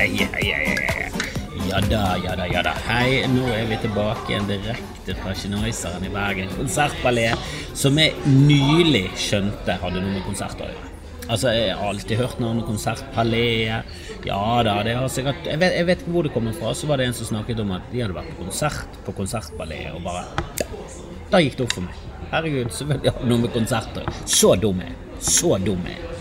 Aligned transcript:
Hei, 0.00 0.16
hei, 0.16 0.52
hei, 0.56 0.76
hei. 0.88 1.08
Ja 1.68 1.80
da, 1.84 2.16
ja 2.24 2.32
da, 2.32 2.46
ja 2.48 2.62
da. 2.64 2.70
Hei, 2.86 3.18
nå 3.28 3.42
er 3.52 3.66
vi 3.68 3.76
tilbake 3.82 4.30
igjen 4.32 4.46
direkte 4.48 5.12
fra 5.18 5.34
Kinoiseren 5.36 6.06
i 6.08 6.12
Bergen. 6.14 6.48
Konsertballet 6.54 7.50
som 7.76 8.00
jeg 8.00 8.14
nylig 8.24 9.10
skjønte 9.20 9.76
hadde 9.82 10.00
noe 10.00 10.14
med 10.14 10.24
konsert 10.24 10.56
å 10.56 10.70
gjøre. 10.70 10.88
Altså, 11.26 11.52
Jeg 11.52 11.74
har 11.76 11.90
alltid 11.90 12.16
hørt 12.16 12.40
navnet 12.40 12.64
Konsertpaléet. 12.70 13.92
Ja 14.24 14.40
da, 14.64 14.78
det 14.88 14.96
har 14.96 15.12
sikkert 15.12 15.44
jeg 15.52 15.60
vet, 15.60 15.76
jeg 15.82 15.90
vet 15.90 16.00
ikke 16.06 16.14
hvor 16.16 16.24
det 16.24 16.32
kommer 16.38 16.56
fra. 16.56 16.72
Så 16.72 16.88
var 16.88 16.96
det 16.96 17.10
en 17.10 17.18
som 17.20 17.28
snakket 17.34 17.60
om 17.60 17.76
at 17.76 17.92
de 17.92 18.00
hadde 18.00 18.16
vært 18.16 18.32
på 18.38 18.46
konsert 18.46 18.96
på 19.04 19.16
Konsertpaléet, 19.20 19.92
og 19.92 20.08
bare 20.08 20.24
Da 21.28 21.44
gikk 21.44 21.60
det 21.60 21.68
opp 21.68 21.76
for 21.76 21.90
meg. 21.90 22.00
Herregud, 22.32 22.72
selvfølgelig 22.72 23.12
har 23.18 23.20
det 23.20 23.34
noe 23.34 23.44
med 23.44 23.52
konserter 23.52 24.08
Så 24.24 24.56
dum 24.64 24.80
er 24.80 24.94
jeg. 24.94 24.98
Så 25.20 25.58
dum 25.60 25.84
er 25.84 25.98
jeg. 25.98 26.19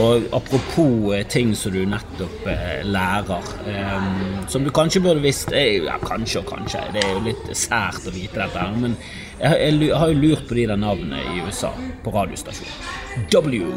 Og 0.00 0.22
apropos 0.32 1.12
eh, 1.12 1.26
ting 1.28 1.50
som 1.58 1.74
du 1.74 1.82
nettopp 1.84 2.46
eh, 2.48 2.80
lærer, 2.88 3.48
eh, 3.68 4.06
som 4.48 4.64
du 4.64 4.70
kanskje 4.72 5.02
burde 5.04 5.20
visst 5.20 5.52
eh, 5.52 5.82
Ja, 5.84 5.98
kanskje 6.00 6.40
og 6.40 6.48
kanskje, 6.48 6.80
det 6.94 7.02
er 7.04 7.10
jo 7.12 7.24
litt 7.26 7.50
sært 7.52 8.06
å 8.08 8.14
vite 8.14 8.40
dette 8.40 8.56
her, 8.56 8.78
men 8.80 8.96
jeg, 9.42 9.90
har 9.92 10.08
jo 10.08 10.20
lurt 10.22 10.46
på 10.48 10.56
de 10.56 10.64
der 10.70 10.80
navnene 10.80 11.20
i 11.34 11.42
USA 11.44 11.74
på 12.04 12.12
radiostasjonen. 12.14 13.26
W, 13.34 13.68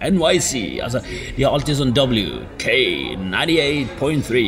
NYC 0.00 0.80
Altså, 0.84 1.02
de 1.36 1.44
har 1.44 1.52
alltid 1.52 1.76
sånn 1.76 1.92
W, 1.96 2.24
K, 2.62 2.78
98.3 3.20 4.44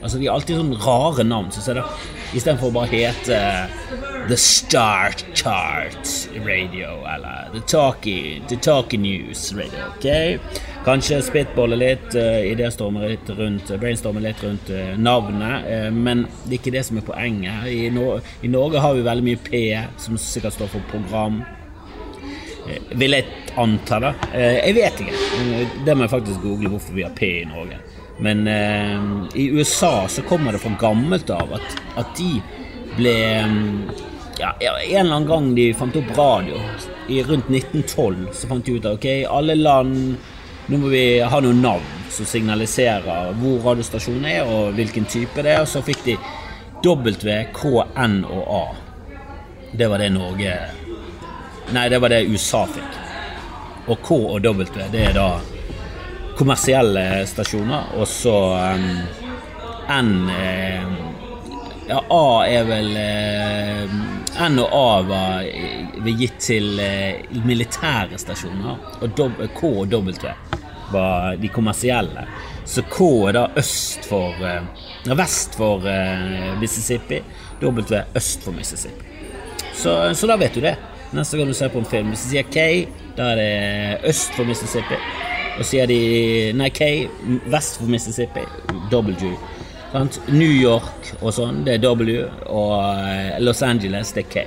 Altså, 0.00 0.18
de 0.18 0.26
har 0.26 0.34
alltid 0.34 0.58
sånn 0.58 0.74
rare 0.82 1.26
navn, 1.28 1.52
så 1.54 1.76
det 1.76 1.86
istedenfor 2.32 2.70
å 2.70 2.74
bare 2.78 2.90
hete 2.92 3.38
The 4.28 4.36
Star 4.38 5.12
Chart 5.34 6.12
Radio 6.46 6.92
eller 7.10 7.50
The 7.52 7.60
Talkie, 7.68 8.40
The 8.48 8.56
Talkie 8.56 8.98
News 9.02 9.52
Radio. 9.56 9.88
ok? 9.96 10.38
Kanskje 10.86 11.20
spitballe 11.22 11.76
litt, 11.78 12.14
uh, 12.18 12.40
idéstorme 12.52 13.04
litt 13.08 13.28
rundt, 13.38 13.70
brainstorme 13.78 14.22
litt 14.24 14.40
rundt 14.42 14.70
eh, 14.74 14.94
navnet, 14.98 15.66
eh, 15.70 15.90
men 15.94 16.24
det 16.46 16.56
er 16.56 16.58
ikke 16.58 16.72
det 16.74 16.82
som 16.88 16.98
er 16.98 17.04
poenget. 17.06 17.66
I, 17.70 17.84
no 17.94 18.16
I 18.42 18.50
Norge 18.50 18.80
har 18.82 18.94
vi 18.98 19.04
veldig 19.06 19.26
mye 19.28 19.42
P, 19.46 19.60
som 20.02 20.18
sikkert 20.18 20.56
står 20.56 20.72
for 20.72 20.88
program. 20.90 21.42
Eh, 22.66 22.80
Vil 22.98 23.14
jeg 23.18 23.26
anta 23.58 24.00
det. 24.02 24.12
Eh, 24.32 24.58
Jeg 24.66 24.74
vet 24.80 25.00
ikke. 25.04 25.14
Eh, 25.38 25.78
Det 25.86 25.94
må 25.96 26.06
jeg 26.08 26.14
faktisk 26.16 26.42
google 26.42 26.72
hvorfor 26.74 26.94
vi 26.98 27.02
har 27.06 27.14
P 27.14 27.30
i 27.42 27.44
Norge. 27.46 27.78
Men 28.18 28.46
eh, 28.48 29.04
i 29.34 29.48
USA 29.50 30.08
så 30.08 30.22
kommer 30.22 30.52
det 30.52 30.62
fra 30.62 30.74
gammelt 30.80 31.30
av 31.30 31.54
at, 31.56 31.78
at 31.96 32.12
de 32.18 32.36
ble 32.96 33.14
mm, 33.48 33.78
ja, 34.38 34.52
En 34.60 35.06
eller 35.06 35.14
annen 35.14 35.28
gang 35.28 35.54
de 35.54 35.72
fant 35.74 35.96
opp 35.96 36.12
radio, 36.18 36.60
i 37.08 37.22
rundt 37.22 37.48
1912, 37.50 38.28
så 38.32 38.48
fant 38.48 38.66
de 38.66 38.76
ut 38.76 38.86
at 38.86 38.98
ok, 38.98 39.08
alle 39.28 39.56
land 39.58 40.16
Nå 40.70 40.78
må 40.78 40.92
vi 40.92 41.18
ha 41.18 41.40
noen 41.42 41.58
navn 41.58 42.02
som 42.12 42.26
signaliserer 42.28 43.32
hvor 43.40 43.64
radiostasjonen 43.64 44.28
er, 44.30 44.46
og 44.46 44.76
hvilken 44.76 45.08
type 45.10 45.42
det 45.42 45.56
er. 45.56 45.64
Og 45.64 45.68
så 45.68 45.82
fikk 45.82 46.04
de 46.06 46.14
W, 46.86 47.34
K, 47.56 47.72
N 47.98 48.20
og 48.30 48.44
A. 48.46 48.62
Det 49.74 49.88
var 49.90 49.98
det 49.98 50.12
Norge 50.14 50.54
Nei, 51.74 51.88
det 51.90 51.98
var 51.98 52.14
det 52.14 52.28
USA 52.30 52.62
fikk. 52.70 52.96
Og 53.90 53.98
K 54.06 54.20
og 54.36 54.46
W, 54.46 54.66
det 54.94 55.02
er 55.08 55.18
da 55.18 55.28
kommersielle 56.38 57.26
stasjoner, 57.26 57.92
og 57.98 58.08
så 58.08 58.36
um, 58.76 58.88
N 59.92 60.12
eh, 60.30 60.92
Ja, 61.88 61.98
A 62.14 62.26
er 62.46 62.64
vel 62.68 62.92
eh, 62.96 63.94
N 64.46 64.60
og 64.62 64.68
A 64.72 65.02
var 65.02 65.48
var 66.02 66.18
gitt 66.18 66.38
til 66.42 66.78
eh, 66.80 67.22
militære 67.44 68.18
stasjoner, 68.18 68.78
og 69.02 69.20
K 69.54 69.68
og 69.68 69.92
W 69.92 70.14
var 70.92 71.36
de 71.40 71.48
kommersielle. 71.48 72.26
Så 72.64 72.84
K 72.90 73.08
er 73.28 73.36
da 73.36 73.44
øst 73.58 74.06
for 74.08 74.38
eh, 74.46 74.62
ja, 75.06 75.16
vest 75.18 75.58
for 75.58 75.86
eh, 75.88 76.52
Mississippi, 76.60 77.22
W 77.62 78.02
øst 78.14 78.44
for 78.44 78.52
Mississippi. 78.52 79.04
Så, 79.74 80.14
så 80.14 80.26
da 80.30 80.36
vet 80.36 80.54
du 80.54 80.62
det. 80.62 80.76
Neste 81.12 81.36
gang 81.36 81.48
du 81.48 81.54
ser 81.54 81.68
på 81.68 81.82
en 81.82 81.88
film, 81.88 82.12
hvis 82.12 82.24
de 82.24 82.36
sier 82.36 82.48
K, 82.48 82.86
da 83.16 83.32
er 83.34 83.40
det 83.40 84.10
øst 84.10 84.32
for 84.36 84.48
Mississippi. 84.48 84.98
Og 85.58 85.66
sier 85.68 85.88
de 85.90 85.98
nei, 86.56 86.70
K, 86.72 86.88
vest 87.52 87.78
for 87.80 87.90
Mississippi, 87.90 88.44
W. 88.92 89.34
Sant? 89.92 90.18
New 90.32 90.48
York 90.48 91.12
og 91.20 91.34
sånn, 91.36 91.62
det 91.66 91.76
er 91.76 91.82
W. 91.84 92.22
Og 92.48 92.76
eh, 93.04 93.36
Los 93.44 93.60
Angeles, 93.66 94.14
det 94.16 94.24
er 94.24 94.30
K. 94.32 94.46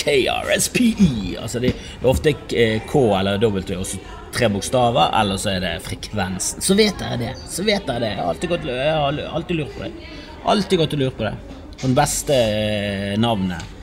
KRSPE. 0.00 1.38
Altså 1.40 1.62
det 1.62 1.72
er 1.72 2.08
ofte 2.08 2.34
eh, 2.56 2.80
K 2.88 3.04
eller 3.18 3.40
W 3.40 3.62
og 3.78 3.86
så 3.88 4.00
tre 4.30 4.46
bokstaver, 4.52 5.10
eller 5.18 5.40
så 5.42 5.56
er 5.56 5.64
det 5.64 5.72
frekvensen. 5.82 6.62
Så 6.62 6.76
vet 6.78 7.00
dere 7.00 7.18
det. 7.18 7.32
Så 7.50 7.64
vet 7.66 7.88
dere 7.88 8.04
det. 8.04 8.12
Jeg 8.12 8.20
har 8.20 8.30
alltid, 8.34 8.52
gått, 8.52 8.68
jeg 8.70 8.92
har 8.94 9.22
alltid 9.40 9.58
lurt 9.58 9.74
på 9.74 9.86
det. 9.86 10.12
Alltid 10.52 10.84
gått 10.84 10.94
og 10.96 11.02
lurt 11.02 11.18
på 11.18 11.26
det. 11.26 11.34
Og 11.80 11.86
den 11.88 11.96
beste 11.98 12.36
eh, 12.36 13.16
navnet 13.20 13.76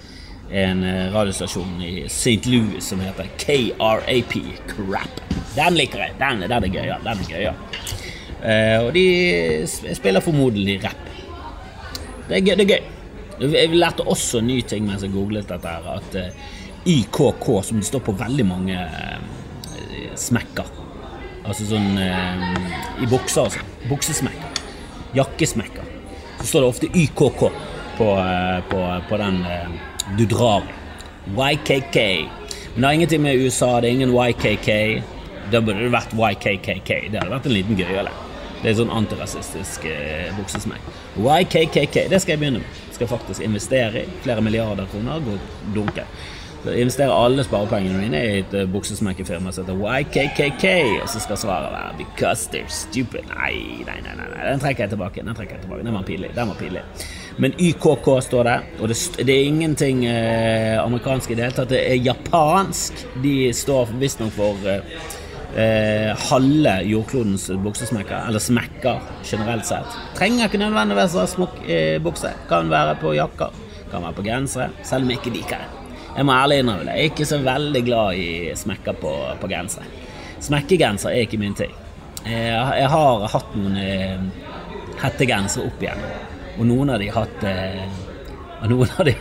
en 0.48 0.86
radiostasjon 1.12 1.82
i 1.84 2.06
St. 2.08 2.46
Louis 2.48 2.80
som 2.80 3.02
heter 3.04 3.28
KRAP. 3.42 4.38
Crap. 4.72 5.37
Den 5.58 5.78
liker 5.78 6.06
jeg. 6.06 6.16
Den, 6.20 6.46
den 6.46 6.68
er 6.68 6.74
gøy. 6.74 6.86
ja. 6.86 7.00
Den 7.04 7.24
er 7.24 7.32
gøy, 7.32 7.42
ja. 7.48 7.54
Eh, 8.38 8.78
og 8.86 8.92
de 8.94 9.96
spiller 9.98 10.24
formodentlig 10.24 10.78
rapp. 10.86 11.10
Det 12.28 12.38
er 12.38 12.46
gøy. 12.46 12.54
det 12.56 12.68
er 12.68 12.72
gøy. 12.76 12.94
Jeg 13.54 13.78
lærte 13.78 14.06
også 14.10 14.42
ny 14.42 14.62
ting 14.66 14.88
mens 14.88 15.04
jeg 15.06 15.14
googlet 15.14 15.50
dette, 15.50 15.70
her, 15.70 16.00
at 16.00 16.16
IKK, 16.88 17.20
YKK, 17.20 17.48
som 17.68 17.78
det 17.82 17.90
står 17.90 18.02
på 18.08 18.16
veldig 18.18 18.46
mange 18.50 18.78
eh, 18.78 20.16
smekker 20.18 20.74
Altså 21.48 21.64
sånn 21.70 21.96
eh, 22.02 23.04
i 23.04 23.08
bukser 23.08 23.48
sånn. 23.54 23.76
Buksesmekker. 23.88 24.64
Jakkesmekker. 25.16 25.86
Så 26.42 26.50
står 26.50 26.66
det 26.66 26.72
ofte 26.74 26.90
YKK 26.92 27.44
på, 27.98 28.08
eh, 28.20 28.58
på, 28.68 28.82
på 29.08 29.20
den 29.22 29.38
eh, 29.48 29.70
du 30.18 30.26
drar. 30.28 30.68
YKK. 31.32 31.96
Men 32.74 32.82
det 32.82 32.90
har 32.90 32.98
ingenting 32.98 33.24
med 33.24 33.40
USA, 33.40 33.78
det 33.80 33.90
er 33.90 33.96
ingen 33.96 34.12
YKK. 34.12 34.70
Da 35.52 35.62
burde 35.64 35.86
det 35.86 35.92
vært 35.94 36.16
YKKK. 36.16 36.90
Det 37.12 37.22
hadde 37.22 37.32
vært 37.32 37.48
en 37.48 37.56
liten 37.56 37.80
gøyale. 37.80 38.14
Det 38.58 38.72
er 38.72 38.80
sånn 38.80 38.92
antirasistisk 38.94 39.86
eh, 39.86 40.32
buksesmeng. 40.38 40.82
YKKK, 41.22 42.08
det 42.10 42.20
skal 42.24 42.36
jeg 42.36 42.42
begynne 42.42 42.64
med. 42.64 42.82
Skal 42.96 43.10
faktisk 43.12 43.46
investere 43.46 44.02
i 44.08 44.18
flere 44.24 44.42
milliarder 44.42 44.90
kroner. 44.92 45.22
Gå 45.24 45.38
dunke. 45.76 46.08
Så 46.64 46.74
investerer 46.74 47.14
alle 47.14 47.44
sparepengene 47.46 48.00
mine 48.02 48.20
i 48.20 48.40
et 48.42 48.56
uh, 48.58 48.64
buksesmekkefirma 48.74 49.54
som 49.54 49.68
heter 49.68 50.00
YKKK, 50.02 50.66
og 51.04 51.12
så 51.14 51.22
skal 51.22 51.38
svaret 51.38 51.70
være 51.72 51.94
'because 52.00 52.50
they're 52.52 52.72
stupid'. 52.74 53.30
Nei, 53.30 53.86
nei, 53.86 54.00
nei, 54.04 54.16
nei, 54.18 54.50
den 54.52 54.60
trekker 54.60 54.84
jeg 54.84 54.90
tilbake. 54.90 55.22
Den 55.22 55.36
trekker 55.36 55.56
jeg 55.56 55.62
tilbake. 55.62 55.86
Den 55.86 55.94
var 55.94 56.02
pinlig. 56.02 56.32
Den 56.36 56.48
var 56.48 56.56
pinlig. 56.56 56.82
Men 57.38 57.54
YKK 57.60 58.08
står 58.22 58.44
der, 58.44 58.60
og 58.80 58.90
det, 58.90 58.98
det 59.18 59.30
er 59.30 59.44
ingenting 59.44 60.06
eh, 60.06 60.84
amerikansk 60.84 61.32
i 61.32 61.36
det 61.36 61.44
hele 61.44 61.56
tatt. 61.56 61.70
Det 61.70 61.92
er 61.92 61.96
japansk. 61.96 63.06
De 63.24 63.54
står 63.54 63.94
visstnok 64.02 64.34
for 64.34 64.68
eh, 64.68 64.82
eh, 65.56 66.12
halve 66.30 66.76
jordklodens 66.90 67.48
buksesmekker, 67.64 68.28
eller 68.28 68.44
smekker 68.44 69.00
generelt 69.24 69.68
sett. 69.70 69.98
Trenger 70.18 70.50
ikke 70.50 70.62
nødvendigvis 70.62 71.16
være 71.18 71.34
smokk 71.34 71.58
eh, 71.66 71.98
bukse. 72.04 72.34
Kan 72.50 72.72
være 72.74 72.98
på 73.02 73.16
jakker, 73.18 73.56
kan 73.92 74.06
være 74.06 74.18
på 74.20 74.28
gensere, 74.28 74.70
selv 74.84 75.08
om 75.08 75.14
jeg 75.14 75.22
ikke 75.22 75.36
liker 75.38 75.64
det. 75.64 75.74
Jeg 76.18 76.26
må 76.26 76.34
ærlig 76.34 76.62
innrømme 76.64 76.88
det. 76.88 76.94
Jeg 76.98 77.06
er 77.06 77.12
ikke 77.12 77.30
så 77.30 77.38
veldig 77.46 77.84
glad 77.86 78.18
i 78.18 78.30
smekker 78.58 78.96
på, 79.02 79.14
på 79.42 79.50
gensere. 79.52 79.86
Smekkegenser 80.42 81.14
er 81.14 81.26
ikke 81.28 81.40
min 81.42 81.58
ting. 81.58 81.74
Jeg 82.28 82.90
har 82.92 83.28
hatt 83.32 83.54
noen 83.56 83.78
eh, 83.80 84.18
hettegensere 85.00 85.70
opp 85.70 85.84
igjen, 85.84 86.02
og 86.58 86.66
noen 86.68 86.92
av 86.96 87.00
de 87.02 87.12
har 87.14 87.28
hatt 87.28 87.46
eh, 87.48 87.86
noen 88.68 88.90
av 88.98 89.06
de 89.08 89.14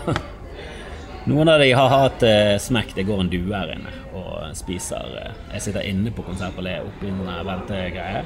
Noen 1.26 1.48
av 1.50 1.59
de 1.59 1.72
har 1.75 1.88
hatt 1.91 2.22
eh, 2.22 2.54
smekk. 2.62 2.92
Det 2.94 3.03
går 3.09 3.25
en 3.25 3.31
due 3.31 3.50
her 3.50 3.72
inne 3.75 3.91
og 4.14 4.53
spiser 4.54 5.16
eh, 5.19 5.32
Jeg 5.56 5.64
sitter 5.64 5.88
inne 5.88 6.12
på 6.14 6.22
Konsertpaléet 6.22 6.87
oppi 6.87 7.10
en 7.10 7.19
ventegreie, 7.48 8.20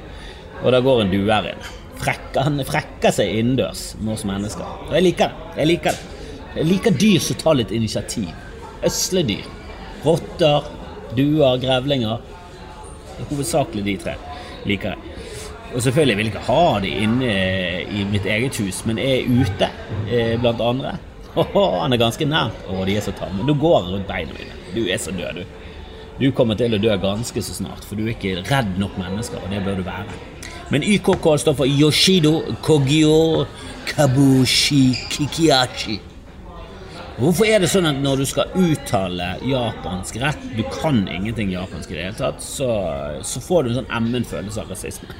og 0.60 0.74
det 0.74 0.82
går 0.84 1.00
en 1.06 1.12
due 1.14 1.30
her 1.32 1.48
inne. 1.54 1.70
Frekker, 2.00 2.44
han 2.44 2.60
frekker 2.68 3.16
seg 3.16 3.32
innendørs 3.41 3.94
med 4.00 4.14
oss 4.18 4.26
mennesker. 4.28 4.68
Og 4.88 4.92
jeg 4.98 5.06
liker 5.08 5.32
det. 5.32 5.48
Jeg 5.62 5.70
liker 5.72 5.97
det. 5.97 6.28
Jeg 6.58 6.68
liker 6.68 7.00
dyr 7.00 7.24
som 7.24 7.41
tar 7.41 7.56
litt 7.56 7.72
initiativ. 7.72 8.28
Øsledyr. 8.84 9.48
Rotter, 10.04 10.68
duer, 11.16 11.56
grevlinger. 11.60 12.20
Hovedsakelig 13.30 13.84
de 13.88 13.98
tre 14.04 14.16
liker 14.68 14.92
jeg. 14.92 15.20
Og 15.70 15.84
selvfølgelig 15.84 16.16
vil 16.18 16.28
jeg 16.28 16.34
ikke 16.34 16.48
ha 16.48 16.64
de 16.82 16.96
inne 17.04 17.34
i 17.96 18.08
mitt 18.10 18.26
eget 18.28 18.58
hus, 18.60 18.82
men 18.88 19.00
er 19.00 19.28
ute 19.28 19.68
eh, 20.10 20.34
blant 20.41 20.60
andre. 20.64 20.98
Åhå, 21.38 21.65
han 21.78 21.94
er 21.94 22.00
ganske 22.00 22.27
nær. 22.27 22.50
Å, 22.66 22.82
de 22.88 22.97
er 22.98 23.04
så 23.04 23.15
tamme. 23.15 23.47
Du 23.47 23.54
går 23.54 23.86
rundt 23.92 24.09
beina 24.09 24.34
mine. 24.34 24.56
Du 24.74 24.82
er 24.86 24.98
så 24.98 25.15
død, 25.15 25.42
du. 25.42 25.56
Du 26.21 26.27
kommer 26.36 26.59
til 26.59 26.74
å 26.77 26.80
dø 26.80 26.92
ganske 27.00 27.42
så 27.42 27.54
snart, 27.56 27.86
for 27.86 27.97
du 27.97 28.04
er 28.04 28.12
ikke 28.12 28.42
redd 28.44 28.74
nok 28.80 28.98
mennesker, 29.00 29.41
og 29.41 29.53
det 29.54 29.62
bør 29.65 29.78
du 29.78 29.86
være. 29.86 30.18
Men 30.71 30.84
YKK 30.84 31.27
står 31.41 31.56
for 31.56 31.66
Yoshido 31.66 32.42
Kogyo 32.62 33.47
Kabushi 33.88 34.92
Kikiachi. 35.10 35.97
Hvorfor 37.21 37.48
er 37.48 37.60
det 37.60 37.71
sånn 37.72 37.88
at 37.88 37.98
når 38.00 38.21
du 38.22 38.27
skal 38.28 38.53
uttale 38.56 39.32
japansk 39.44 40.21
rett, 40.22 40.44
du 40.56 40.62
kan 40.72 41.03
ingenting 41.09 41.50
japansk 41.53 41.91
i 41.91 41.98
det 41.98 42.06
hele 42.06 42.18
tatt, 42.21 42.44
så, 42.44 42.68
så 43.27 43.42
får 43.44 43.65
du 43.65 43.72
en 43.72 43.78
sånn 43.80 43.91
emmen 43.98 44.24
følelse 44.28 44.62
av 44.62 44.71
rasisme? 44.72 45.16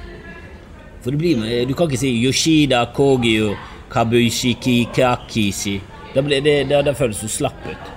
For 1.01 1.17
blir, 1.17 1.41
du 1.65 1.73
kan 1.73 1.89
ikke 1.89 2.01
si 2.01 2.13
Yoshida 2.21 2.85
Kogyo 2.93 3.55
Kabushi 3.91 4.55
Kakishi. 4.93 5.79
Da, 6.15 6.23
blir 6.25 6.43
det, 6.43 6.57
da, 6.69 6.93
føles 6.97 7.21
du 7.23 7.29
slapp 7.31 7.65
ut. 7.67 7.91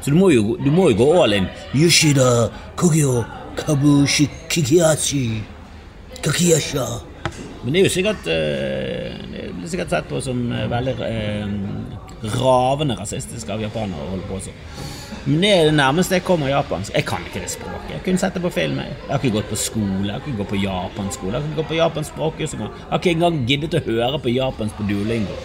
Så 0.00 0.12
du 0.12 0.16
må 0.18 0.30
jo, 0.30 0.54
du 0.62 0.70
må 0.70 0.90
jo 0.92 1.00
gå 1.00 1.08
all 1.22 1.34
in. 1.34 1.48
Yoshida 1.74 2.48
Kogyo 2.78 3.24
Kabushi, 3.56 4.28
Kikiyashi, 4.48 5.42
Kakiyasha. 6.22 6.86
Men 7.64 7.74
det 7.74 7.80
er 7.80 7.86
jo 7.88 7.90
sikkert 7.90 8.28
eh, 8.30 9.14
Det 9.32 9.46
blir 9.56 9.70
sikkert 9.70 9.90
sett 9.90 10.06
på 10.06 10.20
som 10.22 10.38
eh, 10.54 10.68
veldig 10.70 10.94
eh, 11.02 11.56
ravende 12.36 12.94
rasistisk 12.98 13.50
av 13.50 13.64
japanere 13.64 14.04
å 14.04 14.12
holde 14.12 14.28
på 14.28 14.38
sånn. 14.44 14.62
Men 15.26 15.42
det 15.42 15.50
er 15.50 15.68
det 15.68 15.74
nærmeste 15.74 16.20
jeg 16.20 16.24
kommer 16.26 16.52
japansk. 16.52 16.94
Jeg 16.94 17.06
kan 17.08 17.26
ikke 17.26 17.42
det 17.42 17.50
språket. 17.50 17.90
Jeg 17.96 18.04
kunne 18.06 18.22
sett 18.22 18.38
det 18.38 18.44
på 18.44 18.52
film. 18.54 18.78
Jeg 18.78 19.10
har 19.10 19.18
ikke 19.18 19.40
gått 19.40 19.50
på 19.50 19.58
skole, 19.58 20.06
jeg 20.06 20.14
har 20.14 20.22
ikke 20.22 20.38
gått 20.44 20.52
på 20.54 20.62
japansk 20.62 21.18
skole, 21.18 21.32
jeg 21.34 21.42
har 21.42 21.48
ikke 21.50 21.62
gått 21.62 21.72
på 21.72 21.80
japansk 21.80 22.14
språkkurs. 22.14 22.58
Jeg 22.60 22.74
har 22.92 23.02
ikke 23.02 23.16
engang 23.16 23.40
giddet 23.50 23.74
å 23.80 23.86
høre 23.90 24.22
på 24.22 24.36
japansk 24.36 24.78
på 24.78 24.86
Duolingo. 24.86 25.40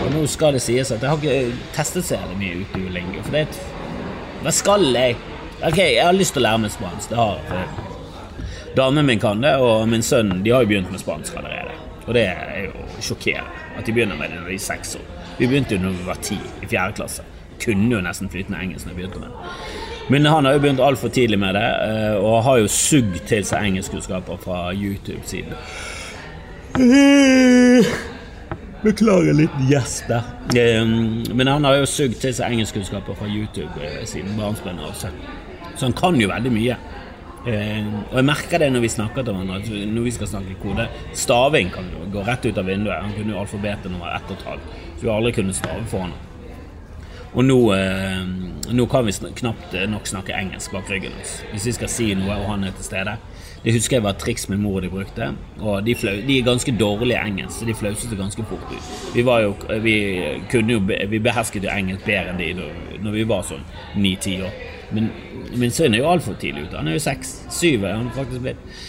Og 0.00 0.08
nå 0.14 0.24
skal 0.30 0.56
det 0.56 0.62
sies 0.64 0.90
at 0.94 1.02
jeg 1.02 1.10
har 1.10 1.20
ikke 1.20 1.58
testet 1.76 2.06
så 2.06 2.16
jævlig 2.16 2.38
mye 2.40 2.58
uthuling. 2.64 3.12
For 3.22 3.36
det 3.36 3.46
et 3.48 3.60
Hva 4.40 4.52
skal 4.56 4.86
jeg? 4.96 5.16
Ok, 5.60 5.78
jeg 5.78 6.04
har 6.06 6.16
lyst 6.16 6.32
til 6.32 6.40
å 6.40 6.46
lære 6.46 6.62
meg 6.62 6.72
spansk. 6.72 7.10
Det 7.10 7.18
har 7.20 7.40
jeg. 7.50 7.88
Damen 8.76 9.06
min 9.06 9.20
kan 9.20 9.42
det, 9.42 9.56
og 9.60 9.88
min 9.90 10.02
sønn 10.02 10.40
de 10.44 10.54
har 10.54 10.64
jo 10.64 10.70
begynt 10.70 10.92
med 10.92 11.02
spansk 11.02 11.36
allerede. 11.36 11.74
Og 12.06 12.14
det 12.16 12.22
er 12.30 12.64
jo 12.64 12.86
sjokkerende 13.04 13.66
at 13.76 13.86
de 13.86 13.92
begynner 13.92 14.16
med 14.16 14.30
det 14.30 14.40
når 14.40 14.48
de 14.48 14.56
er 14.56 14.62
seks 14.64 14.96
år. 14.96 15.04
Vi 15.38 15.48
begynte 15.50 15.76
jo 15.76 15.82
når 15.82 15.98
vi 15.98 16.06
var 16.06 16.22
ti, 16.24 16.38
i 16.62 16.66
fjerde 16.70 16.96
klasse. 16.96 17.26
Kunne 17.60 17.92
jo 17.92 18.00
nesten 18.04 18.30
flytende 18.32 18.60
engelsk 18.64 18.88
når 18.88 18.94
vi 18.94 19.02
begynte 19.02 19.20
med 19.20 19.34
det. 19.34 19.36
Men 20.10 20.26
han 20.26 20.44
har 20.44 20.56
jo 20.56 20.62
begynt 20.64 20.80
altfor 20.82 21.08
tidlig 21.12 21.38
med 21.38 21.54
det, 21.54 21.66
eh, 21.86 22.16
og 22.18 22.42
har 22.44 22.62
jo 22.62 22.68
sugd 22.72 23.20
til 23.28 23.44
seg 23.46 23.68
engelskkunnskaper 23.68 24.40
fra 24.42 24.62
YouTube-siden. 24.72 25.54
Beklager 28.80 29.36
litt 29.36 29.56
gjesp 29.68 30.08
der. 30.08 30.24
Eh, 30.56 30.84
Men 31.34 31.46
han 31.46 31.64
har 31.68 31.80
jo 31.80 31.88
sugd 31.88 32.20
til 32.22 32.32
seg 32.36 32.54
engelskkunnskaper 32.54 33.18
fra 33.18 33.28
YouTube 33.28 33.76
eh, 33.84 34.04
siden 34.08 34.38
barnsben 34.38 34.80
av. 34.80 34.94
Så 34.96 35.84
han 35.84 35.96
kan 35.96 36.16
jo 36.20 36.30
veldig 36.30 36.52
mye. 36.54 36.78
Eh, 37.48 37.84
og 38.10 38.16
jeg 38.18 38.26
merker 38.28 38.60
det 38.60 38.70
når 38.72 38.84
vi 38.84 38.92
snakker 38.92 39.24
til 39.24 39.36
hverandre, 39.36 39.84
når 39.88 40.08
vi 40.08 40.14
skal 40.16 40.28
snakke 40.32 40.56
kode. 40.62 40.88
Staving 41.16 41.70
kan 41.72 41.86
jo 41.92 42.08
gå 42.12 42.24
rett 42.26 42.44
ut 42.48 42.58
av 42.60 42.68
vinduet. 42.68 43.00
Han 43.00 43.14
kunne 43.16 43.36
jo 43.36 43.40
alfabetet 43.40 43.92
nummer 43.92 44.12
ett 44.16 44.28
og 44.28 44.36
et 44.36 44.48
halvt, 44.48 44.74
så 44.96 45.06
vi 45.06 45.14
aldri 45.14 45.32
kunnet 45.38 45.56
stave 45.60 45.86
for 45.92 46.06
han. 46.06 46.16
Og 47.30 47.44
nå, 47.46 47.58
eh, 47.76 48.24
nå 48.74 48.86
kan 48.90 49.06
vi 49.06 49.12
knapt 49.12 49.76
nok 49.88 50.08
snakke 50.08 50.34
engelsk 50.34 50.72
bak 50.74 50.88
ryggen 50.90 51.12
hans 51.14 51.36
hvis 51.52 51.68
vi 51.68 51.72
skal 51.76 51.88
si 51.92 52.08
noe 52.18 52.34
og 52.34 52.48
han 52.50 52.64
er 52.66 52.74
til 52.74 52.88
stede. 52.88 53.14
Det 53.64 53.74
husker 53.74 53.98
jeg 53.98 54.04
var 54.06 54.14
et 54.16 54.22
triks 54.22 54.46
min 54.48 54.62
mor 54.62 54.78
og 54.78 54.84
de 54.84 54.90
brukte. 54.92 55.26
Og 55.60 55.82
de, 55.84 55.94
flau, 55.98 56.14
de 56.26 56.38
er 56.38 56.46
ganske 56.46 56.72
dårlige 56.80 57.18
i 57.18 57.32
engelsk, 57.32 57.58
så 57.58 57.68
de 57.68 57.74
flauset 57.76 58.14
ganske 58.16 58.44
fort 58.48 58.70
ut. 58.72 58.92
Vi, 59.14 59.24
jo, 59.24 59.50
vi, 59.84 59.96
jo, 60.72 60.78
vi 61.12 61.20
behersket 61.20 61.66
jo 61.68 61.72
engelsk 61.74 62.06
bedre 62.08 62.32
enn 62.32 62.40
de 62.40 62.70
når 63.04 63.18
vi 63.18 63.26
var 63.28 63.44
sånn 63.48 63.66
ni-ti 64.00 64.38
år. 64.44 64.54
Men 64.96 65.10
min 65.60 65.74
sønn 65.74 65.94
er 65.94 66.02
jo 66.02 66.08
altfor 66.10 66.38
tidlig 66.40 66.68
ute. 66.68 66.78
Han 66.80 66.88
er 66.88 66.96
jo 66.96 67.04
seks. 67.04 67.34
Syv 67.52 67.84
er 67.84 67.98
han 67.98 68.08
faktisk 68.16 68.46
blitt. 68.46 68.80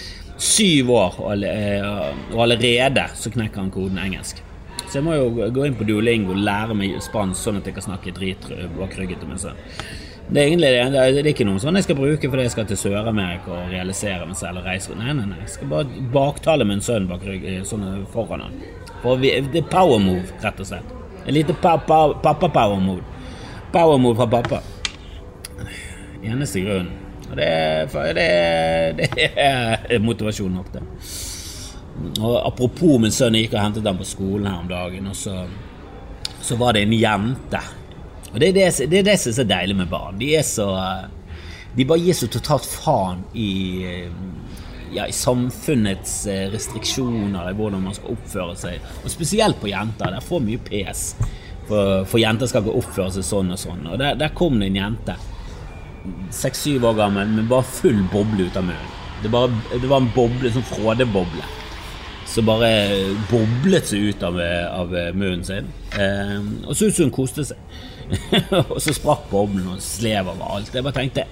Syv 0.41 0.89
år, 0.95 1.19
eh, 1.45 1.83
og 2.31 2.39
allerede 2.47 3.03
så 3.19 3.29
knekker 3.33 3.61
han 3.61 3.73
koden 3.73 3.99
engelsk. 4.01 4.39
Så 4.87 4.99
jeg 4.99 5.05
må 5.05 5.13
jo 5.15 5.49
gå 5.53 5.67
inn 5.67 5.75
på 5.79 5.85
Duolingo 5.87 6.33
og 6.33 6.41
lære 6.43 6.75
meg 6.75 6.95
spansk, 7.03 7.39
sånn 7.39 7.59
at 7.59 7.67
jeg 7.67 7.77
kan 7.77 7.85
snakke 7.85 8.15
drit 8.15 8.47
bak 8.75 8.95
ryggen 8.99 9.21
til 9.21 9.29
min 9.29 9.39
sønn. 9.39 9.59
Det 10.31 10.39
er 10.39 10.47
egentlig 10.47 10.69
det, 10.71 10.91
det 10.93 11.25
er- 11.25 11.29
ikke 11.33 11.43
noe 11.45 11.59
sånn 11.59 11.75
jeg 11.75 11.83
skal 11.83 11.95
bruke 11.99 12.29
fordi 12.31 12.43
jeg 12.45 12.51
skal 12.53 12.65
til 12.69 12.77
Sør-Amerika 12.79 13.51
og 13.51 13.71
realisere 13.73 14.25
meg 14.25 14.37
selv 14.39 14.61
og 14.61 14.65
reise. 14.65 14.95
Nei, 14.95 15.11
nei, 15.13 15.25
nei. 15.27 15.39
Jeg 15.43 15.49
skal 15.57 15.67
bare 15.67 16.05
baktale 16.13 16.63
min 16.65 16.79
sønn 16.81 17.07
bak 17.09 17.25
ryggen, 17.27 17.65
sånn 17.67 18.05
foran 18.13 18.41
han. 18.45 18.53
For 19.01 19.17
vi, 19.19 19.33
det 19.51 19.65
er 19.65 19.67
power 19.69 19.99
move, 19.99 20.23
rett 20.43 20.59
og 20.63 20.65
slett. 20.69 20.93
En 21.27 21.33
lite 21.35 21.53
pa, 21.61 21.75
pa, 21.77 22.13
pappa-power 22.23 22.79
move. 22.79 23.03
Power 23.73 23.97
move 23.99 24.15
fra 24.15 24.25
pappa. 24.27 24.61
Eneste 26.23 26.61
grunnen. 26.63 26.91
Og 27.31 27.35
det 27.37 27.45
er, 27.47 27.85
det, 28.15 28.23
er- 28.27 28.93
det 28.93 29.95
er 29.95 29.99
motivasjon 30.03 30.51
nok, 30.53 30.71
det. 30.73 30.81
Og 32.21 32.37
apropos 32.47 32.99
min 33.03 33.11
sønn, 33.11 33.35
jeg 33.35 33.49
gikk 33.49 33.57
og 33.59 33.63
hentet 33.65 33.87
ham 33.87 33.97
på 33.99 34.07
skolen 34.07 34.47
her 34.47 34.59
om 34.63 34.67
dagen, 34.71 35.07
og 35.11 35.15
så, 35.15 35.43
så 36.41 36.55
var 36.59 36.73
det 36.73 36.83
en 36.87 36.95
jente. 36.97 37.61
Og 38.31 38.39
det 38.39 38.51
er 38.51 38.57
det, 38.57 38.67
det 38.91 39.01
er 39.01 39.09
det 39.09 39.17
som 39.19 39.31
er 39.31 39.39
så 39.39 39.47
deilig 39.47 39.75
med 39.81 39.91
barn. 39.91 40.19
De 40.19 40.31
er 40.37 40.45
så 40.47 40.69
De 41.75 41.85
bare 41.87 42.03
gir 42.03 42.15
så 42.15 42.27
totalt 42.27 42.67
faen 42.67 43.23
i 43.37 43.51
ja, 44.91 45.05
i 45.07 45.13
samfunnets 45.15 46.25
eh, 46.27 46.49
restriksjoner 46.51 47.47
i 47.47 47.55
hvordan 47.55 47.83
man 47.85 47.95
skal 47.95 48.15
oppføre 48.15 48.55
seg. 48.59 48.89
Og 49.05 49.13
spesielt 49.13 49.59
på 49.61 49.69
jenter. 49.71 50.11
Det 50.11 50.23
får 50.25 50.43
mye 50.43 50.63
pes. 50.65 51.05
For, 51.69 52.03
for 52.09 52.19
jenter 52.19 52.49
skal 52.51 52.65
ikke 52.65 52.81
oppføre 52.81 53.13
seg 53.15 53.23
sånn 53.23 53.53
og 53.55 53.61
sånn. 53.61 53.85
Og 53.87 54.01
der, 54.01 54.17
der 54.19 54.33
kom 54.35 54.59
det 54.59 54.71
en 54.71 54.81
jente 54.81 55.15
seks-syv 56.33 56.85
år 56.89 56.97
gammel 56.97 57.29
med 57.29 57.49
bare 57.51 57.67
full 57.67 57.99
boble 58.11 58.49
ut 58.49 58.57
av 58.57 58.65
munnen. 58.67 58.91
Det, 59.21 59.29
bare, 59.29 59.53
det 59.77 59.85
var 59.85 60.01
en 60.01 60.13
boble, 60.15 60.49
sånn 60.49 60.65
frådeboble, 60.65 61.43
som 62.25 62.47
bare 62.47 62.71
boblet 63.29 63.91
seg 63.91 64.09
ut 64.09 64.23
av, 64.25 64.39
av 64.41 64.95
munnen 65.13 65.45
sin. 65.45 65.69
Eh, 65.93 66.39
og 66.65 66.73
så 66.73 66.89
ut 66.89 66.97
som 66.97 67.05
hun 67.07 67.13
koste 67.15 67.45
seg. 67.51 67.59
og 68.73 68.77
så 68.83 68.95
sprakk 68.95 69.27
boblen 69.31 69.69
og 69.75 69.83
slev 69.83 70.29
overalt. 70.31 70.73
Jeg 70.73 70.85
bare 70.85 70.97
tenkte 70.97 71.27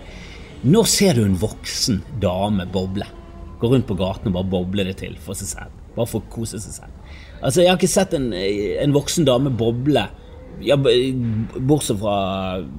Når 0.63 0.89
ser 0.92 1.19
du 1.19 1.24
en 1.25 1.39
voksen 1.39 2.01
dame 2.21 2.68
boble? 2.71 3.07
Gå 3.60 3.68
rundt 3.71 3.88
på 3.89 3.98
gaten 4.00 4.31
og 4.31 4.38
bare 4.38 4.51
boble 4.54 4.88
det 4.88 4.98
til 5.01 5.18
for 5.19 5.38
seg 5.38 5.51
selv. 5.51 5.83
Bare 5.95 6.07
for 6.07 6.24
å 6.24 6.31
kose 6.31 6.62
seg 6.62 6.77
selv. 6.81 6.95
Altså, 7.42 7.62
Jeg 7.63 7.71
har 7.71 7.80
ikke 7.80 7.92
sett 7.92 8.16
en, 8.16 8.31
en 8.33 8.95
voksen 8.95 9.27
dame 9.27 9.51
boble 9.51 10.07
ja, 10.62 10.75
bortsett 10.75 12.00
fra 12.01 12.16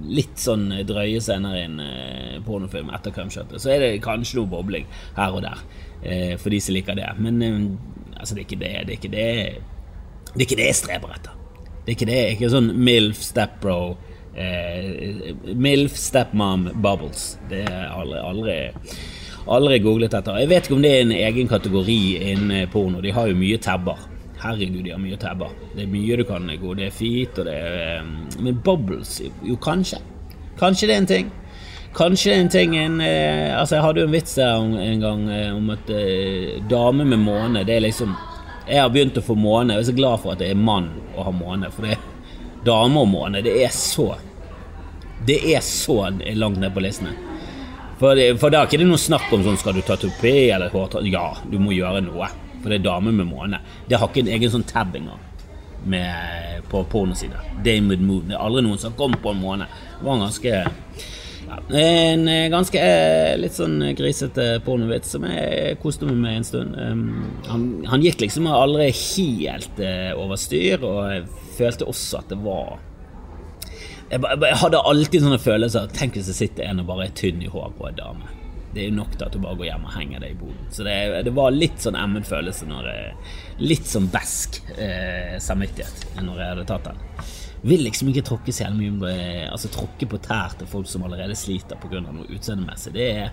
litt 0.05 0.41
sånn 0.41 0.69
drøye 0.89 1.21
scener 1.23 1.57
i 1.57 1.65
en 1.65 1.79
eh, 1.85 2.37
pornofilm 2.45 2.91
etter 2.93 3.15
Cumshot, 3.15 3.55
så 3.57 3.73
er 3.75 3.85
det 3.85 3.91
kanskje 4.05 4.41
noe 4.41 4.51
bobling 4.51 4.89
her 5.17 5.37
og 5.37 5.45
der, 5.47 5.63
eh, 6.03 6.35
for 6.41 6.53
de 6.53 6.61
som 6.61 6.77
liker 6.77 6.99
det. 6.99 7.09
Men 7.23 7.41
eh, 7.45 7.59
altså, 8.19 8.37
det 8.37 8.45
er 8.45 8.49
ikke 8.49 8.63
det. 8.63 8.73
Det 8.87 8.97
er 8.97 8.99
ikke 8.99 9.15
det 9.17 9.29
Det 10.31 10.43
er 10.43 10.47
ikke 10.47 10.61
det 10.61 10.71
jeg 10.71 10.81
streber 10.83 11.15
etter. 11.17 11.40
Er 11.91 11.97
ikke 11.97 12.07
det. 12.07 12.21
Ikke 12.37 12.51
sånn 12.53 12.69
MILF 12.79 13.19
stepbro 13.19 13.97
eh, 14.39 15.33
MILF 15.59 15.97
stepmom 15.99 16.69
bubbles. 16.77 17.33
Det 17.51 17.65
er 17.67 17.89
aldri, 17.91 18.21
aldri 18.23 18.61
Aldri 19.51 19.81
googlet 19.83 20.13
etter. 20.15 20.37
Jeg 20.39 20.51
vet 20.51 20.67
ikke 20.69 20.77
om 20.77 20.83
det 20.85 20.91
er 20.95 21.01
en 21.03 21.13
egen 21.17 21.49
kategori 21.51 22.03
innen 22.31 22.69
porno. 22.71 23.01
De 23.03 23.11
har 23.11 23.27
jo 23.27 23.39
mye 23.41 23.59
tabber. 23.59 23.99
Herregud, 24.39 24.85
de 24.85 24.93
har 24.93 25.01
mye 25.03 25.19
tabber. 25.19 25.51
Det 25.75 25.83
er 25.83 25.91
mye 25.91 26.19
du 26.21 26.23
kan 26.29 26.47
gå. 26.61 26.75
Det 26.79 26.87
er 26.87 26.95
feet, 26.95 27.41
og 27.41 27.49
det 27.49 27.57
er 27.57 27.79
eh, 27.97 28.13
Men 28.39 28.61
bubbles 28.63 29.17
Jo, 29.43 29.57
kanskje. 29.57 29.99
Kanskje 30.61 30.87
det 30.87 30.95
er 30.95 31.03
en 31.03 31.11
ting. 31.11 31.33
Kanskje 31.97 32.31
det 32.31 32.37
er 32.37 32.45
en 32.45 32.53
ting 32.53 32.77
en, 32.79 33.01
eh, 33.03 33.59
Altså, 33.59 33.81
jeg 33.81 33.85
hadde 33.89 34.05
jo 34.05 34.07
en 34.07 34.15
vits 34.15 34.39
der 34.39 34.83
en 34.93 35.01
gang 35.03 35.29
eh, 35.35 35.57
om 35.57 35.71
at 35.75 35.91
eh, 35.91 36.61
dame 36.71 37.05
med 37.05 37.25
måne, 37.25 37.65
det 37.67 37.81
er 37.81 37.89
liksom 37.89 38.15
Jeg 38.71 38.85
har 38.85 38.91
begynt 38.95 39.19
å 39.19 39.25
få 39.25 39.35
måne. 39.35 39.75
Jeg 39.75 39.83
er 39.83 39.89
så 39.91 39.97
glad 39.99 40.21
for 40.23 40.35
at 40.35 40.43
det 40.43 40.53
er 40.53 40.59
mann 40.59 40.93
å 41.19 41.27
ha 41.27 41.33
måne, 41.35 41.73
for 41.75 41.87
det 41.87 41.97
er 41.97 42.05
dame 42.65 43.03
og 43.03 43.09
måne, 43.11 43.41
det 43.43 43.57
er 43.65 43.73
så 43.75 44.13
Det 45.27 45.39
er 45.55 45.61
så 45.61 45.97
langt 46.39 46.61
ned 46.61 46.73
på 46.73 46.81
listene. 46.81 47.13
For, 47.99 48.15
det, 48.17 48.39
for 48.41 48.49
da 48.49 48.63
er 48.63 48.71
ikke 48.71 48.79
det 48.81 48.87
noe 48.89 49.01
snakk 49.01 49.27
om 49.37 49.43
sånn 49.45 49.59
skal 49.61 49.75
du 49.77 49.83
ta 49.85 49.99
tupé 50.01 50.49
eller 50.55 50.73
hårtråd. 50.73 51.05
Ja, 51.13 51.35
du 51.45 51.59
må 51.61 51.75
gjøre 51.77 52.01
noe. 52.07 52.31
For 52.63 52.73
det 52.73 52.79
er 52.79 52.87
dame 52.87 53.13
med 53.13 53.29
måne. 53.29 53.61
Det 53.89 53.99
har 54.01 54.09
ikke 54.09 54.23
en 54.23 54.33
egen 54.33 54.55
sånn 54.55 54.65
tab 54.65 54.97
engang 54.97 55.21
på 56.71 56.85
pornosida. 56.93 57.43
David 57.65 58.01
Moon. 58.01 58.31
Det 58.31 58.39
er 58.39 58.41
aldri 58.41 58.65
noen 58.65 58.81
som 58.81 58.97
kom 58.97 59.13
på 59.21 59.35
en 59.35 59.43
måne. 59.43 59.69
Det 59.99 60.07
var 60.07 60.23
ganske 60.23 60.63
En 61.51 62.29
eh, 62.29 62.49
ganske 62.53 62.79
eh, 62.79 63.37
litt 63.41 63.57
sånn 63.57 63.81
grisete 63.99 64.47
pornovits 64.67 65.15
som 65.17 65.25
jeg 65.27 65.79
koste 65.83 66.07
meg 66.09 66.21
med 66.21 66.39
en 66.41 66.47
stund. 66.47 66.77
Han, 67.51 67.65
han 67.91 68.05
gikk 68.05 68.23
liksom 68.25 68.49
aldri 68.51 68.91
helt 68.95 69.83
eh, 69.83 70.13
over 70.15 70.39
styr, 70.41 70.85
og 70.87 71.01
jeg 71.11 71.27
følte 71.59 71.89
også 71.91 72.23
at 72.23 72.33
det 72.33 72.41
var 72.45 72.79
jeg, 74.11 74.19
jeg 74.27 74.59
hadde 74.59 74.83
alltid 74.91 75.23
sånne 75.23 75.39
følelser 75.39 75.91
Tenk 75.95 76.17
hvis 76.19 76.31
det 76.33 76.35
sitter 76.35 76.67
en 76.67 76.83
og 76.83 76.89
bare 76.89 77.07
er 77.07 77.13
tynn 77.19 77.43
i 77.45 77.51
håret 77.51 77.77
på 77.79 77.87
en 77.87 77.99
dame. 77.99 78.33
Det 78.75 78.85
er 78.85 78.89
jo 78.91 78.97
nok 79.01 79.17
til 79.17 79.27
at 79.27 79.35
du 79.35 79.43
bare 79.43 79.59
går 79.59 79.69
hjem 79.69 79.87
og 79.87 79.95
henger 79.95 80.23
deg 80.23 80.35
i 80.35 80.39
boden. 80.39 80.67
Så 80.75 80.87
det, 80.87 80.97
det 81.27 81.35
var 81.35 81.55
litt 81.55 81.79
sånn 81.83 81.99
emmet 81.99 82.27
følelse 82.29 82.69
når 82.71 82.87
det 82.87 82.99
Litt 83.61 83.85
sånn 83.91 84.07
besk 84.09 84.57
eh, 84.81 85.35
samvittighet 85.43 86.21
når 86.25 86.39
jeg 86.39 86.53
hadde 86.55 86.67
tatt 86.71 86.87
den. 86.87 87.03
Vil 87.63 87.85
liksom 87.85 88.09
ikke 88.09 88.25
tråkke 88.25 88.53
så 88.55 88.65
jævlig 88.65 88.91
mye 89.03 89.49
Altså 89.51 89.69
tråkke 89.73 90.09
på 90.09 90.21
tær 90.25 90.55
til 90.59 90.69
folk 90.71 90.89
som 90.89 91.05
allerede 91.05 91.37
sliter 91.37 91.77
pga. 91.81 92.01
noe 92.01 92.29
utseendemessig. 92.29 92.93
Det 92.93 93.11
er 93.11 93.31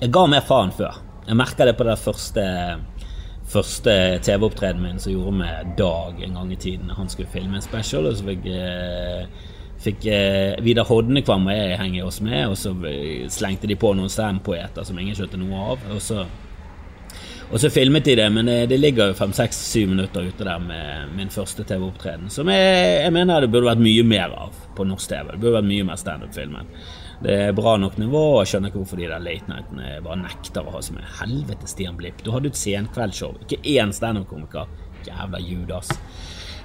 Jeg 0.00 0.12
ga 0.12 0.26
mer 0.26 0.40
faen 0.40 0.70
før. 0.72 1.02
Jeg 1.26 1.36
merka 1.36 1.64
det 1.66 1.76
på 1.76 1.84
det 1.84 1.98
første 1.98 2.46
Første 3.50 3.92
TV-opptredenen 4.22 4.84
min 4.84 5.00
som 5.02 5.12
gjorde 5.12 5.32
med 5.40 5.72
Dag 5.78 6.20
en 6.22 6.34
gang 6.34 6.52
i 6.52 6.56
tiden. 6.56 6.90
Han 6.94 7.08
skulle 7.08 7.28
filme 7.32 7.56
en 7.58 7.64
special, 7.64 8.06
og 8.06 8.16
så 8.16 8.28
fikk, 8.28 8.46
eh, 8.46 9.24
fikk 9.82 10.06
eh, 10.06 10.60
Vidar 10.62 10.86
Hodnekvam 10.86 11.48
og 11.48 11.56
jeg 11.56 11.78
henge 11.80 12.04
oss 12.04 12.20
med, 12.20 12.44
og 12.46 12.54
så 12.56 12.70
slengte 13.28 13.66
de 13.66 13.74
på 13.74 13.90
noen 13.98 14.12
stempoeter 14.12 14.86
som 14.86 14.98
ingen 15.02 15.18
skjønte 15.18 15.40
noe 15.40 15.64
av. 15.72 15.82
Og 15.90 15.98
så, 15.98 16.22
Og 17.50 17.58
så 17.58 17.66
filmet 17.70 18.04
de 18.06 18.14
det, 18.14 18.28
men 18.30 18.46
det, 18.46 18.68
det 18.70 18.78
ligger 18.78 19.10
jo 19.10 19.18
fem, 19.18 19.32
seks, 19.34 19.58
syv 19.72 19.88
minutter 19.90 20.28
ute 20.28 20.46
der 20.46 20.60
med 20.62 21.10
min 21.16 21.32
første 21.34 21.64
TV-opptreden, 21.66 22.28
som 22.30 22.48
jeg, 22.52 23.00
jeg, 23.02 23.12
mener 23.14 23.42
det 23.42 23.50
burde 23.50 23.66
vært 23.72 23.82
mye 23.82 24.04
mer 24.06 24.36
av 24.46 24.60
på 24.78 24.86
norsk 24.86 25.10
TV. 25.10 25.32
Det 25.32 25.40
burde 25.42 25.56
vært 25.56 25.70
mye 25.72 25.86
mer 25.88 25.98
standup-filmen. 25.98 26.70
Det 27.20 27.34
er 27.48 27.56
bra 27.58 27.74
nok 27.76 27.98
nivå, 28.00 28.22
og 28.36 28.38
jeg 28.44 28.52
skjønner 28.52 28.70
ikke 28.70 28.80
hvorfor 28.84 29.02
de 29.02 29.08
der 29.10 29.24
late 29.24 29.50
nightene 29.50 29.96
bare 30.06 30.20
nekter 30.22 30.62
å 30.62 30.76
ha 30.76 30.84
som 30.86 31.00
en 31.00 31.10
Helvete, 31.18 31.66
Stian 31.68 31.98
Blipp, 31.98 32.22
du 32.24 32.30
hadde 32.32 32.52
et 32.52 32.60
senkveldsshow, 32.60 33.34
ikke 33.42 33.60
én 33.74 33.90
standup-komiker. 33.98 34.70
Jævla 35.10 35.40
Judas. 35.42 35.90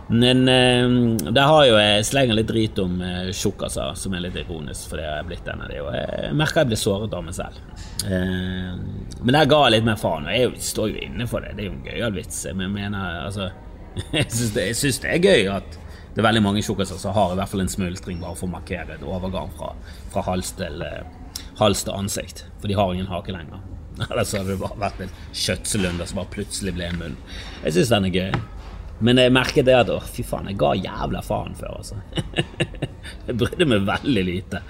Men 0.08 0.48
eh, 0.48 1.46
har 1.48 1.64
jo 1.66 1.78
jeg 1.80 2.06
slenger 2.06 2.38
litt 2.38 2.50
drit 2.50 2.80
om 2.84 3.00
eh, 3.02 3.32
tjukkaser, 3.34 3.96
som 3.98 4.14
er 4.14 4.28
litt 4.28 4.38
ironisk, 4.38 4.92
fordi 4.92 5.06
jeg 5.06 5.22
er 5.22 5.30
blitt 5.30 5.48
en 5.50 5.64
av 5.66 5.72
de, 5.72 5.80
og 5.82 5.96
jeg 5.98 6.36
merker 6.38 6.62
jeg 6.62 6.72
blir 6.74 6.82
såret 6.82 7.16
av 7.18 7.24
meg 7.26 7.38
selv. 7.38 7.58
Eh, 8.06 8.76
men 9.24 9.34
der 9.34 9.50
ga 9.50 9.64
jeg 9.66 9.78
litt 9.78 9.88
mer 9.88 9.98
faen, 9.98 10.30
og 10.30 10.38
jeg 10.38 10.62
står 10.68 10.94
jo 10.94 11.02
inne 11.08 11.26
for 11.30 11.42
det. 11.42 11.56
Det 11.58 11.66
er 11.66 11.72
jo 11.72 11.78
en 11.78 11.88
gøyal 11.90 12.16
vits. 12.20 12.44
Men 12.52 12.68
jeg 12.68 12.76
mener, 12.78 13.20
altså 13.26 13.50
Jeg 14.12 14.28
syns 14.28 14.54
det, 14.54 15.04
det, 15.06 15.12
er 15.14 15.24
gøy 15.24 15.50
at 15.54 15.78
det 16.16 16.20
er 16.20 16.28
veldig 16.28 16.42
mange 16.44 16.64
tjukkaser 16.64 17.00
som 17.00 17.16
har 17.16 17.32
i 17.32 17.38
hvert 17.40 17.52
fall 17.52 17.64
en 17.64 17.72
smultring 17.72 18.20
bare 18.20 18.36
for 18.36 18.48
å 18.48 18.54
markere 18.54 18.98
et 18.98 19.06
overgang 19.08 19.50
fra, 19.56 19.72
fra 20.12 20.24
hals, 20.28 20.52
til, 20.60 20.84
eh, 20.84 21.48
hals 21.62 21.86
til 21.88 21.96
ansikt. 21.96 22.46
For 22.60 22.72
de 22.72 22.78
har 22.78 22.94
ingen 22.94 23.10
hake 23.10 23.34
lenger. 23.36 23.64
Ellers 24.10 24.36
hadde 24.36 24.54
det 24.54 24.62
bare 24.62 24.80
vært 24.86 25.02
en 25.06 25.16
kjøttselunder 25.32 26.12
som 26.12 26.22
bare 26.22 26.34
plutselig 26.36 26.76
ble 26.76 26.92
en 26.92 27.02
munn. 27.02 27.18
Jeg 27.64 27.80
syns 27.80 27.96
den 27.96 28.10
er 28.12 28.20
gøy. 28.20 28.38
Men 29.04 29.20
jeg 29.20 29.34
merker 29.36 29.66
det 29.68 29.76
at 29.76 29.90
å, 29.92 29.98
fy 30.00 30.24
faen, 30.24 30.48
jeg 30.52 30.60
ga 30.60 30.72
jævla 30.80 31.22
faen 31.26 31.58
før, 31.60 31.82
altså. 31.82 31.98
jeg 33.28 33.36
brydde 33.42 33.68
meg 33.68 33.88
veldig 33.90 34.24
lite 34.24 34.62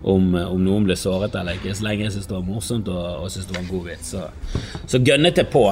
om, 0.00 0.30
om, 0.38 0.60
noen 0.60 0.86
ble 0.88 0.96
såret 0.96 1.36
eller 1.36 1.58
ikke. 1.58 1.74
Så 1.76 1.84
lenge 1.86 2.06
jeg 2.06 2.14
syntes 2.14 2.30
det 2.30 2.36
var 2.38 2.48
morsomt 2.48 2.88
og, 2.92 3.04
og 3.20 3.30
syntes 3.32 3.50
det 3.50 3.56
var 3.58 3.64
en 3.64 3.70
god 3.72 3.86
vits, 3.90 4.14
så, 4.14 4.80
så 4.88 5.00
gønnet 5.04 5.40
jeg 5.40 5.50
på. 5.52 5.66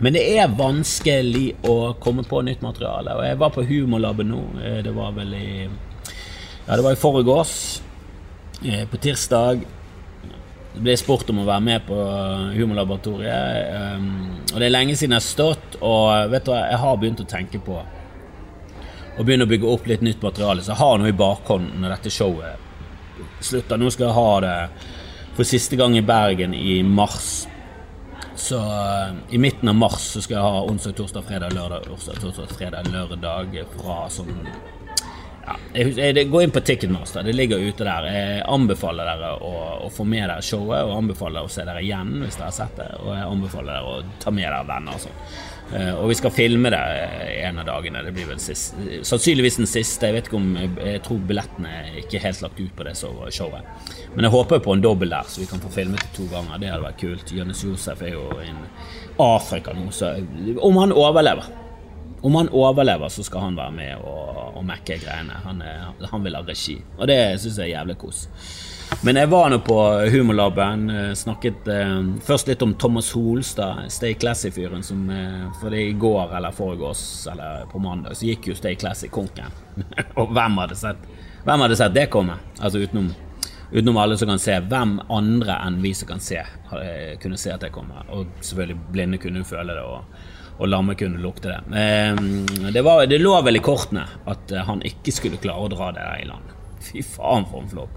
Men 0.00 0.16
det 0.16 0.22
er 0.32 0.52
vanskelig 0.56 1.46
å 1.68 1.92
komme 2.00 2.24
på 2.24 2.40
nytt 2.44 2.62
materiale. 2.64 3.18
Og 3.18 3.26
jeg 3.26 3.40
var 3.40 3.52
på 3.52 3.64
Humorlaben 3.68 4.30
nå. 4.32 4.44
Eh, 4.64 4.78
det 4.84 4.94
var 4.96 5.12
vel 5.16 5.34
i 5.36 5.50
Ja, 5.68 6.76
det 6.76 6.84
var 6.84 6.96
i 6.96 7.00
forgårs. 7.00 7.58
Eh, 8.64 8.86
på 8.88 9.00
tirsdag 9.00 9.66
ble 10.74 10.94
spurt 10.98 11.30
om 11.32 11.42
å 11.42 11.48
være 11.48 11.64
med 11.66 11.86
på 11.88 11.96
Humorlaboratoriet. 12.54 13.72
Um, 13.74 14.10
og 14.52 14.56
det 14.60 14.68
er 14.68 14.74
lenge 14.74 14.96
siden 14.96 15.16
jeg 15.16 15.22
har 15.22 15.26
stått, 15.26 15.78
og 15.82 16.30
vet 16.30 16.46
du 16.46 16.52
hva, 16.52 16.62
jeg 16.70 16.82
har 16.84 17.00
begynt 17.00 17.22
å 17.24 17.28
tenke 17.30 17.62
på 17.64 17.78
å 17.80 19.26
begynne 19.26 19.44
å 19.44 19.50
bygge 19.50 19.68
opp 19.68 19.88
litt 19.90 20.04
nytt 20.06 20.22
materiale. 20.22 20.62
Så 20.62 20.72
jeg 20.72 20.80
har 20.80 20.98
noe 21.00 21.10
i 21.10 21.16
bakhånden 21.16 21.82
når 21.82 21.96
dette 21.96 22.14
showet 22.14 22.68
slutter. 23.44 23.80
Nå 23.80 23.90
skal 23.92 24.08
jeg 24.08 24.16
ha 24.16 24.32
det 24.46 24.56
for 25.36 25.48
siste 25.48 25.78
gang 25.80 25.96
i 25.98 26.04
Bergen 26.06 26.54
i 26.56 26.80
mars. 26.86 27.48
Så 28.40 28.56
uh, 28.62 29.16
i 29.34 29.40
midten 29.42 29.68
av 29.68 29.76
mars 29.76 30.12
så 30.14 30.22
skal 30.24 30.38
jeg 30.38 30.54
ha 30.54 30.66
onsdag, 30.70 30.94
torsdag, 30.96 31.26
fredag, 31.26 31.56
lørdag, 31.56 31.90
onsdag, 31.92 32.22
torsdag, 32.22 32.54
fredag, 32.56 32.92
lørdag 32.94 33.58
fra 33.74 34.04
sånn 34.12 34.38
Gå 36.30 36.42
inn 36.42 36.50
på 36.50 36.60
Ticketmaster, 36.60 37.22
det 37.22 37.32
ligger 37.32 37.58
ute 37.58 37.86
der. 37.86 38.08
Jeg 38.10 38.42
anbefaler 38.50 39.06
dere 39.12 39.30
å, 39.38 39.52
å 39.86 39.92
få 39.92 40.06
med 40.08 40.26
dere 40.26 40.42
showet, 40.42 40.82
og 40.86 40.96
anbefaler 40.96 41.46
å 41.46 41.52
se 41.52 41.64
dere 41.66 41.84
igjen 41.84 42.18
hvis 42.24 42.38
dere 42.38 42.50
har 42.50 42.56
sett 42.56 42.76
det. 42.80 42.90
Og 43.04 43.14
jeg 43.14 43.28
anbefaler 43.28 43.72
dere 43.76 43.94
å 43.94 44.18
ta 44.22 44.34
med 44.34 44.46
dere 44.46 44.66
venner 44.68 44.98
og 44.98 45.04
sånn. 45.06 45.24
Uh, 45.70 45.92
og 46.00 46.08
vi 46.10 46.16
skal 46.18 46.32
filme 46.34 46.70
det 46.74 46.80
en 47.44 47.60
av 47.62 47.68
dagene. 47.68 48.02
Det 48.02 48.14
blir 48.16 48.26
vel 48.32 48.40
sist, 48.42 48.74
sannsynligvis 49.06 49.60
den 49.60 49.70
siste. 49.70 50.10
Jeg 50.10 50.16
vet 50.16 50.30
ikke 50.30 50.40
om 50.40 50.48
Jeg 50.58 51.04
tror 51.06 51.22
billettene 51.28 51.74
er 51.84 52.00
ikke 52.02 52.22
helt 52.24 52.42
lagt 52.42 52.58
ut 52.58 52.74
på 52.74 52.86
det 52.88 52.96
showet. 52.98 53.88
Men 54.16 54.26
jeg 54.26 54.34
håper 54.34 54.64
på 54.64 54.74
en 54.74 54.82
dobbel 54.82 55.14
der, 55.14 55.30
så 55.30 55.44
vi 55.44 55.48
kan 55.50 55.62
få 55.62 55.70
filmet 55.74 56.02
det 56.02 56.10
to 56.18 56.26
ganger. 56.32 56.58
Det 56.58 56.72
hadde 56.72 56.88
vært 56.88 57.02
kult. 57.04 57.34
Jonis 57.38 57.62
Josef 57.68 58.02
er 58.02 58.16
jo 58.16 58.26
i 58.42 58.50
Afrika 59.22 59.74
nå, 59.76 59.90
så 59.94 60.16
om 60.64 60.78
han 60.80 60.94
overlever 60.96 61.46
om 62.22 62.34
han 62.34 62.48
overlever, 62.52 63.08
så 63.08 63.22
skal 63.24 63.40
han 63.40 63.56
være 63.56 63.72
med 63.72 64.02
og, 64.04 64.58
og 64.58 64.64
mekke 64.68 64.98
greiene. 65.00 65.38
Han, 65.44 65.62
er, 65.64 65.86
han, 66.10 66.24
vil 66.24 66.36
ha 66.36 66.42
regi, 66.44 66.76
og 66.98 67.08
det 67.08 67.20
syns 67.40 67.58
jeg 67.58 67.70
er 67.70 67.78
jævlig 67.78 67.96
kos. 68.02 68.26
Men 69.06 69.16
jeg 69.16 69.30
var 69.30 69.48
nå 69.48 69.60
på 69.64 69.76
Humorlaben. 70.12 70.90
Eh, 70.90 71.12
snakket 71.16 71.68
eh, 71.70 71.94
først 72.26 72.50
litt 72.50 72.62
om 72.66 72.74
Thomas 72.74 73.12
Holstad, 73.14 73.86
Stay 73.88 74.14
Classy-fyren 74.18 74.82
som 74.84 75.06
eh, 75.14 75.46
For 75.60 75.72
det 75.72 75.84
i 75.86 75.92
går 75.92 76.34
eller 76.36 76.52
foregårs 76.52 77.04
eller 77.30 77.64
på 77.70 77.80
mandag 77.80 78.18
så 78.18 78.28
gikk 78.28 78.50
jo 78.50 78.58
Stay 78.58 78.76
Classy-konken. 78.76 79.54
og 80.20 80.34
hvem 80.34 80.58
hadde 80.60 80.76
sett 80.76 81.06
Hvem 81.46 81.64
hadde 81.64 81.78
sett 81.78 81.94
det 81.96 82.10
komme? 82.12 82.36
Altså 82.58 82.82
utenom, 82.82 83.08
utenom 83.70 84.02
alle 84.02 84.18
som 84.20 84.28
kan 84.28 84.42
se. 84.42 84.58
Hvem 84.68 84.98
andre 85.08 85.56
enn 85.64 85.78
vi 85.80 85.94
som 85.96 86.10
kan 86.10 86.20
se, 86.20 86.42
kunne 87.22 87.38
se 87.40 87.54
at 87.54 87.64
det 87.64 87.70
kommer? 87.72 88.04
Og 88.12 88.34
selvfølgelig 88.44 88.90
blinde 88.92 89.22
kunne 89.22 89.46
føle 89.48 89.72
det. 89.72 89.86
og 89.86 90.19
og 90.60 90.68
lammet 90.68 90.98
kunne 91.00 91.20
lukte 91.22 91.48
det. 91.48 91.60
Ehm, 91.80 92.46
det, 92.72 92.82
var, 92.84 93.06
det, 93.08 93.18
lå 93.18 93.32
vel 93.42 93.56
i 93.56 93.64
kortene 93.64 94.04
at 94.28 94.52
eh, 94.52 94.66
han 94.66 94.84
ikke 94.84 95.14
skulle 95.14 95.40
klare 95.40 95.64
å 95.64 95.72
dra 95.72 95.88
det 95.96 96.04
der 96.04 96.20
i 96.20 96.28
land. 96.28 96.52
Fy 96.90 97.04
faen, 97.06 97.48
for 97.48 97.64
en 97.64 97.72
flopp. 97.72 97.96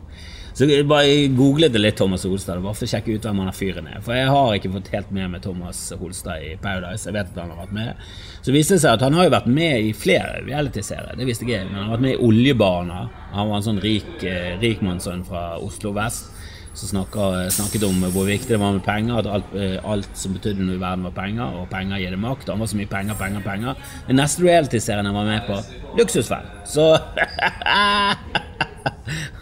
Så 0.53 0.67
jeg 0.69 0.85
bare 0.85 1.31
googlet 1.33 1.73
det 1.73 1.81
litt 1.81 1.95
Thomas 1.97 2.27
Holstad, 2.29 2.59
bare 2.61 2.77
for 2.77 2.85
å 2.85 2.89
sjekke 2.91 3.15
ut 3.15 3.23
hvem 3.25 3.39
han 3.41 3.49
er 3.49 3.55
fyren 3.57 3.87
er. 3.89 4.03
For 4.05 4.13
jeg 4.13 4.29
har 4.29 4.51
ikke 4.53 4.69
fått 4.75 4.91
helt 4.93 5.09
med 5.15 5.31
meg 5.33 5.41
Thomas 5.41 5.79
Holstad 5.97 6.45
i 6.45 6.51
Paradise. 6.61 7.07
Jeg 7.09 7.15
vet 7.15 7.31
at 7.33 7.39
han 7.41 7.49
har 7.55 7.63
vært 7.63 7.73
med. 7.73 8.03
Så 8.45 8.53
viste 8.53 8.77
det 8.77 8.83
seg 8.83 8.99
at 8.99 9.05
han 9.07 9.17
har 9.17 9.25
jo 9.25 9.33
vært 9.33 9.49
med 9.49 9.89
i 9.89 9.95
flere 9.97 10.43
reality-serier. 10.45 11.17
Det 11.17 11.25
visste 11.25 11.49
jeg, 11.49 11.65
men 11.65 11.79
han 11.79 11.87
har 11.87 11.95
vært 11.95 12.05
med 12.05 12.15
i 12.15 12.29
Oljebarna. 12.29 13.01
Han 13.33 13.49
var 13.49 13.59
en 13.59 13.65
sånn 13.65 13.81
rik 13.81 14.27
eh, 14.29 14.53
rikmannssønn 14.61 15.25
fra 15.25 15.47
Oslo 15.57 15.95
vest 15.97 16.29
som 16.73 16.89
snakket 16.89 17.83
om 17.85 17.99
hvor 18.09 18.25
viktig 18.25 18.49
det 18.55 18.59
var 18.61 18.73
med 18.73 18.83
penger, 18.85 19.19
at 19.21 19.27
alt, 19.29 19.51
eh, 19.53 19.77
alt 19.85 20.09
som 20.17 20.33
betydde 20.33 20.65
noe 20.65 20.77
i 20.79 20.81
verden, 20.81 21.05
var 21.05 21.13
penger, 21.13 21.59
og 21.59 21.69
penger 21.69 22.01
gir 22.01 22.15
det 22.15 22.21
makt. 22.21 22.49
Han 22.49 22.63
var 22.63 22.71
så 22.71 22.79
mye 22.79 22.89
penger, 22.89 23.17
penger, 23.19 23.43
penger. 23.45 23.83
Den 24.07 24.17
neste 24.17 24.45
reality-serien 24.45 25.05
han 25.05 25.17
var 25.17 25.29
med 25.29 25.45
på, 25.49 25.59
Luksusfell. 25.99 26.47
Så 26.65 26.87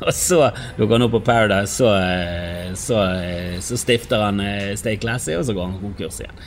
Og 0.01 0.11
så 0.13 0.49
dukker 0.75 0.97
han 0.97 1.05
opp 1.05 1.13
på 1.15 1.21
Paradise, 1.25 1.71
så, 1.77 1.93
eh, 1.95 2.73
så, 2.77 2.99
eh, 3.21 3.59
så 3.63 3.77
stifter 3.79 4.25
han 4.25 4.41
Stay 4.77 4.99
Classy, 4.99 5.35
og 5.37 5.45
så 5.47 5.55
går 5.55 5.69
han 5.69 5.79
konkurs 5.79 6.19
igjen. 6.19 6.41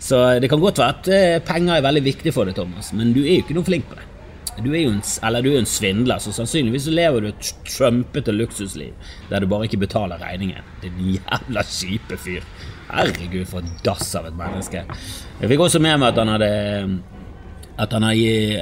Så 0.00 0.22
det 0.40 0.48
kan 0.48 0.62
godt 0.62 0.80
være 0.80 0.94
at 0.96 1.44
penger 1.44 1.76
er 1.76 1.84
veldig 1.84 2.04
viktig 2.06 2.32
for 2.32 2.48
deg, 2.48 2.56
Thomas, 2.56 2.94
men 2.96 3.12
du 3.12 3.20
er 3.20 3.34
jo 3.34 3.42
ikke 3.44 3.58
noe 3.58 3.68
flink 3.68 3.90
på 3.90 3.98
det. 3.98 4.06
Du 4.58 4.72
er 4.74 4.82
jo 4.82 4.90
en, 4.92 5.02
du 5.44 5.50
er 5.52 5.60
en 5.60 5.68
svindler, 5.68 6.18
så 6.18 6.32
sannsynligvis 6.34 6.88
så 6.88 6.94
lever 6.94 7.22
du 7.22 7.28
et 7.30 7.52
trumpete 7.68 8.34
luksusliv 8.34 8.92
der 9.30 9.40
du 9.40 9.48
bare 9.50 9.68
ikke 9.68 9.80
betaler 9.84 10.20
regningen. 10.20 10.66
Din 10.82 10.98
jævla 11.14 11.64
kjipe 11.68 12.18
fyr. 12.18 12.44
Herregud, 12.90 13.46
for 13.46 13.62
en 13.62 13.78
dass 13.86 14.10
av 14.18 14.26
et 14.26 14.36
menneske. 14.36 14.82
Jeg 15.40 15.52
fikk 15.52 15.64
også 15.68 15.80
med 15.82 16.00
meg 16.02 16.10
at 16.10 16.18
han 16.18 16.32
hadde 16.34 16.52
at 17.80 17.94
han 17.96 18.04
har, 18.04 18.18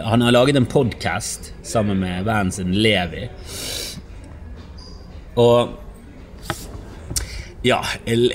han 0.07 0.23
har 0.23 0.35
laget 0.37 0.57
en 0.61 0.69
podkast 0.71 1.53
sammen 1.67 1.99
med 1.99 2.27
vennen 2.29 2.53
sin 2.55 2.75
Levi. 2.77 3.25
Og 5.39 5.73
ja, 7.63 7.85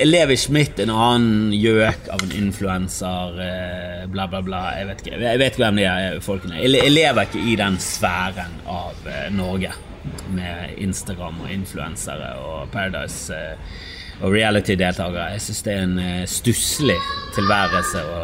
Levi 0.03 0.38
Schmidt, 0.38 0.80
en 0.80 0.92
annen 0.92 1.53
gjøk 1.56 2.10
av 2.12 2.24
en 2.25 2.34
influenser, 2.36 3.39
eh, 3.39 4.03
bla, 4.12 4.27
bla, 4.27 4.42
bla. 4.42 4.63
Jeg 4.77 4.89
vet 4.89 5.03
ikke, 5.03 5.15
jeg 5.22 5.39
vet 5.42 5.53
ikke 5.53 5.63
hvem 5.63 5.80
de 5.80 5.88
er 5.88 6.20
folkene 6.24 6.60
Jeg 6.60 6.92
lever 6.92 7.27
ikke 7.27 7.44
i 7.48 7.56
den 7.60 7.80
sfæren 7.80 8.60
av 8.68 9.08
eh, 9.08 9.30
Norge 9.32 9.72
med 10.36 10.75
Instagram 10.84 11.39
og 11.46 11.51
influensere 11.53 12.34
og 12.44 12.72
Paradise 12.74 13.36
eh, 13.36 13.80
og 14.24 14.36
reality-deltakere. 14.36 15.32
Jeg 15.38 15.46
syns 15.48 15.63
det 15.65 15.74
er 15.74 15.86
en 15.88 16.27
stusslig 16.30 17.00
tilværelse 17.36 18.03
å, 18.03 18.20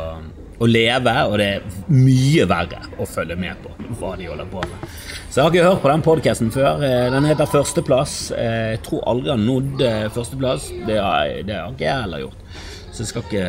å 0.60 0.68
leve, 0.70 1.15
og 1.25 1.39
det 1.41 1.48
er 1.56 1.96
mye 1.96 2.46
verre 2.48 2.84
å 3.00 3.08
følge 3.10 3.39
med 3.39 3.63
på 3.63 3.74
hva 4.00 4.13
de 4.20 4.29
holder 4.29 4.51
på 4.51 4.62
med. 4.68 4.86
Så 5.30 5.38
jeg 5.38 5.46
har 5.46 5.52
ikke 5.54 5.66
hørt 5.68 5.82
på 5.84 5.90
den 5.92 6.02
podkasten 6.02 6.48
før. 6.50 6.80
Eh, 6.82 7.12
den 7.14 7.26
heter 7.30 7.46
Førsteplass. 7.46 8.14
Eh, 8.34 8.72
jeg 8.72 8.80
tror 8.88 9.04
aldri 9.12 9.30
han 9.30 9.44
nådde 9.46 9.86
eh, 9.86 10.08
førsteplass. 10.10 10.72
Det 10.88 10.96
har, 10.98 11.34
det 11.46 11.54
har 11.54 11.76
ikke 11.76 11.86
jeg 11.86 12.02
heller 12.02 12.24
gjort. 12.24 12.56
Så 12.90 13.04
jeg 13.04 13.10
skal 13.12 13.28
ikke, 13.28 13.44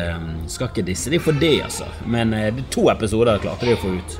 skal 0.53 0.69
ikke 0.69 0.85
disse 0.91 1.09
de 1.09 1.19
for 1.25 1.41
det, 1.41 1.55
altså. 1.65 1.89
Men 2.05 2.35
to 2.69 2.85
episoder 2.93 3.41
klarte 3.41 3.65
de 3.65 3.73
å 3.73 3.81
få 3.81 3.95
ut. 3.97 4.15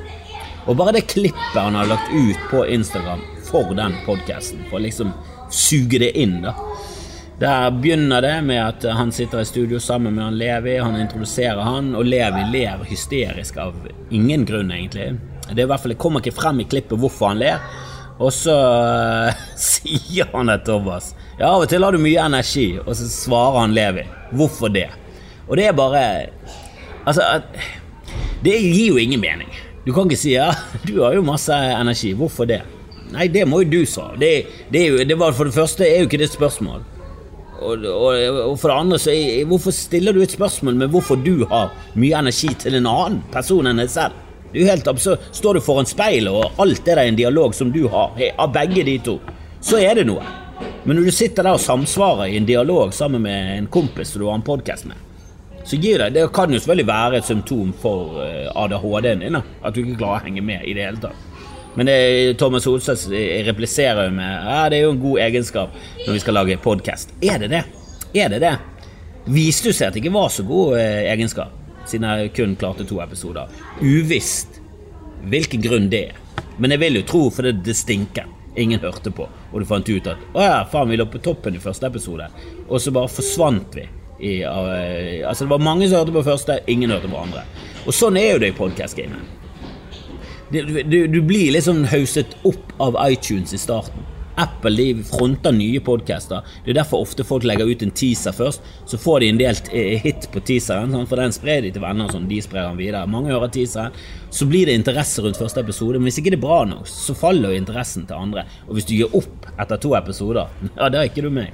Og 0.65 0.79
bare 0.79 0.95
det 0.97 1.05
klippet 1.13 1.53
han 1.59 1.77
har 1.77 1.91
lagt 1.91 2.09
ut 2.09 2.49
på 2.49 2.65
Instagram 2.65 3.21
for 3.45 3.77
den 3.77 3.93
podkasten, 4.07 4.65
for 4.71 4.79
å 4.79 4.85
liksom 4.87 5.13
suge 5.53 6.01
det 6.01 6.15
inn, 6.17 6.39
da. 6.41 6.55
Der 7.41 7.69
begynner 7.77 8.25
det 8.25 8.35
med 8.45 8.61
at 8.61 8.89
han 8.97 9.13
sitter 9.13 9.45
i 9.45 9.49
studio 9.49 9.77
sammen 9.81 10.17
med 10.17 10.31
han 10.31 10.41
Levi, 10.41 10.79
han 10.81 10.97
introduserer 10.97 11.61
han, 11.61 11.93
og 11.93 12.09
Levi 12.09 12.47
ler 12.53 12.81
hysterisk 12.89 13.61
av 13.61 13.77
ingen 14.09 14.49
grunn, 14.49 14.73
egentlig. 14.73 15.13
Det 15.49 15.57
er 15.57 15.65
i 15.65 15.69
hvert 15.69 15.81
fall, 15.83 15.95
Det 15.95 16.01
kommer 16.01 16.21
ikke 16.23 16.37
frem 16.37 16.61
i 16.63 16.67
klippet 16.69 16.99
hvorfor 16.99 17.31
han 17.31 17.41
ler. 17.41 17.63
Og 18.21 18.29
så 18.35 18.53
uh, 18.53 19.45
sier 19.71 20.29
han 20.33 20.51
det, 20.51 20.61
Thomas. 20.67 21.13
Ja, 21.39 21.53
av 21.55 21.65
og 21.65 21.71
til 21.71 21.83
har 21.83 21.95
du 21.95 22.01
mye 22.01 22.27
energi. 22.27 22.67
Og 22.83 22.93
så 22.97 23.09
svarer 23.09 23.63
han 23.63 23.75
Levi. 23.75 24.05
Hvorfor 24.37 24.71
det? 24.73 24.89
Og 25.47 25.57
det 25.59 25.67
er 25.67 25.75
bare 25.75 26.03
Altså, 27.01 27.41
det 28.45 28.59
gir 28.61 28.91
jo 28.91 28.99
ingen 29.01 29.19
mening. 29.19 29.49
Du 29.85 29.89
kan 29.93 30.05
ikke 30.05 30.19
si 30.21 30.35
ja, 30.35 30.51
du 30.87 31.01
har 31.01 31.15
jo 31.17 31.25
masse 31.25 31.55
energi. 31.55 32.13
Hvorfor 32.17 32.45
det? 32.49 32.61
Nei, 33.11 33.27
det 33.27 33.47
må 33.49 33.63
jo 33.63 33.71
du 33.71 33.81
svare. 33.89 34.19
Det, 34.21 34.31
det, 34.71 34.85
det, 35.09 35.17
var 35.19 35.33
for 35.35 35.49
det 35.49 35.57
første 35.57 35.87
er 35.87 36.03
jo 36.03 36.09
ikke 36.09 36.21
det 36.21 36.29
et 36.29 36.37
spørsmål. 36.37 36.83
og, 37.61 37.83
og, 37.85 38.37
og 38.51 38.59
for 38.59 38.71
det 38.71 38.77
andre, 38.77 38.99
så 38.99 39.13
hvorfor 39.45 39.73
stiller 39.75 40.13
du 40.13 40.21
et 40.21 40.31
spørsmål 40.31 40.75
med 40.75 40.93
hvorfor 40.93 41.15
du 41.15 41.45
har 41.49 41.73
mye 41.93 42.21
energi 42.21 42.53
til 42.57 42.77
en 42.79 42.87
annen 42.89 43.19
person 43.33 43.67
enn 43.67 43.81
deg 43.81 43.91
selv? 43.91 44.15
Det 44.51 44.59
er 44.59 44.65
jo 44.65 44.69
helt. 44.71 45.05
Står 45.31 45.57
du 45.57 45.63
foran 45.63 45.87
speilet, 45.89 46.31
og 46.31 46.61
alt 46.61 46.87
er 46.87 46.99
det 46.99 47.07
en 47.07 47.19
dialog 47.19 47.55
som 47.55 47.71
du 47.71 47.85
har, 47.91 48.17
av 48.37 48.51
begge 48.53 48.83
de 48.87 48.97
to, 49.05 49.19
så 49.63 49.79
er 49.79 49.99
det 49.99 50.07
noe. 50.09 50.25
Men 50.83 50.97
når 50.97 51.07
du 51.09 51.13
sitter 51.13 51.45
der 51.45 51.55
og 51.57 51.61
samsvarer 51.61 52.31
i 52.31 52.37
en 52.39 52.45
dialog 52.45 52.93
sammen 52.93 53.23
med 53.23 53.57
en 53.57 53.67
kompis 53.71 54.13
som 54.13 54.21
du 54.21 54.27
har 54.27 54.39
en 54.39 54.45
podkast 54.45 54.87
med, 54.89 54.97
så 55.63 55.77
gir 55.77 56.01
det 56.01 56.09
Det 56.15 56.23
kan 56.33 56.49
jo 56.49 56.59
selvfølgelig 56.59 56.87
være 56.87 57.17
et 57.17 57.27
symptom 57.27 57.73
for 57.83 58.23
eh, 58.25 58.49
ADHD-en 58.55 59.21
din, 59.21 59.37
at 59.37 59.75
du 59.75 59.83
ikke 59.83 59.99
klarer 59.99 60.23
å 60.23 60.25
henge 60.25 60.41
med 60.41 60.65
i 60.65 60.73
det 60.73 60.87
hele 60.87 61.03
tatt. 61.03 61.27
Men 61.77 61.87
det, 61.87 62.37
Thomas 62.41 62.65
Holseth 62.67 63.13
repliserer 63.47 64.09
jo 64.09 64.15
med 64.17 64.27
ja, 64.27 64.65
det 64.69 64.79
er 64.79 64.87
jo 64.87 64.95
en 64.95 65.03
god 65.05 65.21
egenskap 65.23 65.77
når 66.01 66.17
vi 66.17 66.23
skal 66.23 66.35
lage 66.35 66.57
podkast. 66.59 67.13
Er 67.23 67.39
det 67.39 67.51
det? 67.53 67.61
Er 68.17 68.33
det 68.33 68.41
det? 68.43 68.55
Viste 69.31 69.69
du 69.69 69.77
seg 69.77 69.91
at 69.91 69.95
det 69.95 70.01
ikke 70.01 70.17
var 70.17 70.33
så 70.33 70.43
god 70.43 70.79
eh, 70.81 71.05
egenskap, 71.13 71.53
siden 71.91 72.07
jeg 72.09 72.33
kun 72.37 72.57
klarte 72.59 72.87
to 72.87 72.99
episoder. 73.03 73.51
Uvisst 73.81 74.61
hvilken 75.31 75.63
grunn 75.63 75.89
det 75.91 76.03
er. 76.11 76.45
Men 76.57 76.73
jeg 76.73 76.81
vil 76.81 77.01
jo 77.01 77.07
tro 77.07 77.23
fordi 77.33 77.53
det 77.65 77.77
stinker. 77.77 78.29
Ingen 78.59 78.81
hørte 78.83 79.13
på, 79.15 79.23
og 79.23 79.61
du 79.61 79.63
fant 79.63 79.87
ut 79.87 80.07
at 80.11 80.23
å 80.35 80.41
ja, 80.43 80.55
faen, 80.67 80.89
vi 80.91 80.97
lå 80.99 81.05
på 81.07 81.21
toppen 81.23 81.55
i 81.55 81.61
første 81.63 81.87
episode, 81.87 82.25
og 82.67 82.81
så 82.83 82.91
bare 82.91 83.07
forsvant 83.07 83.77
vi. 83.77 83.85
I, 84.21 84.33
uh, 84.43 85.23
altså 85.29 85.45
Det 85.45 85.53
var 85.53 85.63
mange 85.63 85.87
som 85.87 86.01
hørte 86.01 86.17
på 86.17 86.25
første, 86.27 86.59
ingen 86.67 86.91
hørte 86.91 87.09
på 87.09 87.21
andre. 87.21 87.45
Og 87.85 87.95
sånn 87.95 88.19
er 88.19 88.33
jo 88.33 88.41
det 88.43 88.51
i 88.51 88.57
podkast-gamet 88.59 89.37
du, 90.51 90.83
du, 90.83 91.07
du 91.07 91.21
blir 91.21 91.51
liksom 91.55 91.85
hauset 91.87 92.35
opp 92.43 92.73
av 92.81 92.97
iTunes 93.07 93.53
i 93.53 93.59
starten. 93.59 94.03
Apple 94.41 94.73
de 94.75 95.03
fronter 95.05 95.53
nye 95.53 95.79
podcaster. 95.85 96.41
Det 96.65 96.73
er 96.73 96.79
derfor 96.79 97.03
ofte 97.05 97.25
folk 97.27 97.45
legger 97.45 97.69
ut 97.69 97.83
en 97.85 97.93
teaser 97.93 98.33
først. 98.33 98.65
Så 98.89 98.97
får 99.01 99.21
de 99.21 99.29
en 99.29 99.41
del 99.41 99.59
eh, 99.69 99.99
hit 100.01 100.27
på 100.33 100.41
teaseren, 100.47 100.95
for 101.09 101.21
den 101.21 101.35
sprer 101.35 101.61
de 101.65 101.73
til 101.75 101.83
venner. 101.83 102.09
Sånn, 102.09 102.29
de 102.29 102.39
sprer 102.41 102.69
den 102.69 102.79
videre. 102.79 103.05
Mange 103.11 103.33
hører 103.33 103.51
teaseren. 103.53 103.97
Så 104.33 104.47
blir 104.49 104.69
det 104.69 104.77
interesse 104.79 105.21
rundt 105.21 105.39
første 105.39 105.61
episode. 105.61 105.99
Men 105.99 106.09
hvis 106.09 106.21
ikke 106.21 106.33
det 106.33 106.39
er 106.39 106.45
bra 106.47 106.61
nok, 106.69 106.89
så 106.89 107.15
faller 107.17 107.53
jo 107.53 107.61
interessen 107.61 108.07
til 108.09 108.17
andre. 108.17 108.47
Og 108.67 108.77
hvis 108.77 108.89
du 108.89 108.95
gir 108.97 109.17
opp 109.17 109.49
etter 109.57 109.81
to 109.81 109.93
episoder, 109.99 110.49
ja, 110.79 110.89
da 110.89 111.03
er 111.03 111.11
ikke 111.11 111.25
du 111.27 111.31
med. 111.33 111.53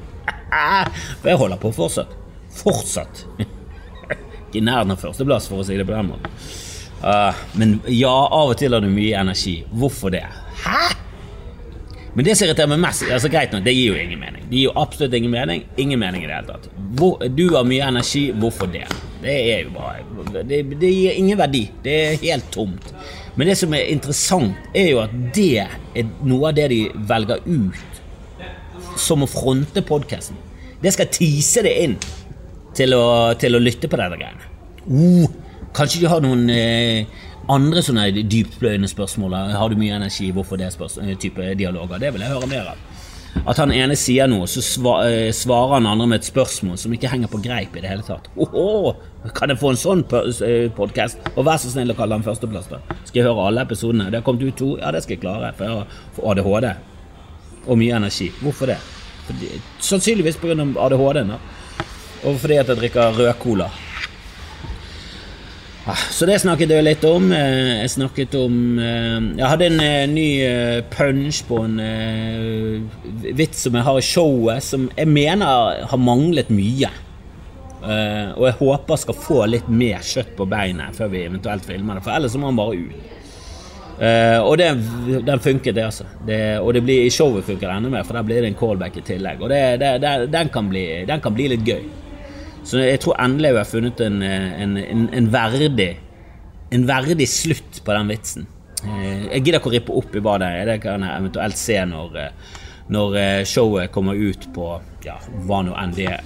For 1.19 1.31
jeg 1.31 1.41
holder 1.43 1.59
på 1.61 1.73
fortsatt. 1.75 2.15
Fortsatt. 2.57 3.25
Ikke 4.47 4.61
i 4.61 4.63
nærheten 4.63 4.93
av 4.93 5.01
førsteplass, 5.01 5.49
for 5.51 5.59
å 5.59 5.65
si 5.67 5.75
det 5.75 5.83
på 5.83 5.91
den 5.91 6.07
måten. 6.07 6.31
Uh, 7.01 7.35
men 7.59 7.73
ja, 7.91 8.13
av 8.15 8.53
og 8.53 8.55
til 8.57 8.71
har 8.71 8.81
du 8.81 8.87
mye 8.87 9.19
energi. 9.19 9.57
Hvorfor 9.75 10.15
det? 10.15 10.23
Hæ?! 10.63 11.06
Men 12.17 12.25
det 12.25 12.33
som 12.33 12.47
irriterer 12.47 12.69
meg 12.71 12.79
mest, 12.81 13.03
altså 13.13 13.29
greit 13.29 13.51
nok, 13.53 13.61
det 13.61 13.75
gir 13.75 13.91
jo 13.91 13.97
ingen 14.01 14.17
mening. 14.17 14.45
Det 14.49 14.55
gir 14.57 14.71
jo 14.71 14.71
absolutt 14.81 15.13
ingen 15.13 15.29
mening. 15.29 15.59
Ingen 15.77 15.99
mening 16.01 16.23
i 16.23 16.25
det 16.25 16.33
hele 16.33 16.47
tatt. 16.47 16.63
Hvor, 16.97 17.21
du 17.29 17.43
har 17.53 17.67
mye 17.69 17.89
energi, 17.91 18.23
hvorfor 18.33 18.71
det? 18.73 18.87
Det 19.21 19.35
er 19.51 19.59
jo 19.67 19.75
bare 19.75 20.41
det, 20.49 20.63
det, 20.81 20.89
gir 20.89 21.19
ingen 21.21 21.37
verdi. 21.37 21.61
Det 21.85 21.93
er 22.07 22.17
helt 22.23 22.49
tomt. 22.55 22.89
Men 23.37 23.51
det 23.51 23.59
som 23.61 23.77
er 23.77 23.91
interessant, 23.93 24.57
er 24.73 24.89
jo 24.95 25.03
at 25.03 25.13
det 25.37 25.51
er 25.61 26.09
noe 26.25 26.49
av 26.49 26.57
det 26.57 26.65
de 26.73 26.81
velger 27.13 27.45
ut 27.45 28.97
som 28.97 29.21
å 29.21 29.29
fronte 29.29 29.85
podkasten. 29.85 30.41
Det 30.81 30.97
skal 30.97 31.13
tise 31.13 31.61
det 31.69 31.75
inn 31.83 31.99
til 32.81 32.97
å, 32.97 33.05
til 33.37 33.53
å 33.53 33.61
lytte 33.61 33.93
på 33.93 34.01
denne 34.01 34.17
greiene. 34.17 34.55
Uh, 34.89 35.45
Kanskje 35.77 36.01
de 36.01 36.09
har 36.09 36.23
noen 36.23 36.47
eh, 36.49 37.05
andre 37.51 37.83
sånne 37.83 38.09
dyptpløyende 38.27 38.89
spørsmål. 38.91 39.35
Har 39.55 39.71
du 39.71 39.79
mye 39.79 39.95
energi? 39.97 40.31
Hvorfor 40.35 40.59
det 40.59 40.69
eh, 40.73 41.15
type 41.19 41.53
dialoger? 41.59 41.99
Det 42.01 42.13
vil 42.13 42.23
jeg 42.25 42.33
høre 42.33 42.49
mer 42.51 42.71
av. 42.73 42.85
At 43.47 43.59
han 43.61 43.71
ene 43.75 43.95
sier 43.99 44.27
noe, 44.29 44.47
så 44.49 44.61
eh, 45.05 45.29
svarer 45.35 45.77
han 45.77 45.87
andre 45.89 46.07
med 46.09 46.21
et 46.21 46.27
spørsmål 46.27 46.79
som 46.81 46.93
ikke 46.95 47.11
henger 47.11 47.31
på 47.31 47.41
greip 47.43 47.75
i 47.77 47.83
det 47.83 47.91
hele 47.91 48.05
tatt. 48.05 48.27
Oho, 48.35 48.95
kan 49.37 49.53
jeg 49.53 49.61
få 49.61 49.73
en 49.73 49.79
sånn 49.79 50.03
eh, 50.47 50.67
podkast? 50.75 51.21
Og 51.35 51.45
vær 51.47 51.61
så 51.61 51.71
snill 51.71 51.93
å 51.93 51.97
kalle 51.97 52.17
den 52.17 52.27
førsteplass, 52.27 52.69
da. 52.73 52.81
Skal 53.03 53.21
jeg 53.21 53.29
høre 53.29 53.47
alle 53.51 53.65
episodene? 53.67 54.09
Det 54.11 54.21
har 54.21 54.27
kommet 54.27 54.47
ut 54.47 54.59
to? 54.59 54.73
Ja, 54.81 54.91
det 54.95 55.05
skal 55.05 55.17
jeg 55.17 55.23
klare, 55.23 55.53
for 55.57 55.67
jeg 55.67 55.77
har 55.77 56.31
ADHD. 56.33 56.69
Og 57.67 57.79
mye 57.79 57.99
energi. 57.99 58.31
Hvorfor 58.41 58.73
det? 58.73 58.79
Fordi, 59.27 59.57
sannsynligvis 59.83 60.39
pga. 60.41 60.55
ADHD-en. 60.87 61.35
Og 62.27 62.39
fordi 62.41 62.57
at 62.57 62.71
jeg 62.71 62.81
drikker 62.81 63.19
rødcola. 63.21 63.67
Ah, 63.69 63.86
så 65.95 66.27
det 66.27 66.39
snakket 66.41 66.71
jeg 66.73 66.83
litt 66.83 67.03
om. 67.07 67.29
Eh, 67.31 67.81
jeg 67.83 67.91
snakket 67.93 68.35
om 68.39 68.79
eh, 68.81 69.17
Jeg 69.39 69.47
hadde 69.47 69.67
en 69.69 69.81
eh, 69.83 70.05
ny 70.11 70.29
punch 70.91 71.43
på 71.47 71.61
en 71.63 71.77
vits 73.37 73.67
som 73.67 73.75
jeg 73.77 73.87
har 73.87 73.99
i 73.99 74.05
showet, 74.05 74.63
som 74.65 74.87
jeg 74.97 75.07
mener 75.11 75.83
har 75.87 76.01
manglet 76.01 76.49
mye. 76.53 76.91
Og 77.87 78.43
jeg 78.43 78.57
håper 78.59 78.99
skal 78.99 79.15
få 79.15 79.37
litt 79.47 79.67
mer 79.71 80.01
kjøtt 80.03 80.33
på 80.35 80.47
beinet 80.49 80.97
før 80.97 81.11
vi 81.13 81.21
eventuelt 81.23 81.63
filmer 81.63 81.95
det, 81.95 82.03
for 82.03 82.17
ellers 82.17 82.35
må 82.35 82.49
han 82.49 82.57
bare 82.57 82.81
ut. 82.81 83.13
og 84.43 84.57
det, 84.59 84.67
den 85.29 85.43
funket, 85.45 85.75
det, 85.77 85.85
altså. 85.85 86.07
Det, 86.25 86.39
og 86.59 86.73
det 86.75 86.81
blir, 86.83 87.05
i 87.05 87.13
showet 87.13 87.45
funker 87.47 87.69
det 87.69 87.77
enda 87.77 87.93
mer, 87.93 88.03
for 88.03 88.17
der 88.17 88.27
blir 88.27 88.41
det 88.41 88.49
en 88.51 88.59
callback 88.59 88.97
i 88.97 89.05
tillegg. 89.07 89.45
Og 89.45 89.53
det, 89.53 89.93
den, 90.33 90.51
kan 90.51 90.67
bli, 90.73 90.83
den 91.07 91.23
kan 91.23 91.37
bli 91.37 91.47
litt 91.53 91.63
gøy. 91.69 91.85
Så 92.67 92.81
jeg 92.83 92.99
tror 93.03 93.15
endelig 93.23 93.53
vi 93.55 93.61
har 93.61 93.69
funnet 93.69 94.01
en, 94.03 94.21
en, 94.21 94.77
en, 94.77 95.07
en, 95.15 95.27
verdig 95.31 95.91
En 96.75 96.83
verdig 96.87 97.27
slutt 97.31 97.79
på 97.85 97.93
den 97.95 98.09
vitsen. 98.11 98.47
Eh, 98.83 99.27
jeg 99.31 99.45
gidder 99.45 99.61
ikke 99.61 99.69
å 99.71 99.75
rippe 99.77 99.99
opp 100.01 100.15
i 100.15 100.23
badet. 100.23 100.49
Det 100.67 100.81
kan 100.83 101.05
jeg 101.05 101.21
eventuelt 101.21 101.59
se 101.59 101.77
når, 101.87 102.17
eh, 102.19 102.57
når 102.93 103.15
eh, 103.21 103.43
showet 103.47 103.93
kommer 103.93 104.19
ut 104.19 104.49
på 104.55 104.73
Ja, 105.05 105.15
hva 105.47 105.61
nå 105.63 105.77
enn 105.79 105.95
det 105.95 106.17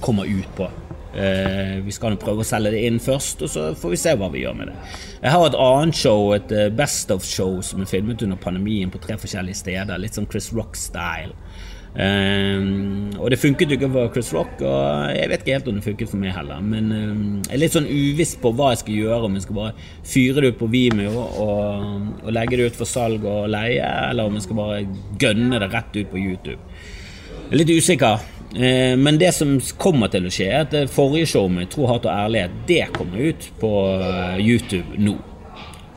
kommer 0.00 0.24
ut 0.24 0.48
på. 0.56 0.70
vi 1.10 1.90
skal 1.92 2.14
prøve 2.22 2.44
å 2.44 2.46
selge 2.46 2.70
det 2.70 2.84
inn 2.86 3.00
først, 3.02 3.40
og 3.42 3.50
så 3.50 3.62
får 3.76 3.90
vi 3.90 3.96
se 3.98 4.12
hva 4.16 4.28
vi 4.30 4.44
gjør 4.44 4.54
med 4.56 4.68
det. 4.70 4.76
Jeg 5.24 5.32
har 5.34 5.46
et 5.48 5.56
annet 5.58 5.98
show, 5.98 6.30
et 6.32 6.52
Best 6.78 7.10
of-show, 7.10 7.58
som 7.66 7.82
er 7.82 7.90
filmet 7.90 8.22
under 8.22 8.38
pandemien 8.38 8.92
på 8.94 9.00
tre 9.02 9.18
forskjellige 9.18 9.58
steder. 9.58 9.98
Litt 9.98 10.14
sånn 10.16 10.28
Chris 10.30 10.52
Rock-style. 10.54 11.34
Um, 11.90 13.10
og 13.18 13.32
det 13.32 13.40
funket 13.42 13.72
jo 13.72 13.74
ikke 13.74 13.88
for 13.90 14.12
Chris 14.14 14.28
Rock, 14.34 14.60
og 14.62 15.10
jeg 15.16 15.30
vet 15.30 15.42
ikke 15.42 15.54
helt 15.56 15.70
om 15.72 15.78
det 15.78 15.84
funket 15.84 16.10
for 16.12 16.22
meg 16.22 16.34
heller. 16.36 16.60
Men 16.62 16.92
um, 16.94 17.22
jeg 17.42 17.56
er 17.56 17.62
litt 17.64 17.74
sånn 17.74 17.88
uviss 17.90 18.36
på 18.40 18.52
hva 18.54 18.70
jeg 18.72 18.82
skal 18.84 18.98
gjøre, 19.00 19.22
om 19.26 19.38
jeg 19.38 19.46
skal 19.46 19.58
bare 19.58 19.88
fyre 20.06 20.44
det 20.44 20.52
ut 20.52 20.60
på 20.60 20.70
Vimeo 20.70 21.24
og, 21.26 22.04
og 22.22 22.34
legge 22.36 22.60
det 22.60 22.70
ut 22.70 22.78
for 22.78 22.90
salg 22.90 23.26
og 23.26 23.48
leie, 23.50 23.86
eller 24.10 24.30
om 24.30 24.38
jeg 24.38 24.46
skal 24.46 24.60
bare 24.60 24.82
gønne 25.20 25.62
det 25.62 25.72
rett 25.74 25.98
ut 25.98 26.12
på 26.12 26.22
YouTube. 26.22 26.60
Jeg 27.40 27.56
er 27.56 27.62
litt 27.64 27.74
usikker. 27.74 28.28
Uh, 28.50 28.94
men 28.98 29.18
det 29.18 29.34
som 29.34 29.56
kommer 29.78 30.10
til 30.14 30.30
å 30.30 30.32
skje, 30.34 30.46
er 30.46 30.68
at 30.68 30.76
det 30.76 30.86
forrige 30.94 31.32
showet 31.34 31.58
mitt, 31.58 31.74
Tro, 31.74 31.90
hat 31.90 32.06
og 32.06 32.14
ærlighet, 32.14 32.62
det 32.70 32.84
kommer 32.94 33.32
ut 33.32 33.50
på 33.58 33.74
uh, 33.98 34.38
YouTube 34.38 34.98
nå. 34.98 35.18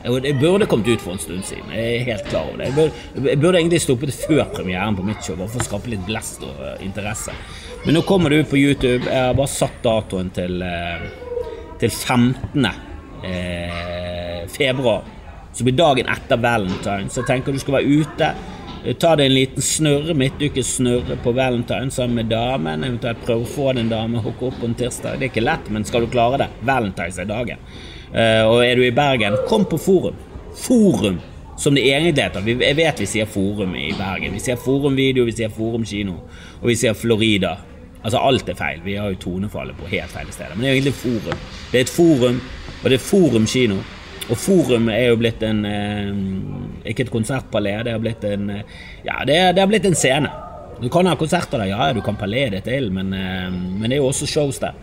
Det 0.04 0.34
burde 0.36 0.66
kommet 0.68 0.88
ut 0.88 1.00
for 1.00 1.14
en 1.14 1.18
stund 1.18 1.44
siden. 1.48 1.70
Jeg 1.72 1.94
er 1.94 2.02
helt 2.04 2.26
klar 2.28 2.50
over 2.50 2.60
det. 2.60 2.66
Jeg 2.66 2.74
burde, 2.76 3.28
jeg 3.30 3.40
burde 3.40 3.60
egentlig 3.60 3.80
stoppet 3.80 4.12
før 4.26 4.44
premieren 4.52 4.98
på 4.98 5.04
mitt 5.06 5.24
show, 5.24 5.38
bare 5.38 5.48
for 5.48 5.62
å 5.62 5.64
skape 5.64 5.88
litt 5.94 6.04
blest 6.04 6.44
og 6.44 6.58
uh, 6.60 6.74
interesse. 6.84 7.32
Men 7.86 7.96
nå 7.96 8.02
kommer 8.04 8.32
det 8.32 8.42
ut 8.42 8.50
på 8.52 8.60
YouTube. 8.60 9.08
Jeg 9.08 9.30
har 9.30 9.38
bare 9.38 9.48
satt 9.48 9.78
datoen 9.84 10.28
til, 10.36 10.60
uh, 10.60 11.06
til 11.80 11.88
15. 11.88 12.68
Uh, 13.24 14.44
februar. 14.52 15.08
Så 15.56 15.64
blir 15.64 15.78
dagen 15.78 16.12
etter 16.12 16.40
valentine. 16.42 17.08
Så 17.08 17.22
jeg 17.22 17.30
tenker 17.30 17.56
du 17.56 17.62
skal 17.62 17.78
være 17.78 18.04
ute. 18.04 18.30
Ta 18.84 19.14
deg 19.16 19.30
en 19.30 19.32
liten 19.32 19.64
snurre, 19.64 20.12
midtukesnurre 20.14 21.16
på 21.24 21.32
valentine 21.32 21.90
sammen 21.90 22.18
med 22.20 22.26
damen. 22.28 22.84
Eventuelt 22.84 23.22
prøve 23.24 23.46
å 23.46 23.48
få 23.48 23.72
din 23.72 23.88
dame 23.88 24.04
dame, 24.04 24.22
hooke 24.22 24.50
opp 24.50 24.60
på 24.60 24.68
en 24.68 24.74
tirsdag. 24.76 25.18
Det 25.18 25.28
er 25.28 25.32
ikke 25.32 25.44
lett, 25.44 25.70
men 25.72 25.84
skal 25.88 26.04
du 26.04 26.10
klare 26.12 26.44
det? 26.44 26.48
Valentines 26.60 27.18
er 27.18 27.28
dagen. 27.28 27.62
Uh, 28.14 28.44
og 28.46 28.58
er 28.64 28.76
du 28.76 28.84
i 28.84 28.94
Bergen, 28.94 29.38
kom 29.48 29.64
på 29.64 29.78
Forum. 29.80 30.18
Forum, 30.54 31.20
som 31.58 31.74
det 31.74 31.86
egentlig 31.88 32.22
heter. 32.22 32.46
Jeg 32.46 32.78
vet 32.78 33.00
vi 33.00 33.08
sier 33.10 33.30
Forum 33.30 33.74
i 33.78 33.88
Bergen. 33.98 34.36
Vi 34.36 34.42
sier 34.42 34.60
Forum 34.60 34.96
Video, 34.98 35.24
vi 35.24 35.34
sier 35.34 35.50
Forum 35.50 35.86
Kino, 35.88 36.20
og 36.60 36.68
vi 36.70 36.76
sier 36.78 36.94
Florida. 36.94 37.56
Altså 38.04 38.20
Alt 38.20 38.48
er 38.52 38.58
feil. 38.58 38.84
Vi 38.84 38.98
har 39.00 39.10
jo 39.14 39.20
tonefallet 39.22 39.76
på 39.80 39.88
helt 39.88 40.12
feil 40.12 40.30
steder. 40.30 40.54
Men 40.54 40.66
det 40.66 40.70
er 40.70 40.78
egentlig 40.78 40.98
Forum. 41.00 41.44
Det 41.72 41.80
er 41.80 41.86
et 41.86 41.94
forum, 41.94 42.40
og 42.82 42.90
det 42.90 42.98
er 43.00 43.06
Forum 43.08 43.46
Kino. 43.48 43.80
Og 44.32 44.38
Forum 44.40 44.88
er 44.88 45.10
jo 45.10 45.18
blitt 45.20 45.42
en 45.44 45.64
eh, 45.68 46.12
Ikke 46.90 47.04
et 47.04 47.12
konsertpalé, 47.12 47.76
det 47.84 47.92
har 47.92 48.02
blitt 48.02 48.24
en 48.28 48.50
eh, 48.54 48.76
Ja, 49.04 49.20
det, 49.28 49.38
det 49.56 49.62
har 49.62 49.70
blitt 49.70 49.88
en 49.88 49.98
scene. 49.98 50.30
Du 50.80 50.88
kan 50.92 51.06
ha 51.06 51.14
konserter 51.18 51.60
der, 51.60 51.70
ja, 51.70 51.92
du 51.94 52.00
kan 52.04 52.16
palé 52.18 52.48
det 52.50 52.64
til, 52.66 52.90
men, 52.92 53.12
eh, 53.14 53.50
men 53.52 53.88
det 53.88 53.98
er 53.98 54.02
jo 54.02 54.08
også 54.10 54.28
shows 54.28 54.58
der. 54.62 54.78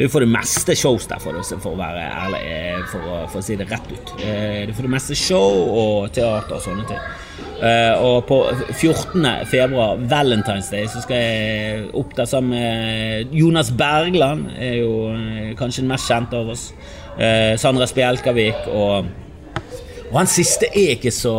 Er 0.00 0.08
for 0.08 0.24
det 0.24 0.30
meste 0.32 0.72
shows 0.78 1.04
der, 1.10 1.20
for, 1.20 1.36
å 1.36 1.72
være 1.76 2.04
ærlig, 2.08 2.38
eh, 2.48 2.78
for 2.88 3.04
å, 3.04 3.16
for 3.28 3.42
å, 3.42 3.44
si 3.44 3.56
det 3.60 3.66
rett 3.68 3.90
ut. 3.90 4.14
Du 4.16 4.22
det 4.24 4.70
er 4.70 4.72
for 4.72 4.86
det 4.86 4.92
meste 4.94 5.16
show 5.18 5.58
og 5.68 6.14
teater 6.16 6.56
og 6.56 6.62
sånne 6.64 6.86
ting. 6.88 7.02
Eh, 7.60 8.00
og 8.00 8.24
på 8.24 8.38
14. 8.72 9.28
februar, 9.50 10.00
Valentine's 10.08 10.72
Day, 10.72 10.88
så 10.88 11.04
skal 11.04 11.20
jeg 11.20 11.84
opp 12.00 12.16
der 12.16 12.30
sammen 12.30 12.56
med 12.56 13.36
Jonas 13.36 13.74
Bergland, 13.76 14.48
er 14.56 14.78
jo 14.80 14.94
kanskje 15.60 15.84
den 15.84 15.92
mest 15.92 16.08
kjente 16.08 16.40
av 16.40 16.54
oss. 16.56 16.70
Sandra 17.60 17.84
Spjelkavik 17.90 18.70
og 18.72 19.10
og 20.10 20.16
han 20.16 20.26
siste 20.26 20.66
er 20.72 20.88
jeg 20.88 20.96
ikke 20.96 21.12
så 21.14 21.32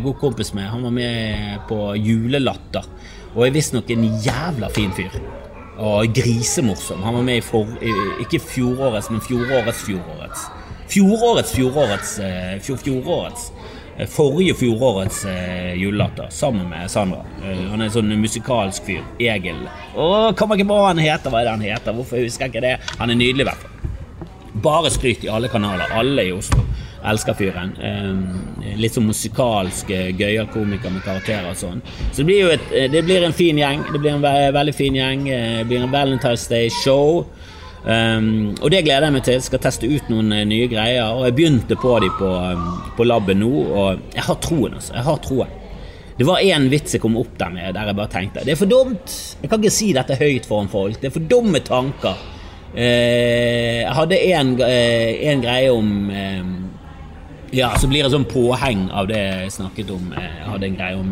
god 0.00 0.14
kompis 0.16 0.54
med. 0.56 0.70
Han 0.72 0.86
var 0.86 0.94
med 0.96 1.58
på 1.68 1.90
Julelatter 2.00 2.86
og 3.34 3.44
er 3.44 3.52
visstnok 3.52 3.90
en 3.92 4.06
jævla 4.24 4.70
fin 4.72 4.94
fyr. 4.96 5.18
Og 5.82 6.14
grisemorsom. 6.14 7.02
Han 7.02 7.16
var 7.18 7.24
med 7.26 7.40
i 7.40 7.44
for, 7.44 7.70
ikke 8.22 8.38
fjorårets, 8.38 9.10
men 9.10 9.22
fjorårets 9.24 9.84
fjorårets. 9.86 10.44
Fjorårets 10.92 11.54
fjorårets 11.56 12.18
eh, 12.22 12.58
fjor, 12.62 12.76
fjorårets 12.84 13.46
eh, 13.96 14.06
Forrige 14.12 14.54
fjorårets 14.60 15.24
eh, 15.30 15.72
julelatter 15.80 16.28
sammen 16.30 16.68
med 16.68 16.90
Sandra. 16.90 17.24
Eh, 17.42 17.64
han 17.70 17.80
er 17.80 17.88
en 17.88 17.94
sånn 17.96 18.14
musikalsk 18.20 18.86
fyr. 18.86 19.02
Egil. 19.18 19.64
Å, 19.96 20.06
kommer 20.38 20.60
ikke 20.60 20.68
på 20.70 20.78
hva 20.78 20.92
han 20.92 21.02
heter. 21.02 21.32
Hva 21.32 21.42
er 21.42 21.48
det 21.48 21.56
han 21.56 21.66
heter? 21.66 21.96
Hvorfor 21.96 22.22
husker 22.22 22.46
jeg 22.46 22.54
ikke 22.54 22.66
det? 22.66 22.76
Han 23.00 23.10
er 23.10 23.18
nydelig, 23.18 23.46
i 23.46 23.50
hvert 23.50 23.66
fall. 23.66 23.90
Bare 24.62 24.92
skryt 24.92 25.24
i 25.24 25.32
alle 25.32 25.50
kanaler. 25.50 25.90
Alle 25.96 26.28
i 26.28 26.34
Oslo 26.36 26.62
elsker 27.10 27.36
fyren. 27.38 27.72
Eh, 27.82 28.74
litt 28.78 28.94
sånn 28.96 29.08
musikalsk, 29.08 29.90
eh, 29.90 30.12
gøyal 30.16 30.50
komiker 30.52 30.92
med 30.94 31.04
karakterer 31.06 31.50
og 31.50 31.58
sånn. 31.58 31.82
Så 32.10 32.22
det 32.22 32.28
blir 32.30 32.42
jo 32.42 32.52
et, 32.54 32.68
det 32.92 33.04
blir 33.06 33.24
en 33.26 33.36
fin 33.36 33.58
gjeng. 33.58 33.84
Det 33.92 34.00
blir 34.00 34.14
en 34.14 34.22
ve 34.22 34.52
veldig 34.54 34.74
fin 34.74 34.94
gjeng. 34.94 35.24
Det 35.24 35.66
blir 35.68 35.82
en 35.82 35.92
Valentine's 35.92 36.48
Day-show. 36.48 37.24
Um, 37.82 38.52
og 38.62 38.70
det 38.70 38.84
gleder 38.86 39.08
jeg 39.08 39.14
meg 39.16 39.24
til. 39.26 39.40
Skal 39.42 39.62
teste 39.62 39.88
ut 39.90 40.10
noen 40.12 40.30
uh, 40.34 40.44
nye 40.46 40.68
greier. 40.70 41.16
Og 41.16 41.26
jeg 41.26 41.36
begynte 41.38 41.78
på 41.80 41.96
de 42.02 42.12
på, 42.18 42.28
um, 42.30 42.68
på 42.96 43.06
laben 43.08 43.42
nå, 43.42 43.50
og 43.72 44.14
jeg 44.14 44.26
har 44.28 44.38
troen, 44.44 44.78
altså. 44.78 44.94
Jeg 44.98 45.06
har 45.08 45.18
troen. 45.24 45.58
Det 46.12 46.28
var 46.28 46.44
én 46.44 46.68
vits 46.70 46.92
jeg 46.94 47.02
kom 47.02 47.16
opp 47.18 47.32
der 47.40 47.50
med, 47.50 47.72
der 47.74 47.88
jeg 47.88 47.96
bare 47.96 48.12
tenkte 48.12 48.42
Det 48.44 48.52
er 48.52 48.58
for 48.60 48.68
dumt! 48.68 49.14
Jeg 49.40 49.48
kan 49.48 49.62
ikke 49.62 49.74
si 49.74 49.88
dette 49.96 50.18
høyt 50.20 50.46
foran 50.46 50.70
folk. 50.70 51.00
Det 51.00 51.08
er 51.08 51.14
for 51.16 51.26
dumme 51.26 51.62
tanker. 51.66 52.20
Uh, 52.72 53.82
jeg 53.82 53.96
hadde 53.98 54.20
uh, 54.20 55.24
en 55.32 55.42
greie 55.42 55.72
om 55.72 55.90
Ja, 57.52 57.74
så 57.76 57.88
blir 57.90 58.00
det 58.00 58.14
sånn 58.14 58.24
påheng 58.24 58.86
av 58.96 59.10
det 59.10 59.18
jeg 59.20 59.52
snakket 59.52 59.90
om. 59.92 60.12
Jeg 60.16 60.46
hadde 60.48 60.68
en 60.70 60.76
greie 60.78 60.96
om 60.96 61.10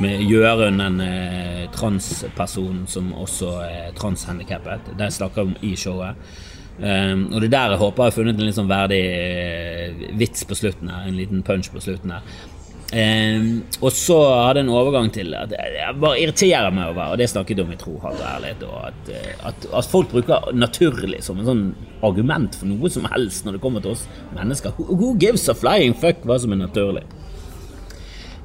med 0.00 0.22
Jørund, 0.26 0.80
en 0.82 1.00
eh, 1.04 1.66
transperson 1.74 2.80
som 2.90 3.12
også 3.14 3.50
er 3.62 3.92
transhandikappet. 3.98 4.94
Det 4.98 5.10
snakker 5.12 5.44
vi 5.44 5.52
om 5.52 5.68
i 5.68 5.74
showet. 5.78 6.18
Um, 6.74 7.28
og 7.30 7.38
det 7.38 7.46
er 7.46 7.52
der 7.52 7.76
jeg 7.76 7.78
håper 7.78 8.02
jeg 8.02 8.10
har 8.10 8.16
funnet 8.16 8.40
en 8.40 8.48
litt 8.48 8.56
sånn 8.56 8.70
verdig 8.72 8.98
eh, 9.06 10.08
vits 10.18 10.42
på 10.48 10.56
slutten 10.58 10.90
her. 10.90 11.04
En 11.06 11.20
liten 11.20 11.44
punch 11.46 11.68
på 11.70 11.82
slutten 11.84 12.16
her. 12.16 12.24
Um, 12.94 13.64
og 13.82 13.90
så 13.90 14.14
hadde 14.22 14.60
jeg 14.60 14.68
en 14.68 14.76
overgang 14.76 15.08
til 15.10 15.32
at 15.34 15.50
jeg 15.50 15.94
bare 15.98 16.18
irriterer 16.22 16.70
meg 16.70 16.92
over, 16.92 17.08
og 17.10 17.18
det 17.18 17.26
snakket 17.32 17.62
om 17.64 17.72
i 17.74 17.78
tro, 17.80 17.96
hat 18.04 18.20
og 18.20 18.28
ærlighet, 18.28 18.62
og 18.68 18.76
at, 18.86 19.08
eh, 19.10 19.32
at, 19.48 19.66
at, 19.80 19.88
folk 19.90 20.12
bruker 20.12 20.52
naturlig 20.54 21.18
som 21.26 21.40
en 21.40 21.48
sånn 21.48 21.64
argument 22.06 22.54
for 22.54 22.70
noe 22.70 22.92
som 22.94 23.08
helst 23.10 23.48
når 23.48 23.56
det 23.56 23.62
kommer 23.64 23.82
til 23.82 23.96
oss 23.96 24.04
mennesker. 24.36 24.76
Who, 24.78 24.94
who 25.00 25.10
gives 25.18 25.48
a 25.50 25.56
flying 25.58 25.96
fuck 25.98 26.22
hva 26.22 26.38
som 26.38 26.54
er 26.54 26.60
naturlig? 26.60 27.02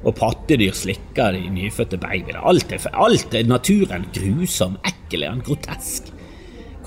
Og 0.00 0.16
pattedyr 0.18 0.74
slikker 0.74 1.36
de 1.36 1.44
nyfødte 1.54 2.00
babyene. 2.02 2.42
Alt 2.42 2.74
alt 2.90 3.38
er 3.38 3.46
naturen 3.46 4.08
grusom, 4.16 4.80
ekkel, 4.82 5.28
grotesk. 5.46 6.10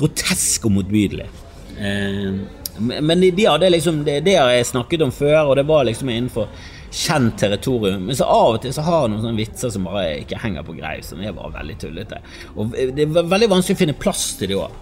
Grotesk 0.01 0.67
og 0.67 0.79
motbydelig. 0.81 1.31
Eh, 1.79 2.43
men 2.81 3.19
de, 3.21 3.31
de 3.31 3.47
hadde 3.47 3.71
liksom, 3.71 4.03
det, 4.03 4.23
det 4.25 4.39
har 4.41 4.51
jeg 4.51 4.71
snakket 4.73 5.07
om 5.07 5.15
før, 5.15 5.53
og 5.53 5.55
det 5.61 5.69
var 5.69 5.85
liksom 5.87 6.09
innenfor 6.09 6.49
kjent 6.93 7.37
territorium. 7.41 8.05
Men 8.07 8.17
så 8.17 8.27
av 8.29 8.55
og 8.55 8.63
til 8.63 8.73
så 8.75 8.85
har 8.85 9.03
han 9.03 9.15
noen 9.15 9.25
sånne 9.25 9.41
vitser 9.41 9.73
som 9.73 9.87
bare 9.89 10.21
ikke 10.21 10.39
henger 10.43 10.65
på 10.67 10.77
greip, 10.77 11.03
som 11.07 11.21
er 11.21 11.35
bare 11.35 11.53
veldig 11.57 11.77
tullete. 11.81 12.21
Og 12.55 12.73
det 12.73 13.07
er 13.07 13.29
veldig 13.33 13.51
vanskelig 13.55 13.77
å 13.77 13.81
finne 13.83 13.99
plass 13.99 14.25
til 14.39 14.53
det 14.53 14.59
òg. 14.61 14.81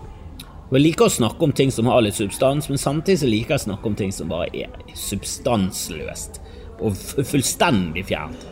Og 0.71 0.77
Jeg 0.77 0.85
liker 0.85 1.09
å 1.09 1.11
snakke 1.11 1.43
om 1.43 1.51
ting 1.51 1.71
som 1.71 1.89
har 1.91 1.99
litt 2.03 2.15
substans, 2.15 2.69
men 2.71 2.79
samtidig 2.79 3.19
så 3.19 3.27
liker 3.27 3.55
jeg 3.55 3.61
å 3.61 3.65
snakke 3.65 3.89
om 3.89 3.95
ting 3.99 4.13
som 4.15 4.31
bare 4.31 4.47
er 4.55 4.95
substansløst 4.95 6.39
og 6.81 6.95
fullstendig 7.27 8.05
fjernt. 8.07 8.45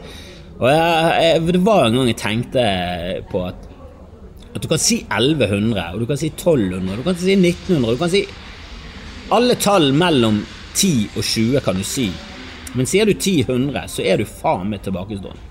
Og 0.60 0.68
jeg, 0.68 1.12
jeg, 1.24 1.44
Det 1.48 1.62
var 1.64 1.86
en 1.86 1.96
gang 1.96 2.10
jeg 2.12 2.20
tenkte 2.20 2.64
på 3.32 3.46
at, 3.48 3.70
at 4.52 4.60
du 4.60 4.68
kan 4.68 4.82
si 4.84 5.00
1100, 5.08 5.94
og 5.94 6.04
du 6.04 6.06
kan 6.10 6.20
si 6.20 6.28
1200, 6.34 7.00
du 7.00 7.06
kan 7.08 7.16
si 7.16 7.38
1900 7.38 7.96
Du 7.96 8.02
kan 8.02 8.12
si 8.12 8.26
Alle 9.32 9.56
tall 9.56 9.94
mellom 9.96 10.42
10 10.76 11.16
og 11.16 11.24
20 11.24 11.64
kan 11.64 11.80
du 11.80 11.88
si. 11.88 12.10
Men 12.78 12.90
sier 12.90 13.10
du 13.10 13.16
1000, 13.16 13.72
så 13.90 14.04
er 14.06 14.20
du 14.22 14.28
faen 14.30 14.70
meg 14.70 14.84
tilbakestående. 14.86 15.46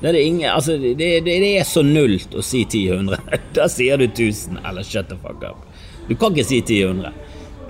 Det 0.00 0.08
er, 0.08 0.16
ingen, 0.24 0.46
altså, 0.48 0.78
det, 0.80 0.94
det, 0.96 1.24
det 1.26 1.48
er, 1.58 1.64
så 1.68 1.82
nullt 1.84 2.32
å 2.32 2.42
si 2.44 2.62
1000. 2.64 3.10
Da 3.56 3.66
sier 3.68 4.00
du 4.00 4.06
1000 4.06 4.62
eller 4.64 4.86
shut 4.86 5.10
the 5.10 5.18
fuck 5.20 5.42
up. 5.44 5.66
Du 6.08 6.14
kan 6.16 6.32
ikke 6.32 6.46
si 6.48 6.62
1000. 6.62 7.04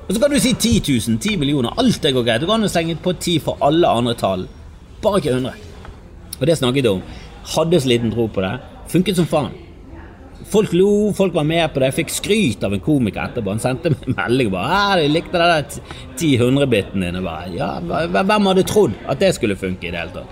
Og 0.06 0.14
så 0.14 0.20
kan 0.22 0.30
du 0.30 0.38
si 0.42 0.52
10 0.54 0.82
000, 1.08 1.18
10 1.18 1.40
millioner. 1.40 1.74
Alt 1.78 2.02
det 2.02 2.14
går 2.14 2.26
greit. 2.26 2.42
Du 2.42 2.46
kan 2.50 2.62
jo 2.62 2.70
slenge 2.70 2.96
på 3.02 3.14
10 3.16 3.42
for 3.46 3.58
alle 3.66 3.88
andre 3.88 4.14
tall. 4.18 4.46
Bare 5.02 5.18
ikke 5.18 5.34
100. 5.36 5.66
Og 6.38 6.46
det 6.46 6.56
snakket 6.58 6.86
jeg 6.86 6.98
om. 6.98 7.02
Hadde 7.56 7.80
så 7.82 7.90
liten 7.90 8.14
tro 8.14 8.28
på 8.30 8.42
det. 8.44 8.54
Funket 8.90 9.18
som 9.18 9.28
faen. 9.30 9.54
Folk 10.50 10.72
lo, 10.72 11.12
folk 11.12 11.34
var 11.34 11.44
med 11.44 11.66
på 11.72 11.80
det. 11.80 11.90
Jeg 11.90 11.98
fikk 12.00 12.14
skryt 12.14 12.64
av 12.64 12.72
en 12.74 12.80
komiker 12.80 13.22
etterpå. 13.26 13.52
Han 13.52 13.60
sendte 13.62 13.92
meg 13.92 14.16
melding 14.16 14.50
bare 14.50 15.02
'Jeg 15.02 15.10
likte 15.10 15.38
det 15.38 15.50
der 15.50 15.64
10-100-biten 16.16 17.00
din.' 17.00 17.24
bare, 17.24 17.52
ja, 17.54 17.80
Hvem 17.80 18.46
hadde 18.46 18.62
trodd 18.62 18.94
at 19.08 19.20
det 19.20 19.34
skulle 19.34 19.56
funke 19.56 19.88
i 19.88 19.90
det 19.90 20.00
hele 20.00 20.12
tatt? 20.12 20.26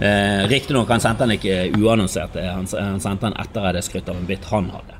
Eh, 0.00 0.46
Riktignok, 0.48 0.88
sendte 1.00 1.26
den 1.26 1.38
ikke 1.38 1.72
uannonsert. 1.78 2.36
Han, 2.36 2.66
han 2.78 3.00
sendte 3.00 3.26
den 3.26 3.40
etter 3.40 3.60
jeg 3.60 3.66
hadde 3.66 3.82
skrytt 3.82 4.08
av 4.08 4.16
en 4.16 4.26
bit 4.26 4.44
han 4.44 4.70
hadde. 4.70 4.98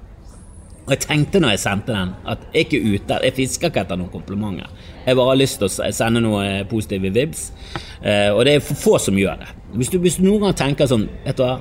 Og 0.89 0.95
jeg 0.95 1.03
tenkte 1.05 1.41
når 1.41 1.53
jeg 1.53 1.61
sendte 1.61 1.93
den, 1.93 2.15
at 2.25 2.45
jeg 2.49 2.63
er 2.63 2.65
ikke 2.65 2.95
ute 2.95 3.17
Jeg 3.27 3.35
fisker 3.37 3.69
ikke 3.69 3.83
etter 3.85 3.99
noen 4.01 4.09
komplimenter. 4.09 4.71
Jeg 5.05 5.17
bare 5.17 5.35
har 5.35 5.37
lyst 5.37 5.59
til 5.61 5.69
å 5.69 5.91
sende 5.93 6.23
noe 6.25 6.65
positivt 6.65 6.71
positive 6.71 7.11
vibs. 7.13 7.53
Eh, 8.01 8.31
og 8.33 8.45
det 8.47 8.55
er 8.55 8.65
for 8.65 8.81
få 8.81 8.99
som 8.99 9.19
gjør 9.19 9.43
det. 9.43 9.51
Hvis 9.75 9.91
du, 9.93 9.99
hvis 10.01 10.17
du 10.17 10.25
noen 10.25 10.47
gang 10.47 10.55
tenker 10.57 10.89
sånn 10.89 11.05
Vet 11.27 11.37
du 11.37 11.43
hva, 11.45 11.59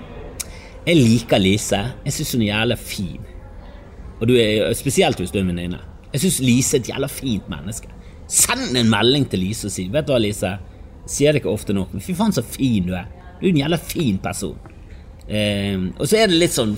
jeg 0.88 0.96
liker 0.96 1.42
Lise. 1.42 1.80
Jeg 2.06 2.16
syns 2.16 2.32
hun 2.36 2.46
er 2.46 2.54
jævla 2.54 2.78
fin. 2.80 3.20
Og 4.22 4.28
du 4.30 4.34
er, 4.40 4.72
Spesielt 4.78 5.20
hvis 5.20 5.34
du 5.34 5.40
er 5.40 5.44
en 5.44 5.52
venninne. 5.52 5.80
Jeg 6.14 6.24
syns 6.24 6.40
Lise 6.40 6.78
er 6.78 6.86
et 6.86 6.90
jævla 6.94 7.10
fint 7.12 7.50
menneske. 7.52 7.92
Send 8.28 8.78
en 8.78 8.90
melding 8.92 9.28
til 9.30 9.40
Lise 9.44 9.68
og 9.68 9.74
si 9.76 9.88
Vet 9.92 10.08
du 10.08 10.14
hva, 10.14 10.22
Lise. 10.24 10.56
Sier 11.08 11.32
det 11.32 11.42
ikke 11.42 11.52
ofte 11.52 11.76
nok, 11.76 11.94
men 11.96 12.04
fy 12.04 12.16
faen 12.16 12.34
så 12.36 12.44
fin 12.44 12.88
du 12.88 12.96
er. 12.96 13.06
Du 13.40 13.46
er 13.46 13.52
en 13.54 13.62
jævla 13.62 13.80
fin 13.84 14.18
person. 14.24 14.58
Eh, 15.28 15.76
og 16.00 16.08
så 16.08 16.22
er 16.22 16.30
det 16.32 16.38
litt 16.40 16.54
sånn 16.56 16.78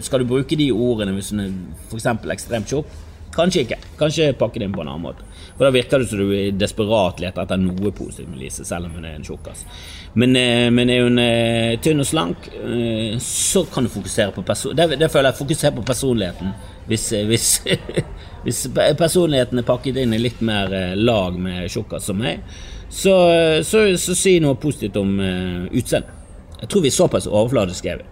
Skal 0.00 0.22
du 0.22 0.30
bruke 0.30 0.56
de 0.56 0.70
ordene 0.72 1.12
hvis 1.12 1.34
hun 1.34 1.42
er 1.44 1.50
f.eks. 1.90 2.06
ekstremt 2.32 2.70
tjukk? 2.72 2.88
Kanskje 3.34 3.66
ikke. 3.66 3.78
Kanskje 4.00 4.32
pakke 4.40 4.60
det 4.60 4.70
inn 4.70 4.74
på 4.74 4.82
en 4.82 4.88
annen 4.90 5.04
måte. 5.04 5.26
For 5.60 5.66
Da 5.66 5.74
virker 5.74 6.00
det 6.00 6.06
som 6.08 6.18
du 6.22 6.30
er 6.32 6.54
desperat 6.56 7.18
leter 7.20 7.44
etter 7.44 7.58
noe 7.60 7.90
positivt 7.92 8.30
med 8.32 8.40
Lise, 8.40 8.64
selv 8.64 8.88
om 8.88 8.94
hun 8.96 9.04
er 9.04 9.18
en 9.18 9.26
tjukkas. 9.26 9.66
Men, 10.14 10.32
eh, 10.36 10.70
men, 10.72 10.88
er 10.88 11.02
hun 11.04 11.20
eh, 11.20 11.74
tynn 11.84 12.00
og 12.00 12.06
slank, 12.08 12.48
eh, 12.48 13.18
så 13.20 13.66
kan 13.68 13.84
du 13.84 13.92
fokusere 13.92 14.32
på 14.32 14.42
person 14.42 14.72
det, 14.72 15.10
føler 15.12 15.28
jeg 15.28 15.38
fokuserer 15.42 15.74
på 15.76 15.84
personligheten. 15.84 16.54
Hvis, 16.88 17.04
hvis, 17.28 17.50
hvis, 18.46 18.62
personligheten 18.96 19.60
er 19.60 19.68
pakket 19.68 20.00
inn 20.00 20.16
i 20.16 20.22
litt 20.22 20.40
mer 20.40 20.96
lag 20.96 21.36
med 21.36 21.68
tjukkas 21.68 22.08
som 22.08 22.16
meg, 22.24 22.40
så, 22.88 23.12
så, 23.60 23.84
så, 24.00 24.16
si 24.16 24.38
noe 24.40 24.56
positivt 24.56 24.96
om 24.96 25.12
utseendet. 25.20 26.16
Jeg 26.62 26.72
tror 26.72 26.88
vi 26.88 26.88
er 26.88 26.96
såpass 26.96 27.28
overfladiske 27.28 27.92
er 27.92 28.00
vi. 28.00 28.08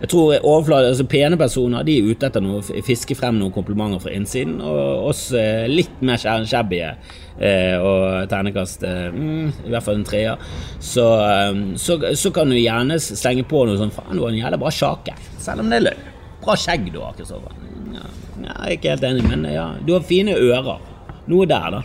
Jeg 0.00 0.10
tror 0.10 0.34
overflade, 0.42 0.88
altså 0.90 1.06
Pene 1.08 1.36
personer 1.38 1.84
de 1.86 1.94
er 1.96 2.08
ute 2.10 2.26
etter 2.26 2.44
å 2.44 2.60
fiske 2.84 3.14
frem 3.16 3.38
noen 3.38 3.52
komplimenter 3.54 4.02
fra 4.02 4.14
innsiden. 4.14 4.56
Og 4.60 5.10
oss 5.10 5.28
eh, 5.38 5.64
litt 5.70 6.02
mer 6.04 6.18
shabby 6.18 6.80
eh, 6.82 7.76
og 7.78 8.26
ternekast 8.30 8.84
eh, 8.88 9.14
mm, 9.14 9.68
I 9.68 9.74
hvert 9.74 9.86
fall 9.86 10.00
en 10.00 10.08
treer. 10.08 10.48
Så, 10.82 11.06
eh, 11.22 11.60
så, 11.80 11.98
så, 12.18 12.34
kan 12.34 12.50
du 12.50 12.58
gjerne 12.58 12.98
slenge 13.00 13.46
på 13.48 13.64
noe 13.68 13.78
sånn 13.80 13.94
Faen, 13.94 14.16
du 14.16 14.24
har 14.24 14.32
en 14.32 14.40
jævla 14.40 14.60
bra 14.60 14.72
sjake. 14.74 15.16
Selv 15.42 15.64
om 15.64 15.70
det 15.70 15.80
er 15.80 15.86
løgn. 15.88 16.10
Bra 16.44 16.56
skjegg 16.60 16.90
du 16.92 16.98
har, 17.00 17.14
Kristoffer. 17.16 17.54
Ja, 17.94 18.08
jeg 18.42 18.54
er 18.54 18.74
ikke 18.74 18.96
helt 18.96 19.06
enig, 19.08 19.28
men 19.30 19.46
ja, 19.48 19.68
du 19.86 19.94
har 19.94 20.04
fine 20.04 20.34
ører. 20.36 20.82
Noe 21.30 21.46
der, 21.48 21.78
da. 21.78 21.84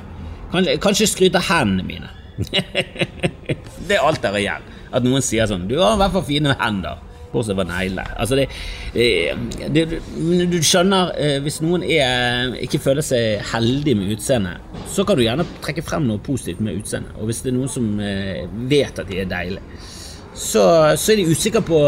Kanskje, 0.50 0.80
kanskje 0.82 1.08
skryte 1.08 1.42
hendene 1.46 1.86
mine. 1.86 2.10
det 3.88 3.96
er 3.96 4.04
alt 4.04 4.24
der 4.24 4.36
igjen. 4.40 4.66
At 4.90 5.06
noen 5.06 5.22
sier 5.22 5.46
sånn 5.50 5.68
Du 5.70 5.76
har 5.78 5.94
i 5.94 6.02
hvert 6.02 6.16
fall 6.16 6.26
fine 6.28 6.56
hender. 6.60 7.06
Bortsett 7.34 7.58
fra 7.60 7.66
negler. 7.70 8.10
Altså 8.18 8.40
det, 8.40 8.48
det, 9.76 9.86
Du 10.50 10.58
skjønner, 10.66 11.14
eh, 11.20 11.38
hvis 11.46 11.60
noen 11.62 11.86
er, 11.86 12.56
ikke 12.66 12.82
føler 12.82 13.06
seg 13.06 13.44
heldig 13.52 13.96
med 14.00 14.14
utseendet, 14.16 14.82
så 14.90 15.06
kan 15.06 15.20
du 15.20 15.26
gjerne 15.26 15.48
trekke 15.64 15.86
frem 15.86 16.08
noe 16.10 16.22
positivt 16.26 16.64
med 16.66 16.82
utseendet. 16.82 17.16
Og 17.20 17.30
hvis 17.30 17.44
det 17.46 17.54
er 17.54 17.58
noen 17.60 17.72
som 17.72 17.90
eh, 18.04 18.46
vet 18.72 19.02
at 19.02 19.10
de 19.10 19.22
er 19.22 19.30
deilige, 19.30 19.82
så, 20.34 20.64
så 20.96 21.12
er 21.14 21.20
de 21.20 21.32
usikre 21.34 21.62
på 21.66 21.80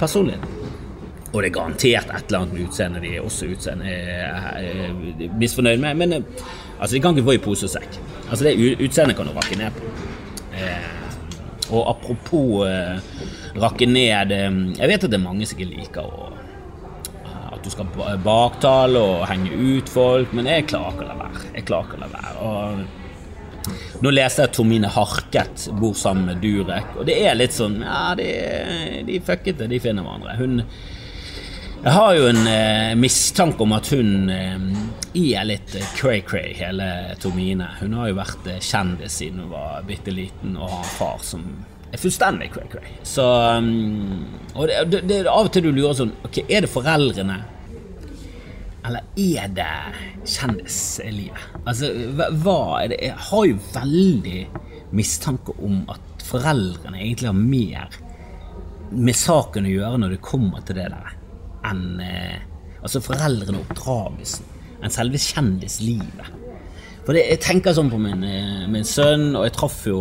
personligheten. 0.00 0.58
Og 1.28 1.42
det 1.42 1.50
er 1.50 1.54
garantert 1.58 2.08
et 2.08 2.30
eller 2.30 2.38
annet 2.40 2.54
med 2.56 2.68
utseendet 2.68 3.02
de 3.04 3.10
er 3.16 3.24
også 3.24 3.50
utseende 3.52 5.28
misfornøyd 5.38 5.82
med. 5.82 5.98
Men 6.00 6.12
eh, 6.12 6.22
altså, 6.80 6.94
de 6.96 7.00
kan 7.00 7.16
ikke 7.16 7.26
få 7.28 7.36
i 7.36 7.42
pose 7.44 7.68
og 7.68 7.74
sekk. 7.74 7.98
Altså, 8.30 8.44
det 8.44 8.78
utseendet 8.84 9.16
kan 9.16 9.28
du 9.28 9.36
rakke 9.36 9.58
ned 9.60 9.76
på. 9.76 9.92
Eh, 10.56 10.94
og 11.68 11.90
apropos 11.92 12.64
eh, 12.66 12.96
rakke 13.56 13.88
ned 13.88 14.34
eh, 14.34 14.60
Jeg 14.78 14.92
vet 14.92 15.04
at 15.04 15.10
det 15.12 15.18
er 15.18 15.24
mange 15.24 15.48
som 15.48 15.58
ikke 15.58 15.72
liker 15.72 16.06
å, 16.06 16.28
eh, 17.24 17.48
at 17.54 17.64
du 17.64 17.72
skal 17.72 17.90
baktale 18.24 19.00
og 19.00 19.26
henge 19.30 19.56
ut 19.56 19.88
folk, 19.92 20.34
men 20.36 20.50
jeg 20.50 20.68
klarer 20.70 20.96
ikke 20.96 21.06
å 21.06 21.10
la 21.12 21.18
være. 21.24 21.44
Jeg 21.56 21.68
klarer 21.68 21.88
ikke 21.88 22.00
å 22.00 22.04
la 22.04 22.12
være. 22.14 22.36
Og 22.48 23.06
nå 24.02 24.12
leste 24.14 24.44
jeg 24.44 24.50
at 24.50 24.54
Tomine 24.56 24.90
Harket 24.92 25.66
bor 25.78 25.96
sammen 25.98 26.30
med 26.30 26.42
Durek, 26.42 26.94
og 26.96 27.08
det 27.08 27.18
er 27.26 27.36
litt 27.36 27.56
sånn 27.56 27.80
Ja, 27.82 28.14
de, 28.18 28.28
de 29.08 29.18
fuckete, 29.24 29.68
de 29.70 29.80
finner 29.82 30.06
hverandre. 30.06 30.36
Hun 30.38 30.62
Jeg 31.78 31.94
har 31.94 32.14
jo 32.14 32.28
en 32.30 32.46
eh, 32.50 32.94
mistanke 32.98 33.62
om 33.62 33.74
at 33.76 33.90
hun 33.94 34.30
eh, 34.34 34.68
er 35.18 35.46
litt 35.46 35.76
cray-cray, 35.98 36.54
hele 36.58 36.88
Tomine. 37.22 37.68
Hun 37.78 37.94
har 37.98 38.10
jo 38.10 38.18
vært 38.18 38.48
eh, 38.50 38.62
kjendis 38.62 39.18
siden 39.20 39.44
hun 39.44 39.52
var 39.52 39.84
bitte 39.86 40.14
liten 40.14 40.56
og 40.58 40.72
har 40.72 40.82
en 40.82 40.96
far 40.96 41.22
som 41.26 41.44
er 41.92 42.00
fullstendig 42.00 42.50
cray-cray. 42.54 42.96
Så 43.06 43.24
um, 43.58 44.24
Og 44.54 44.68
det, 44.68 44.80
det, 44.92 45.04
det, 45.08 45.20
av 45.26 45.48
og 45.48 45.52
til 45.54 45.68
du 45.68 45.70
lurer 45.72 45.96
sånn 45.96 46.12
Ok, 46.26 46.42
er 46.44 46.64
det 46.64 46.72
foreldrene? 46.72 47.38
Eller 48.88 49.04
er 49.20 49.52
det 49.52 49.70
kjendislivet? 50.28 51.46
Altså, 51.64 51.90
hva, 52.16 52.58
er 52.82 52.92
det 52.92 53.00
Jeg 53.08 53.22
har 53.30 53.48
jo 53.50 53.62
veldig 53.74 54.42
mistanke 54.96 55.52
om 55.64 55.82
at 55.92 56.24
foreldrene 56.24 57.00
egentlig 57.00 57.28
har 57.28 57.36
mer 57.36 57.98
med 58.88 59.16
saken 59.16 59.66
å 59.68 59.72
gjøre 59.72 59.98
når 60.00 60.14
det 60.14 60.24
kommer 60.24 60.62
til 60.64 60.78
det 60.78 60.86
der, 60.88 61.16
enn 61.68 62.00
eh, 62.00 62.38
altså 62.80 63.02
foreldrene 63.04 63.60
og 63.60 63.66
oppdragelsen, 63.66 64.46
enn 64.80 64.94
selve 64.94 65.20
kjendislivet. 65.20 66.37
For 67.08 67.16
det, 67.16 67.22
Jeg 67.24 67.40
tenker 67.40 67.72
sånn 67.72 67.88
på 67.88 67.96
min, 67.96 68.20
eh, 68.20 68.66
min, 68.68 68.84
sønn, 68.84 69.30
og 69.32 69.46
jeg 69.46 69.54
traff 69.56 69.78
jo 69.88 70.00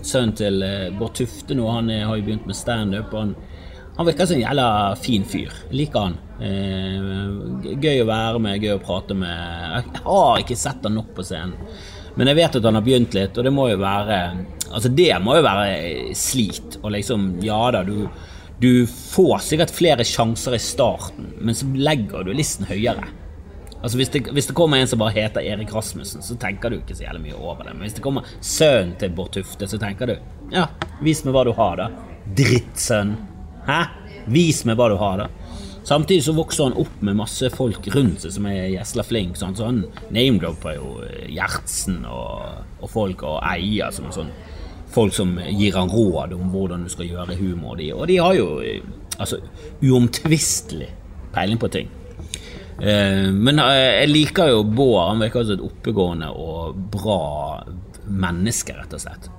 sønnen 0.00 0.30
til 0.38 0.62
eh, 0.64 0.86
Bård 0.96 1.12
Tufte 1.18 1.52
nå. 1.52 1.66
Han 1.68 1.90
er, 1.92 2.06
har 2.08 2.16
jo 2.16 2.24
begynt 2.24 2.46
med 2.48 2.56
standup. 2.56 3.12
Han, 3.12 3.34
han 3.98 4.08
virker 4.08 4.24
som 4.24 4.38
en 4.38 4.46
jævla 4.46 4.68
fin 4.96 5.26
fyr. 5.28 5.52
Jeg 5.66 5.76
liker 5.82 6.06
han. 6.06 6.16
Eh, 6.40 7.74
gøy 7.76 8.00
å 8.00 8.08
være 8.08 8.40
med, 8.40 8.64
gøy 8.64 8.72
å 8.72 8.80
prate 8.80 9.18
med. 9.20 9.28
Jeg 9.36 10.00
har 10.06 10.40
ikke 10.40 10.56
sett 10.56 10.88
han 10.88 10.96
nok 10.96 11.12
på 11.18 11.26
scenen. 11.28 11.52
Men 12.16 12.32
jeg 12.32 12.40
vet 12.40 12.56
at 12.56 12.70
han 12.70 12.80
har 12.80 12.88
begynt 12.88 13.18
litt, 13.18 13.36
og 13.36 13.44
det 13.44 13.52
må 13.52 13.68
jo 13.74 13.82
være 13.82 14.20
Altså, 14.70 14.88
det 14.88 15.12
må 15.20 15.36
jo 15.36 15.44
være 15.44 16.16
slit. 16.16 16.80
Og 16.80 16.88
liksom, 16.96 17.34
ja 17.44 17.60
da, 17.76 17.84
du, 17.84 18.08
du 18.64 18.88
får 18.88 19.44
sikkert 19.44 19.76
flere 19.76 20.08
sjanser 20.08 20.56
i 20.56 20.64
starten, 20.72 21.34
men 21.36 21.56
så 21.56 21.68
legger 21.76 22.24
du 22.24 22.32
listen 22.32 22.64
høyere. 22.64 23.04
Altså 23.82 24.00
hvis 24.00 24.10
det, 24.14 24.22
hvis 24.32 24.48
det, 24.48 24.56
kommer 24.56 24.80
en 24.80 24.88
som 24.88 24.98
bare 24.98 25.14
heter 25.14 25.44
Erik 25.44 25.74
Rasmussen, 25.74 26.24
så 26.24 26.36
tenker 26.40 26.72
du 26.72 26.78
ikke 26.80 26.96
så 26.96 27.06
jævlig 27.06 27.28
mye 27.28 27.38
over 27.38 27.62
det. 27.64 27.74
Men 27.74 27.86
hvis 27.86 27.98
det 27.98 28.04
kommer 28.04 28.26
sønnen 28.40 28.96
til 29.00 29.12
Bård 29.14 29.34
Tufte, 29.36 29.68
så 29.68 29.78
tenker 29.78 30.10
du 30.10 30.16
ja, 30.54 30.66
vis 31.04 31.24
meg 31.26 31.36
hva 31.36 31.44
du 31.46 31.52
har, 31.56 31.80
da. 31.80 31.90
Drittsønn. 32.36 33.14
Hæ? 33.66 33.80
Vis 34.32 34.64
meg 34.66 34.78
hva 34.80 34.88
du 34.90 34.96
har, 35.00 35.24
da. 35.24 35.28
Samtidig 35.86 36.24
så 36.26 36.32
vokser 36.34 36.66
han 36.66 36.78
opp 36.82 37.02
med 37.06 37.14
masse 37.14 37.46
folk 37.54 37.84
rundt 37.94 38.24
seg 38.24 38.32
som 38.34 38.48
er 38.50 38.72
gjesla 38.72 39.04
flink, 39.06 39.36
så 39.38 39.52
han 39.62 39.84
name-dropper 40.10 40.74
jo 40.74 40.96
Gjertsen 41.30 42.00
og, 42.10 42.64
og, 42.80 42.88
folk 42.90 43.22
og 43.28 43.36
eier 43.46 43.94
som 43.94 44.08
sånn 44.14 44.32
folk 44.90 45.14
som 45.14 45.36
gir 45.46 45.76
han 45.78 45.92
råd 45.92 46.34
om 46.34 46.50
hvordan 46.50 46.86
du 46.86 46.90
skal 46.90 47.06
gjøre 47.06 47.36
humor. 47.38 47.78
Og 47.94 48.02
de 48.10 48.18
har 48.18 48.34
jo 48.34 48.48
altså, 49.18 49.38
uomtvistelig 49.84 50.90
peiling 51.36 51.60
på 51.62 51.70
ting. 51.70 51.92
Eh, 52.80 53.32
men 53.32 53.58
eh, 53.62 54.02
jeg 54.02 54.12
liker 54.12 54.52
jo 54.52 54.64
Bård. 54.68 55.12
Han 55.12 55.22
virker 55.24 55.46
som 55.46 55.56
et 55.56 55.66
oppegående 55.68 56.30
og 56.32 56.80
bra 56.92 57.20
menneske, 58.06 58.76
rett 58.76 58.96
og 58.96 59.06
slett. 59.06 59.30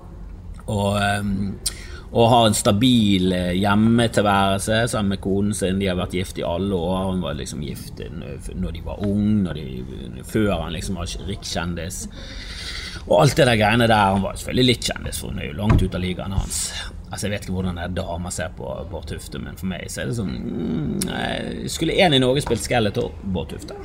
Og 0.68 0.98
eh, 1.02 1.76
og 2.08 2.30
har 2.32 2.46
en 2.48 2.56
stabil 2.56 3.34
hjemmetilværelse 3.60 4.78
sammen 4.88 5.12
med 5.12 5.20
konen 5.22 5.52
sin. 5.54 5.76
De 5.78 5.90
har 5.90 5.98
vært 6.00 6.16
gift 6.16 6.38
i 6.40 6.46
alle 6.48 6.72
år. 6.72 7.10
Hun 7.12 7.20
var 7.22 7.36
liksom 7.36 7.66
gift 7.68 8.00
når 8.00 8.78
de 8.78 8.84
var 8.86 9.04
unge, 9.04 10.24
før 10.24 10.54
han 10.54 10.72
liksom 10.72 11.02
var 11.02 11.12
rikskjendis. 11.28 11.98
Og 13.10 13.18
alt 13.20 13.36
det 13.36 13.50
der 13.52 13.60
greiene 13.60 13.90
der. 13.92 14.16
Han 14.16 14.24
var 14.24 14.40
selvfølgelig 14.40 14.72
litt 14.72 14.88
kjendis, 14.88 15.20
for 15.20 15.36
hun 15.36 15.44
er 15.44 15.52
jo 15.52 15.60
langt 15.60 15.84
ut 15.84 16.00
av 16.00 16.06
ligaen 16.08 16.38
hans. 16.40 16.62
Altså 17.08 17.28
Jeg 17.28 17.32
vet 17.32 17.46
ikke 17.46 17.54
hvordan 17.56 17.78
en 17.80 17.94
dame 17.96 18.32
ser 18.36 18.52
på 18.58 18.68
Bård 18.92 19.08
Tufte, 19.08 19.40
men 19.40 19.56
for 19.60 19.70
meg 19.72 19.86
så 19.92 20.04
er 20.04 20.10
det 20.10 20.18
sånn 20.18 20.34
mm, 20.34 21.70
Skulle 21.72 21.96
en 22.04 22.18
i 22.18 22.20
Norge 22.20 22.44
spilt 22.44 22.66
Skeletor, 22.66 23.14
Bård 23.24 23.54
Tufte. 23.54 23.78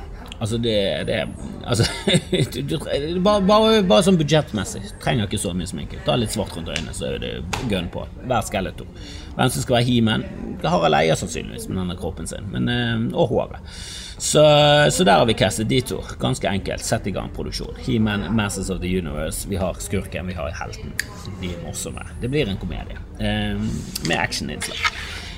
Altså, 0.43 0.57
det, 0.59 0.75
det 1.07 1.21
altså, 1.63 1.85
bare, 3.23 3.41
bare, 3.47 3.83
bare, 3.87 4.03
sånn 4.03 4.17
budsjettmessig. 4.19 4.81
Trenger 5.03 5.29
ikke 5.29 5.39
så 5.39 5.53
mye 5.55 5.69
sminke. 5.69 6.01
Ta 6.03 6.17
litt 6.19 6.33
svart 6.35 6.57
rundt 6.57 6.73
øynene, 6.73 6.95
så 6.95 7.13
er 7.13 7.21
det 7.23 7.33
gun 7.71 7.87
på. 7.93 8.03
Vær 8.27 8.43
Skeletor. 8.43 8.89
Hvem 9.37 9.53
som 9.53 9.63
skal 9.63 9.77
være 9.77 9.87
He-Man? 9.87 10.25
Harald 10.65 10.99
Eia 10.99 11.15
sannsynligvis, 11.19 11.69
med 11.69 11.79
denne 11.79 11.95
kroppen 11.99 12.27
sin. 12.27 12.49
Men, 12.51 12.67
eh, 12.73 13.05
og 13.15 13.31
håret. 13.31 13.71
Så, 14.17 14.43
så, 14.91 15.03
der 15.03 15.11
har 15.11 15.25
vi 15.25 15.33
castet 15.33 15.69
de 15.69 15.81
to. 15.81 16.03
Ganske 16.19 16.49
enkelt. 16.49 16.85
Sett 16.85 17.07
i 17.07 17.11
gang 17.11 17.29
produksjon. 17.35 17.75
He-Man, 17.85 18.35
Masters 18.35 18.69
of 18.69 18.81
the 18.81 18.97
Universe. 18.99 19.49
Vi 19.49 19.55
har 19.55 19.73
skurken, 19.79 20.27
vi 20.27 20.33
har 20.33 20.53
helten. 20.59 20.93
De 21.41 21.49
er 21.51 21.59
morsomme. 21.65 22.05
Det 22.21 22.29
blir 22.29 22.49
en 22.49 22.57
komedie 22.61 22.97
eh, 23.19 23.59
med 24.07 24.17
actioninnslag. 24.19 24.77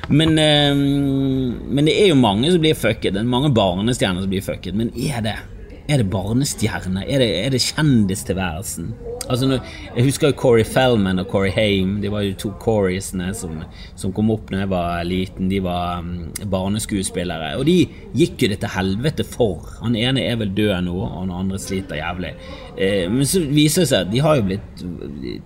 Men, 0.08 0.38
eh, 0.40 0.76
men, 0.76 1.86
det 1.86 1.96
er 2.02 2.12
jo 2.12 2.20
mange 2.20 2.52
som 2.52 2.62
blir 2.62 2.78
fucket. 2.78 3.18
Mange 3.26 3.50
barnestjerner 3.54 4.22
som 4.22 4.30
blir 4.30 4.46
fucket. 4.46 4.76
Men 4.76 4.92
er 4.94 5.22
det, 5.26 5.38
er 5.86 6.02
det 6.02 6.08
barnestjerne? 6.10 7.04
Er 7.06 7.22
det, 7.22 7.28
er 7.46 7.52
det 7.54 7.62
kjendistilværelsen? 7.62 8.88
Altså, 9.30 9.48
når, 9.50 9.68
jeg 9.96 10.06
husker 10.08 10.32
jo 10.32 10.38
Corey 10.38 10.66
Feldman 10.66 11.22
og 11.22 11.28
Corey 11.30 11.52
Haim. 11.54 12.00
De 12.02 12.10
var 12.14 12.26
jo 12.26 12.36
to 12.42 12.52
Corysene 12.62 13.32
som, 13.38 13.60
som, 13.98 14.14
kom 14.14 14.32
opp 14.34 14.50
da 14.50 14.64
jeg 14.64 14.72
var 14.72 15.06
liten. 15.06 15.50
De 15.50 15.62
var 15.66 16.02
um, 16.02 16.32
barneskuespillere. 16.52 17.54
Og 17.60 17.66
de 17.70 17.78
gikk 18.18 18.46
jo 18.46 18.52
det 18.54 18.60
til 18.64 18.74
helvete 18.76 19.28
for. 19.30 19.70
Han 19.84 19.98
ene 20.00 20.26
er 20.26 20.42
vel 20.42 20.54
død 20.58 20.76
nå, 20.88 20.98
og 21.06 21.16
han 21.20 21.36
andre 21.38 21.62
sliter 21.62 22.02
jævlig. 22.02 22.34
Eh, 22.76 23.06
men 23.12 23.30
så 23.30 23.44
viser 23.46 23.86
det 23.86 23.92
seg 23.94 24.08
at 24.08 24.14
de 24.14 24.26
har 24.26 24.40
jo 24.40 24.50
blitt 24.50 24.86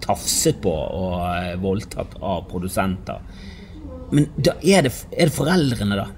tafset 0.03 0.59
på 0.63 0.71
og 0.73 1.19
eh, 1.33 1.55
voldtatt 1.59 2.15
av 2.19 2.47
produsenter. 2.51 3.19
Men 4.15 4.31
da 4.39 4.55
er 4.63 4.87
det, 4.87 4.95
er 5.11 5.29
det 5.29 5.35
foreldrene, 5.35 5.99
da? 5.99 6.09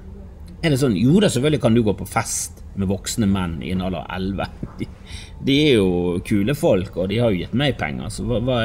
Er 0.62 0.70
det 0.70 0.78
sånn 0.78 0.94
Jo 0.94 1.18
da, 1.18 1.30
selvfølgelig 1.30 1.62
kan 1.64 1.74
du 1.74 1.82
gå 1.84 1.94
på 1.98 2.06
fest 2.06 2.61
med 2.80 2.90
voksne 2.90 3.28
menn 3.30 3.60
i 3.64 3.74
en 3.74 3.84
alder 3.86 4.04
av 4.04 4.16
11. 4.16 4.48
De, 4.80 4.88
de, 5.48 5.56
er 5.68 5.78
jo 5.80 6.20
kule 6.28 6.56
folk, 6.58 6.96
og 6.96 7.12
de 7.12 7.20
har 7.22 7.34
jo 7.34 7.42
gitt 7.42 7.56
meg 7.58 7.78
penger, 7.80 8.12
så 8.14 8.26
hva, 8.28 8.40
hva, 8.46 8.60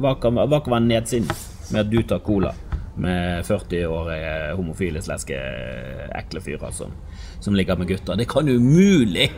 hva, 0.00 0.14
kan, 0.22 0.40
hva 0.40 0.60
kan 0.62 0.76
være 0.78 0.88
nedsiden 0.88 1.30
med 1.72 1.80
at 1.84 1.92
du 1.92 2.00
tar 2.08 2.22
cola 2.24 2.54
med 3.02 3.46
40-årige 3.48 4.34
homofile, 4.58 5.02
sleske, 5.04 5.38
ekle 6.18 6.42
fyrer 6.44 6.74
som, 6.76 6.92
som 7.40 7.56
ligger 7.56 7.80
med 7.80 7.92
gutter? 7.92 8.18
Det 8.20 8.28
kan 8.30 8.48
umulig 8.48 9.30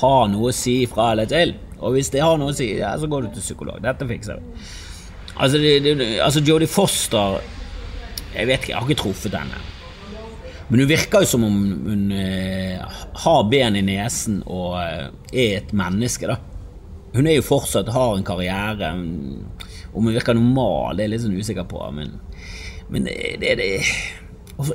ha 0.00 0.16
noe 0.30 0.50
å 0.50 0.56
si 0.56 0.80
fra 0.90 1.12
eller 1.14 1.30
til. 1.30 1.54
Og 1.76 1.94
hvis 1.94 2.10
det 2.12 2.24
har 2.24 2.38
noe 2.40 2.54
å 2.54 2.56
si, 2.56 2.72
ja, 2.78 2.94
så 2.98 3.08
går 3.10 3.26
du 3.26 3.34
til 3.34 3.44
psykolog. 3.44 3.82
Dette 3.84 4.08
fikser 4.08 4.40
vi. 4.40 4.66
Altså, 5.36 5.60
altså 6.24 6.40
Jodie 6.40 6.70
Foster 6.70 7.36
jeg 8.36 8.48
vet 8.50 8.60
ikke, 8.60 8.72
jeg 8.72 8.76
har 8.76 8.90
ikke 8.90 9.00
truffet 9.00 9.36
henne. 9.36 9.60
Men 10.68 10.82
hun 10.82 10.90
virker 10.90 11.22
jo 11.22 11.30
som 11.30 11.44
om 11.46 11.58
hun 11.86 12.06
eh, 12.12 12.82
har 13.22 13.42
ben 13.50 13.78
i 13.78 13.84
nesen 13.86 14.40
og 14.50 14.74
eh, 14.80 15.08
er 15.30 15.58
et 15.60 15.74
menneske, 15.76 16.26
da. 16.26 16.40
Hun 17.16 17.28
er 17.30 17.38
jo 17.38 17.46
fortsatt 17.46 17.92
har 17.94 18.16
en 18.16 18.26
karriere. 18.26 18.90
Om 19.94 20.08
hun 20.08 20.16
virker 20.16 20.36
normal, 20.36 20.96
det 20.96 21.04
er 21.04 21.06
jeg 21.06 21.14
litt 21.14 21.24
sånn 21.24 21.38
usikker 21.38 21.68
på. 21.70 21.84
Men, 21.96 22.16
men 22.92 23.06
det, 23.06 23.36
det, 23.40 23.54
det 23.60 23.70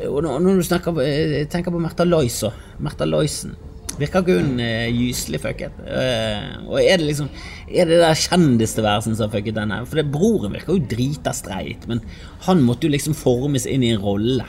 Og 0.07 0.23
når 0.23 0.61
du 0.61 0.63
snakker 0.65 0.95
på, 0.95 1.03
jeg 1.05 1.51
tenker 1.51 1.75
på 1.75 1.83
Märtha 1.83 2.07
Loisa. 2.07 2.53
Märtha 2.81 3.05
Loisen. 3.09 3.53
Virker 3.99 4.23
ikke 4.23 4.39
hun 4.39 4.63
eh, 4.63 4.87
gyselig 4.95 5.41
fucket? 5.43 5.75
Uh, 5.83 6.71
og 6.71 6.77
er 6.79 7.01
det 7.01 7.09
liksom 7.09 7.27
Er 7.67 7.89
det 7.89 7.99
der 7.99 8.17
kjendistilværelsen 8.17 9.17
som 9.17 9.27
har 9.27 9.33
fucket 9.35 9.57
denne? 9.59 9.81
For 9.85 9.99
det, 9.99 10.07
broren 10.13 10.55
virker 10.55 10.77
jo 10.77 10.89
drita 10.93 11.33
streit, 11.35 11.83
men 11.91 11.99
han 12.47 12.63
måtte 12.63 12.87
jo 12.87 12.95
liksom 12.95 13.17
formes 13.17 13.67
inn 13.69 13.83
i 13.83 13.91
en 13.91 14.01
rolle 14.01 14.47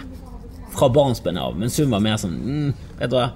fra 0.72 0.88
barnsben 0.92 1.38
av, 1.40 1.56
mens 1.58 1.78
hun 1.80 1.92
var 1.92 2.02
mer 2.04 2.18
sånn 2.20 2.36
mm, 2.40 2.68
Vet 2.98 3.12
du 3.12 3.16
hva, 3.18 3.28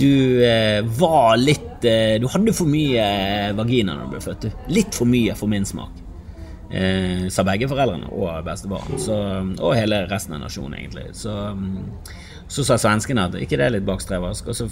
du 0.00 0.12
eh, 0.46 0.80
var 1.00 1.34
litt 1.40 1.84
eh, 1.88 2.16
Du 2.22 2.28
hadde 2.32 2.54
for 2.56 2.70
mye 2.70 3.04
eh, 3.04 3.50
vagina 3.56 3.96
når 3.96 4.06
du 4.06 4.14
ble 4.14 4.22
født, 4.24 4.46
du. 4.46 4.72
Litt 4.74 4.96
for 4.96 5.08
mye 5.10 5.36
for 5.38 5.50
min 5.50 5.66
smak. 5.68 5.98
Eh, 6.70 7.26
sa 7.32 7.44
begge 7.46 7.68
foreldrene 7.70 8.10
og 8.14 8.44
bestefaren. 8.46 9.54
Og 9.58 9.76
hele 9.76 10.04
resten 10.10 10.36
av 10.36 10.44
nasjonen, 10.44 10.78
egentlig. 10.78 11.08
Så 11.18 11.34
mm, 11.56 11.78
så 12.50 12.64
sa 12.66 12.78
svenskene 12.82 13.28
at 13.28 13.36
ikke 13.38 13.58
det 13.60 13.68
er 13.68 13.74
litt 13.76 13.86
bakstreversk, 13.86 14.48
og 14.50 14.56
så 14.58 14.66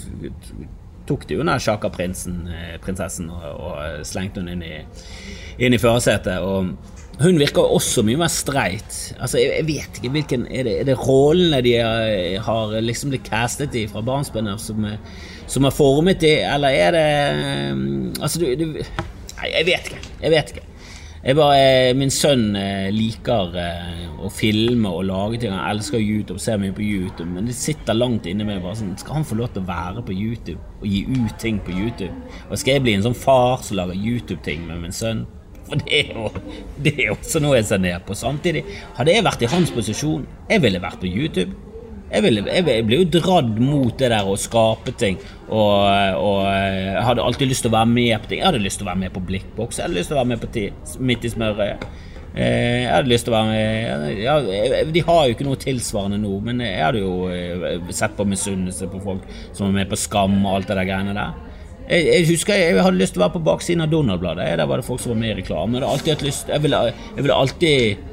tok 1.08 1.28
de 1.30 1.38
unna 1.40 1.54
Shaka-prinsessen 1.62 3.28
og, 3.30 3.44
og, 3.54 4.00
slengte 4.06 4.42
hun 4.42 4.50
inn 4.52 4.64
i, 4.66 4.80
inn 5.62 5.76
i 5.76 5.80
førersetet. 5.80 6.42
Og 6.42 6.97
hun 7.18 7.40
virker 7.40 7.66
også 7.66 8.04
mye 8.06 8.20
mer 8.20 8.30
streit. 8.30 8.94
Altså, 9.18 9.40
jeg, 9.40 9.50
jeg 9.56 9.66
vet 9.66 9.98
ikke 9.98 10.12
hvilken 10.14 10.46
Er 10.54 10.68
det, 10.68 10.74
er 10.80 10.86
det 10.86 10.98
rollene 11.00 11.58
de 11.66 11.74
har, 11.80 12.38
har 12.46 12.78
liksom 12.84 13.10
blitt 13.10 13.26
castet 13.26 13.74
i 13.74 13.88
fra 13.90 14.04
barnsben 14.06 14.50
av 14.50 14.62
som, 14.62 14.86
som, 15.46 15.66
har 15.66 15.74
formet 15.74 16.22
de, 16.22 16.36
eller 16.46 16.78
er 16.78 16.94
det 16.94 17.06
mm, 17.74 18.22
Altså, 18.22 18.42
du, 18.42 18.52
du 18.54 18.66
Nei, 19.38 19.52
jeg 19.54 19.66
vet 19.68 19.92
ikke. 19.92 20.00
Jeg 20.18 20.34
vet 20.34 20.48
ikke. 20.50 20.64
Bare, 21.38 21.58
eh, 21.58 21.92
min 21.98 22.10
sønn 22.14 22.56
eh, 22.56 22.88
liker 22.94 23.54
eh, 23.58 24.04
å 24.22 24.30
filme 24.30 24.90
og 24.90 25.04
lage 25.06 25.40
ting. 25.42 25.54
Han 25.54 25.74
elsker 25.74 26.02
YouTube, 26.02 26.38
ser 26.42 26.58
mye 26.62 26.74
på 26.74 26.82
YouTube. 26.82 27.28
Men 27.34 27.46
det 27.46 27.54
sitter 27.58 27.94
langt 27.98 28.26
inne 28.26 28.46
med 28.46 28.62
bare 28.62 28.78
sånn, 28.78 28.96
Skal 28.98 29.20
han 29.20 29.26
få 29.28 29.38
lov 29.38 29.52
til 29.54 29.62
å 29.62 29.68
være 29.68 30.02
på 30.06 30.14
YouTube 30.14 30.62
og 30.80 30.86
gi 30.86 31.04
ut 31.06 31.38
ting 31.38 31.58
på 31.62 31.74
YouTube? 31.74 32.14
Og 32.48 32.58
skal 32.58 32.78
jeg 32.78 32.86
bli 32.86 32.96
en 32.98 33.06
sånn 33.06 33.18
far 33.18 33.62
som 33.66 33.78
lager 33.78 33.98
YouTube-ting 33.98 34.66
med 34.66 34.86
min 34.86 34.94
sønn? 34.94 35.26
For 35.68 35.80
det 35.84 36.00
er 36.00 36.12
jo 36.16 36.30
det 36.82 36.94
er 36.96 37.14
også 37.14 37.42
noe 37.44 37.58
jeg 37.58 37.68
ser 37.68 37.80
ned 37.82 38.04
på. 38.08 38.16
Samtidig, 38.18 38.64
hadde 38.98 39.14
jeg 39.14 39.26
vært 39.26 39.42
i 39.44 39.50
hans 39.52 39.72
posisjon, 39.74 40.26
jeg 40.48 40.64
ville 40.64 40.82
vært 40.82 41.00
på 41.02 41.10
YouTube. 41.10 41.54
Jeg, 42.08 42.24
ville, 42.24 42.40
jeg, 42.48 42.64
jeg 42.64 42.84
ble 42.88 43.02
jo 43.02 43.08
dratt 43.18 43.58
mot 43.60 43.92
det 44.00 44.08
der 44.14 44.24
å 44.24 44.36
skape 44.40 44.94
ting. 44.96 45.18
Og, 45.52 45.72
og 46.16 46.38
jeg 46.48 47.02
hadde 47.04 47.24
alltid 47.24 47.50
lyst 47.50 47.66
til 47.66 47.72
å 47.72 47.76
være 47.76 47.90
med 47.92 48.22
på 48.22 48.30
ting. 48.30 48.40
Jeg 48.40 48.48
hadde 48.48 48.62
lyst 48.64 48.80
til 48.80 48.86
å 48.86 48.90
være 48.92 49.02
med 49.02 49.12
på 49.12 49.24
Blikkboks. 49.28 49.80
Jeg 49.80 49.88
hadde 49.88 49.98
lyst 49.98 50.08
til 50.12 50.16
å 50.16 50.22
være 50.22 50.30
med 50.32 50.44
på 50.44 51.02
Midt 51.04 51.26
i 51.28 51.32
smørøyet. 51.34 51.84
Eh, 52.38 52.84
Jeg 52.84 52.92
hadde 52.92 53.10
lyst 53.10 53.26
til 53.26 53.32
å 53.32 53.38
være 53.38 53.48
med 53.50 54.18
ja, 54.20 54.34
De 54.92 55.02
har 55.06 55.20
jo 55.26 55.34
ikke 55.34 55.46
noe 55.46 55.58
tilsvarende 55.60 56.18
nå, 56.20 56.32
men 56.44 56.60
jeg 56.62 56.80
hadde 56.84 57.00
jo 57.00 57.12
eh, 57.32 57.92
sett 57.96 58.16
på 58.18 58.26
misunnelse 58.28 58.88
på 58.92 59.00
folk 59.04 59.24
som 59.56 59.66
var 59.66 59.76
med 59.80 59.88
på 59.90 59.98
Skam 59.98 60.36
og 60.44 60.58
alt 60.58 60.68
det 60.70 60.76
der 60.78 60.88
greiene 60.88 61.16
der. 61.16 61.36
Jeg, 61.88 62.04
jeg 62.04 62.26
husker 62.28 62.58
jeg, 62.58 62.76
hadde 62.84 63.00
lyst 63.00 63.14
til 63.16 63.22
å 63.22 63.24
være 63.24 63.36
på 63.38 63.44
baksiden 63.46 63.80
av 63.86 63.90
Donald-bladet. 63.92 64.44
Der 64.60 64.68
var 64.68 64.80
det 64.80 64.84
folk 64.84 65.00
som 65.00 65.14
var 65.14 65.20
med 65.22 65.30
i 65.32 65.38
reklame. 65.40 65.80
Jeg 66.04 66.18
lyst 66.26 66.50
Jeg 66.52 66.60
ville, 66.64 66.80
jeg 67.16 67.24
ville 67.24 67.38
alltid 67.42 68.04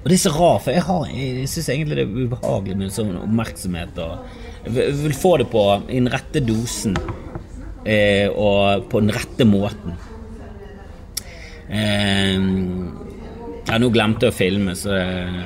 Og 0.00 0.08
det 0.08 0.16
er 0.16 0.22
så 0.24 0.32
rart, 0.34 0.62
for 0.64 0.72
jeg, 0.74 0.82
har, 0.86 1.08
jeg 1.12 1.48
syns 1.52 1.68
egentlig 1.68 1.98
det 2.00 2.06
er 2.06 2.14
ubehagelig 2.24 2.76
med 2.80 2.94
sånn 2.94 3.12
oppmerksomhet. 3.20 3.98
Og 4.00 4.64
jeg 4.64 4.94
vil- 5.04 5.18
få 5.20 5.36
det 5.38 5.50
på 5.52 5.64
i 5.88 5.98
den 6.00 6.08
rette 6.10 6.40
dosen 6.40 6.96
eh, 7.84 8.26
og 8.32 8.88
på 8.90 9.00
den 9.04 9.12
rette 9.14 9.44
måten. 9.48 9.94
Eh, 11.68 12.34
ja, 13.68 13.76
nå 13.78 13.90
glemte 13.94 14.26
jeg 14.26 14.32
å 14.34 14.36
filme, 14.40 14.72
så, 14.74 14.96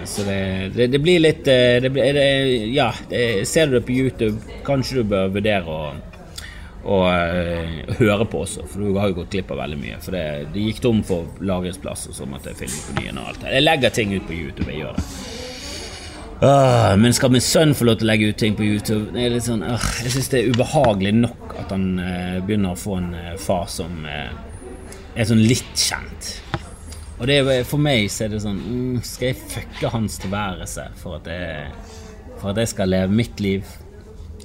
så 0.09 0.25
det, 0.25 0.38
det, 0.77 0.87
det 0.94 1.01
blir 1.03 1.20
litt 1.20 1.49
eh, 1.51 1.81
det 1.85 1.90
blir, 1.92 2.16
Ja, 2.73 2.88
ser 3.44 3.68
du 3.68 3.77
det 3.81 3.85
på 3.88 3.92
YouTube, 3.99 4.38
kanskje 4.64 5.03
du 5.03 5.11
bør 5.11 5.35
vurdere 5.35 5.66
å, 5.68 5.81
å 6.85 6.99
uh, 7.09 7.94
høre 7.99 8.27
på 8.29 8.42
også, 8.44 8.66
for 8.68 8.85
du 8.85 8.99
har 9.01 9.11
jo 9.11 9.20
gått 9.23 9.33
glipp 9.33 9.55
av 9.55 9.62
veldig 9.64 9.79
mye. 9.81 10.01
For 10.05 10.16
det, 10.16 10.25
det 10.55 10.66
gikk 10.68 10.83
tom 10.85 11.01
for 11.07 11.31
lagringsplass, 11.44 12.09
og 12.11 12.18
så 12.18 12.29
måtte 12.29 12.53
jeg 12.53 12.64
filme 12.64 12.85
på 12.85 12.99
nye 13.01 13.14
og 13.16 13.33
alt. 13.33 13.49
Jeg 13.49 13.64
legger 13.64 13.97
ting 13.97 14.12
ut 14.14 14.29
på 14.29 14.37
YouTube, 14.37 14.68
jeg 14.70 14.85
gjør 14.85 15.01
det. 15.01 15.09
Uh, 16.44 16.92
men 17.01 17.14
skal 17.14 17.31
min 17.33 17.44
sønn 17.44 17.73
få 17.79 17.87
lov 17.88 18.01
til 18.01 18.09
å 18.09 18.11
legge 18.11 18.29
ut 18.29 18.40
ting 18.40 18.57
på 18.59 18.66
YouTube? 18.66 19.07
Det 19.14 19.23
er 19.23 19.33
litt 19.33 19.47
sånn, 19.47 19.62
uh, 19.64 19.90
jeg 20.03 20.12
syns 20.12 20.33
det 20.33 20.40
er 20.40 20.51
ubehagelig 20.53 21.14
nok 21.23 21.55
at 21.62 21.70
han 21.70 21.85
eh, 22.03 22.40
begynner 22.44 22.75
å 22.75 22.79
få 22.79 22.99
en 22.99 23.12
eh, 23.14 23.37
far 23.40 23.68
som 23.70 24.03
er 24.05 25.29
sånn 25.29 25.44
litt 25.47 25.79
kjent. 25.79 26.33
Og 27.14 27.29
det 27.31 27.38
for 27.70 27.81
meg 27.81 28.09
så 28.11 28.27
er 28.27 28.33
det 28.33 28.40
sånn 28.42 28.59
mm, 28.59 28.97
Skal 29.07 29.29
jeg 29.29 29.37
fucke 29.53 29.90
hans 29.92 30.16
tilværelse 30.18 30.88
for 30.99 31.20
at, 31.20 31.29
jeg, 31.31 31.68
for 32.40 32.51
at 32.51 32.59
jeg 32.59 32.73
skal 32.73 32.90
leve 32.90 33.14
mitt 33.23 33.40
liv? 33.40 33.70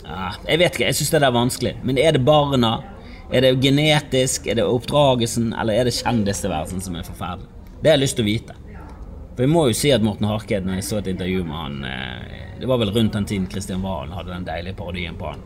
Jeg 0.10 0.62
vet 0.62 0.74
ikke, 0.74 0.88
jeg 0.88 0.98
syns 0.98 1.12
det 1.14 1.22
er 1.22 1.36
vanskelig. 1.36 1.76
Men 1.86 2.00
er 2.02 2.16
det 2.16 2.24
barna? 2.26 2.80
Er 3.30 3.46
det 3.46 3.60
genetisk? 3.62 4.48
Er 4.50 4.58
det 4.58 4.66
oppdragelsen? 4.66 5.52
Eller 5.54 5.78
er 5.78 5.90
det 5.90 5.98
kjendistilværelsen 6.00 6.82
som 6.82 6.98
er 6.98 7.06
forferdelig? 7.06 7.50
Det 7.80 7.92
har 7.92 7.98
jeg 8.00 8.04
lyst 8.04 8.18
til 8.20 8.26
å 8.26 8.30
vite. 8.30 8.56
For 9.36 9.46
jeg 9.46 9.54
må 9.54 9.68
jo 9.70 9.76
si 9.78 9.92
at 9.96 10.04
Morten 10.04 10.28
Harket, 10.28 10.66
når 10.66 10.80
jeg 10.80 10.88
så 10.90 10.98
et 11.00 11.14
intervju 11.14 11.46
med 11.48 11.56
han 11.56 11.76
eh, 11.88 12.40
Det 12.60 12.68
var 12.68 12.82
vel 12.82 12.90
rundt 12.92 13.14
den 13.16 13.28
tiden 13.30 13.46
Kristian 13.48 13.86
Valen 13.86 14.12
hadde 14.12 14.34
den 14.34 14.48
deilige 14.50 14.76
parodien 14.76 15.16
på 15.16 15.30
han. 15.30 15.46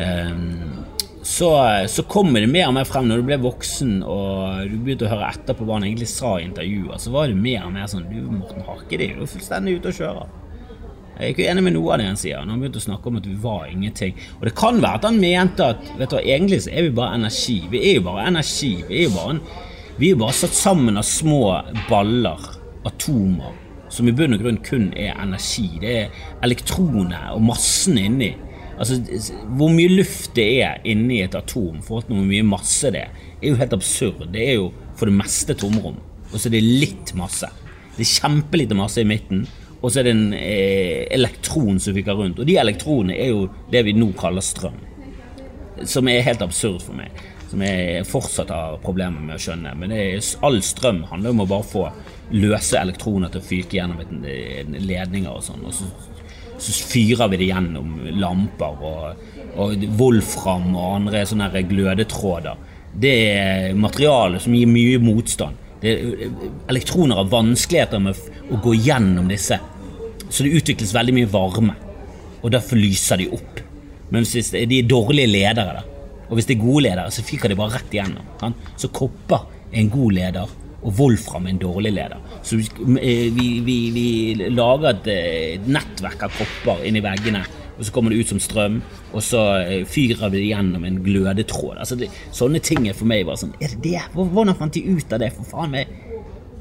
Ehm, 0.00 0.78
så, 1.22 1.50
så 1.92 2.04
kommer 2.08 2.40
det 2.40 2.48
mer 2.48 2.70
og 2.70 2.76
mer 2.78 2.86
frem 2.88 3.08
når 3.10 3.20
du 3.20 3.26
ble 3.28 3.36
voksen 3.42 3.98
og 4.00 4.70
du 4.70 4.78
begynte 4.78 5.04
å 5.04 5.10
høre 5.12 5.28
etter 5.34 5.58
på 5.58 5.66
hva 5.66 5.76
han 5.76 5.84
egentlig 5.90 6.08
sa 6.08 6.38
i 6.38 6.46
intervjuer, 6.46 6.96
så 7.02 7.12
var 7.12 7.28
det 7.28 7.36
mer 7.36 7.66
og 7.66 7.74
mer 7.74 7.90
sånn 7.90 8.06
Du, 8.08 8.16
Morten 8.32 8.64
Harket, 8.64 9.02
er 9.02 9.18
jo 9.18 9.28
fullstendig 9.28 9.76
ute 9.76 9.92
å 9.92 9.98
kjøre. 9.98 10.24
Jeg 11.18 11.24
er 11.26 11.32
ikke 11.34 11.46
enig 11.50 11.62
med 11.66 11.74
noe 11.74 11.94
av 11.94 11.98
det 11.98 12.04
han 12.06 12.18
sier. 12.18 12.38
Han 12.46 12.60
begynte 12.62 12.78
å 12.78 12.84
snakke 12.84 13.10
om 13.10 13.16
at 13.18 13.24
vi 13.26 13.34
var 13.42 13.64
ingenting. 13.66 14.14
Og 14.38 14.44
det 14.46 14.52
kan 14.58 14.76
være 14.78 15.00
at 15.00 15.06
han 15.08 15.18
mente 15.18 15.66
at 15.74 15.88
vet 15.98 16.12
du, 16.14 16.18
egentlig 16.20 16.60
så 16.62 16.70
er 16.70 16.86
vi 16.86 16.92
bare 16.94 17.18
energi. 17.18 17.56
Vi 17.72 17.80
er 17.90 17.96
jo 17.98 18.04
bare 18.06 18.28
energi. 18.30 18.70
Vi 18.86 19.00
er 19.00 19.08
jo 19.08 19.14
bare, 19.16 19.34
en, 19.34 19.40
vi 19.98 20.12
er 20.12 20.20
bare 20.20 20.36
satt 20.38 20.54
sammen 20.54 21.00
av 21.00 21.08
små 21.08 21.40
baller, 21.88 22.46
atomer, 22.86 23.56
som 23.90 24.06
i 24.06 24.14
bunn 24.14 24.36
og 24.36 24.44
grunn 24.44 24.62
kun 24.62 24.92
er 24.94 25.18
energi. 25.18 25.66
Det 25.82 25.96
er 26.04 26.24
elektroner 26.46 27.32
og 27.34 27.42
massen 27.50 27.98
inni. 27.98 28.36
Altså, 28.78 29.00
Hvor 29.58 29.74
mye 29.74 29.90
luft 29.90 30.36
det 30.38 30.48
er 30.62 30.84
inni 30.86 31.24
et 31.24 31.34
atom 31.34 31.82
forhold 31.82 32.06
til 32.06 32.14
hvor 32.14 32.28
mye 32.30 32.46
masse 32.46 32.94
det 32.94 33.08
er, 33.08 33.24
er 33.40 33.48
jo 33.50 33.58
helt 33.58 33.74
absurd. 33.74 34.28
Det 34.30 34.44
er 34.52 34.60
jo 34.60 34.70
for 34.94 35.10
det 35.10 35.18
meste 35.18 35.58
tomrom. 35.58 35.98
Og 36.30 36.36
så 36.36 36.46
er 36.46 36.60
det 36.60 36.62
litt 36.62 37.16
masse. 37.18 37.50
Det 37.96 38.06
er 38.06 38.14
kjempelite 38.20 38.78
masse 38.78 39.02
i 39.02 39.08
midten, 39.08 39.48
og 39.80 39.92
så 39.92 40.00
er 40.00 40.08
det 40.08 40.14
en 40.16 40.34
eh, 40.34 41.06
elektron 41.14 41.78
som 41.80 41.94
fyker 41.94 42.18
rundt. 42.18 42.40
Og 42.42 42.48
de 42.48 42.56
elektronene 42.58 43.14
er 43.14 43.30
jo 43.30 43.46
det 43.70 43.84
vi 43.86 43.94
nå 43.94 44.10
kaller 44.18 44.42
strøm. 44.42 44.78
Som 45.86 46.10
er 46.10 46.24
helt 46.26 46.42
absurd 46.42 46.82
for 46.82 46.98
meg. 46.98 47.14
Som 47.48 47.62
jeg 47.62 48.02
fortsatt 48.08 48.50
har 48.52 48.80
problemer 48.82 49.22
med 49.22 49.36
å 49.36 49.42
skjønne. 49.42 49.76
Men 49.78 49.94
er, 49.94 50.18
all 50.42 50.58
strøm 50.66 51.04
handler 51.12 51.34
om 51.34 51.44
å 51.44 51.50
bare 51.54 51.68
få 51.70 51.84
løse 52.34 52.80
elektroner 52.80 53.30
til 53.32 53.40
å 53.40 53.46
fyke 53.46 53.78
gjennom 53.78 54.02
et, 54.02 54.10
en 54.64 54.74
ledninger 54.82 55.30
og 55.30 55.46
sånn. 55.46 55.62
Og 55.70 55.76
så, 55.78 55.86
så 56.58 56.74
fyrer 56.90 57.30
vi 57.30 57.40
det 57.44 57.52
gjennom 57.52 57.94
lamper 58.18 58.82
og, 58.90 59.22
og 59.62 59.86
wolfram 60.00 60.72
og 60.74 60.98
andre 60.98 61.22
sånne 61.30 61.52
glødetråder. 61.70 62.66
Det 62.98 63.14
er 63.30 63.78
materiale 63.78 64.42
som 64.42 64.58
gir 64.58 64.66
mye 64.66 64.98
motstand. 64.98 65.67
Er, 65.78 66.30
elektroner 66.70 67.20
har 67.20 67.30
vanskeligheter 67.30 68.02
med 68.02 68.18
å 68.50 68.58
gå 68.62 68.74
gjennom 68.74 69.28
disse, 69.30 69.60
så 70.28 70.44
det 70.44 70.56
utvikles 70.60 70.94
veldig 70.96 71.14
mye 71.20 71.30
varme. 71.30 71.76
Og 72.42 72.50
derfor 72.54 72.78
lyser 72.78 73.20
de 73.20 73.28
opp. 73.34 73.62
Men 74.14 74.24
hvis 74.24 74.52
de 74.54 74.64
er 74.64 74.88
dårlige 74.88 75.30
ledere, 75.30 75.80
da, 75.80 75.98
og 76.28 76.36
hvis 76.36 76.48
de 76.48 76.56
er 76.56 76.62
gode 76.62 76.84
ledere, 76.84 77.12
så 77.12 77.24
fyker 77.24 77.50
de 77.50 77.58
bare 77.58 77.78
rett 77.78 77.94
igjennom. 77.94 78.32
Kan? 78.40 78.56
Så 78.76 78.90
kopper 78.94 79.46
er 79.70 79.82
en 79.82 79.92
god 79.92 80.16
leder, 80.16 80.56
og 80.78 80.94
Wolfram 80.98 81.48
er 81.48 81.54
en 81.54 81.62
dårlig 81.62 81.92
leder. 81.96 82.20
Så 82.42 82.58
vi, 82.60 82.68
vi, 83.34 83.48
vi, 83.64 83.78
vi 83.94 84.08
lager 84.52 84.92
et 84.92 85.08
eh, 85.12 85.68
nettverk 85.68 86.26
av 86.28 86.36
kopper 86.36 86.84
inni 86.88 87.02
veggene, 87.04 87.42
og 87.78 87.86
så 87.86 87.94
kommer 87.94 88.10
det 88.10 88.18
ut 88.18 88.32
som 88.32 88.40
strøm, 88.42 88.80
og 89.14 89.22
så 89.22 89.42
eh, 89.62 89.84
fyrer 89.86 90.32
det 90.34 90.42
gjennom 90.42 90.84
en 90.84 90.98
glødetråd. 91.04 91.78
Altså 91.78 91.98
det, 91.98 92.10
sånne 92.34 92.60
ting 92.64 92.88
er 92.90 92.96
for 92.98 93.06
meg 93.08 93.24
bare 93.28 93.38
sånn 93.38 93.54
Er 93.62 93.70
det 93.76 93.82
det? 93.86 94.02
Hvordan 94.16 94.58
fant 94.58 94.74
de 94.74 94.82
ut 94.82 95.14
av 95.14 95.22
det? 95.22 95.30
For 95.36 95.46
faen 95.46 95.74
meg 95.76 95.92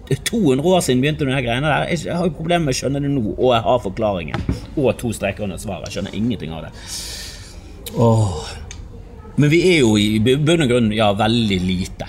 200 0.08 0.64
år 0.64 0.80
siden 0.86 1.02
begynte 1.02 1.26
de 1.26 1.34
her 1.36 1.44
greiene 1.44 1.68
der. 1.68 1.90
Jeg 1.92 2.16
har 2.16 2.30
jo 2.30 2.36
problemer 2.38 2.70
med 2.70 2.76
å 2.76 2.80
skjønne 2.80 3.02
det 3.04 3.12
nå, 3.12 3.34
og 3.34 3.52
jeg 3.52 3.66
har 3.66 3.82
forklaringen. 3.84 4.46
Og 4.78 4.94
to 5.02 5.12
streker 5.16 5.44
under 5.44 5.60
svaret. 5.60 5.90
Jeg 5.90 5.98
skjønner 5.98 6.16
ingenting 6.16 6.54
av 6.56 6.68
det. 6.68 6.72
Åh. 7.98 8.38
Men 9.38 9.52
vi 9.52 9.60
er 9.74 9.82
jo 9.82 9.98
i 10.00 10.22
bunn 10.24 10.64
og 10.64 10.72
grunn 10.72 10.94
ja, 10.96 11.12
veldig 11.18 11.60
lite. 11.66 12.08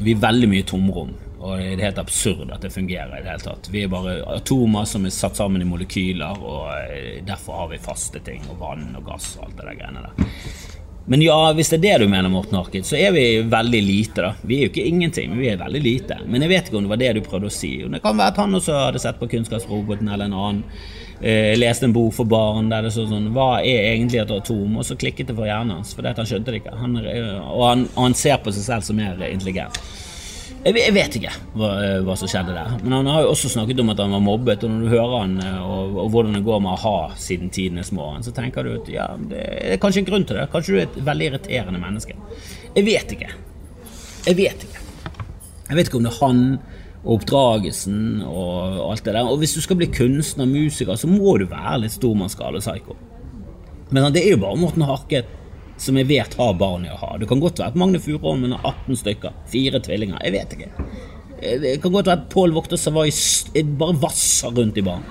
Vi 0.00 0.14
er 0.14 0.22
veldig 0.22 0.50
mye 0.52 0.68
tomrom. 0.68 1.10
Og 1.44 1.58
det 1.60 1.74
er 1.76 1.82
helt 1.90 1.98
absurd 2.00 2.48
at 2.54 2.62
det 2.64 2.70
fungerer 2.72 3.18
i 3.18 3.22
det 3.24 3.28
hele 3.34 3.44
tatt. 3.44 3.66
Vi 3.72 3.82
er 3.84 3.90
bare 3.92 4.14
atomer 4.38 4.86
som 4.88 5.04
er 5.04 5.12
satt 5.12 5.36
sammen 5.36 5.60
i 5.60 5.66
molekyler, 5.68 6.38
og 6.40 6.70
eh, 6.88 7.18
derfor 7.26 7.58
har 7.62 7.68
vi 7.74 7.80
faste 7.84 8.22
ting, 8.24 8.40
og 8.48 8.56
vann 8.62 8.86
og 8.96 9.04
gass 9.10 9.34
og 9.36 9.50
alt 9.50 9.58
det 9.60 9.66
der 9.68 9.76
greiene 9.82 10.06
der. 10.06 10.32
Men 11.04 11.20
ja, 11.20 11.36
hvis 11.52 11.68
det 11.68 11.76
er 11.82 11.84
det 11.84 12.06
du 12.06 12.08
mener, 12.08 12.30
Morten 12.32 12.56
Harket, 12.56 12.86
så 12.88 12.96
er 12.96 13.10
vi 13.12 13.24
veldig 13.52 13.80
lite, 13.84 14.22
da. 14.24 14.30
Vi 14.40 14.56
er 14.56 14.62
jo 14.64 14.70
ikke 14.72 14.86
ingenting, 14.88 15.34
men 15.34 15.42
vi 15.42 15.50
er 15.52 15.58
veldig 15.60 15.82
lite. 15.84 16.16
Men 16.24 16.40
jeg 16.46 16.52
vet 16.54 16.70
ikke 16.70 16.78
om 16.80 16.86
det 16.86 16.92
var 16.94 17.02
det 17.02 17.10
du 17.18 17.20
prøvde 17.26 17.50
å 17.50 17.52
si. 17.52 17.74
Det 17.92 18.00
kan 18.06 18.16
være 18.16 18.32
at 18.32 18.40
han 18.40 18.56
også 18.56 18.78
hadde 18.86 19.02
sett 19.04 19.18
på 19.20 19.28
Kunnskapsroboten 19.34 20.08
eller 20.08 20.30
en 20.30 20.38
annen. 20.40 20.62
Eh, 21.20 21.52
leste 21.60 21.84
en 21.86 21.92
bok 21.94 22.16
for 22.16 22.26
barn 22.28 22.66
der 22.72 22.82
det 22.88 22.90
står 22.92 23.06
sånn 23.12 23.28
Hva 23.36 23.60
er 23.62 23.92
egentlig 23.92 24.18
et 24.24 24.32
atom? 24.34 24.80
Og 24.80 24.84
så 24.88 24.96
klikket 24.98 25.28
det 25.30 25.36
for 25.36 25.46
hjernen 25.46 25.76
hans, 25.76 25.92
fordi 25.94 26.10
at 26.10 26.18
han 26.22 26.26
skjønte 26.32 26.50
det 26.56 26.62
ikke. 26.62 26.74
Han, 26.80 26.96
er- 27.04 27.20
og, 27.42 27.62
han, 27.68 27.84
og 27.94 28.00
han 28.08 28.16
ser 28.24 28.40
på 28.44 28.56
seg 28.56 28.64
selv 28.70 28.88
som 28.88 28.96
mer 28.98 29.20
intelligent. 29.28 29.76
Jeg, 30.64 30.92
vet 30.96 31.16
ikke 31.18 31.32
hva, 31.58 31.70
hva 32.06 32.14
som 32.16 32.28
skjedde 32.30 32.54
der. 32.56 32.76
Men 32.80 32.94
han 32.96 33.08
har 33.12 33.24
jo 33.26 33.32
også 33.34 33.50
snakket 33.52 33.82
om 33.82 33.90
at 33.92 33.98
han 34.00 34.14
var 34.16 34.22
mobbet, 34.24 34.62
og 34.64 34.72
når 34.72 34.84
du 34.86 34.92
hører 34.94 35.16
han 35.18 35.34
eh, 35.44 35.58
og, 35.60 35.98
og 36.06 36.12
hvordan 36.14 36.38
det 36.38 36.44
går 36.46 36.62
med 36.64 36.72
a-ha 36.72 36.94
siden 37.20 37.50
tidenes 37.52 37.92
morgen, 37.92 38.24
så 38.24 38.32
tenker 38.32 38.64
du 38.64 38.72
at 38.78 38.88
ja, 38.88 39.10
det 39.28 39.42
er 39.44 39.82
kanskje 39.82 40.04
en 40.04 40.08
grunn 40.08 40.24
til 40.24 40.40
det. 40.40 40.46
Kanskje 40.54 40.72
du 40.72 40.78
er 40.78 40.86
et 40.86 40.96
veldig 41.10 41.28
irriterende 41.28 41.82
menneske. 41.82 42.16
Jeg 42.70 42.88
vet 42.88 43.12
ikke. 43.18 43.28
Jeg 44.24 44.40
vet 44.40 44.64
ikke. 44.68 44.86
Jeg 45.68 45.76
vet 45.76 45.90
ikke 45.90 46.00
om 46.00 46.08
det 46.08 46.14
er 46.14 46.22
han 46.22 46.42
og 47.04 47.18
oppdragelsen 47.18 48.22
og 48.24 48.80
alt 48.88 49.04
det 49.04 49.12
der. 49.12 49.28
Og 49.28 49.42
hvis 49.42 49.52
du 49.58 49.60
skal 49.60 49.76
bli 49.76 49.90
kunstner, 49.92 50.48
musiker, 50.48 50.96
så 50.96 51.10
må 51.10 51.36
du 51.40 51.44
være 51.50 51.82
litt 51.82 51.98
stormannsgal 51.98 52.56
og 52.56 52.64
psyko. 52.64 52.96
Men 53.92 54.08
det 54.14 54.24
er 54.24 54.32
jo 54.32 54.40
bare 54.40 54.56
Morten 54.58 54.86
Harket 54.88 55.28
som 55.80 55.96
jeg 55.98 56.08
vet 56.08 56.36
har 56.38 56.54
barn 56.58 56.86
å 56.86 56.98
ha. 57.00 57.16
Det 57.18 57.28
kan 57.30 57.40
godt 57.42 57.58
være 57.60 57.72
at 57.74 57.78
Magne 57.80 58.00
Furuholmen 58.02 58.54
har 58.54 58.74
18 58.86 59.00
stykker. 59.02 59.34
Fire 59.50 59.80
tvillinger. 59.82 60.20
Jeg 60.24 60.32
vet 60.36 60.56
ikke. 60.56 60.70
Eh, 61.42 61.58
Det 61.60 61.74
kan 61.82 61.92
godt 61.92 62.06
være 62.06 62.20
at 62.22 62.30
Pål 62.30 62.54
Vokter 62.54 62.76
Savoy 62.80 63.10
bare 63.78 63.96
vasser 64.00 64.54
rundt 64.54 64.78
i 64.78 64.84
barn. 64.86 65.02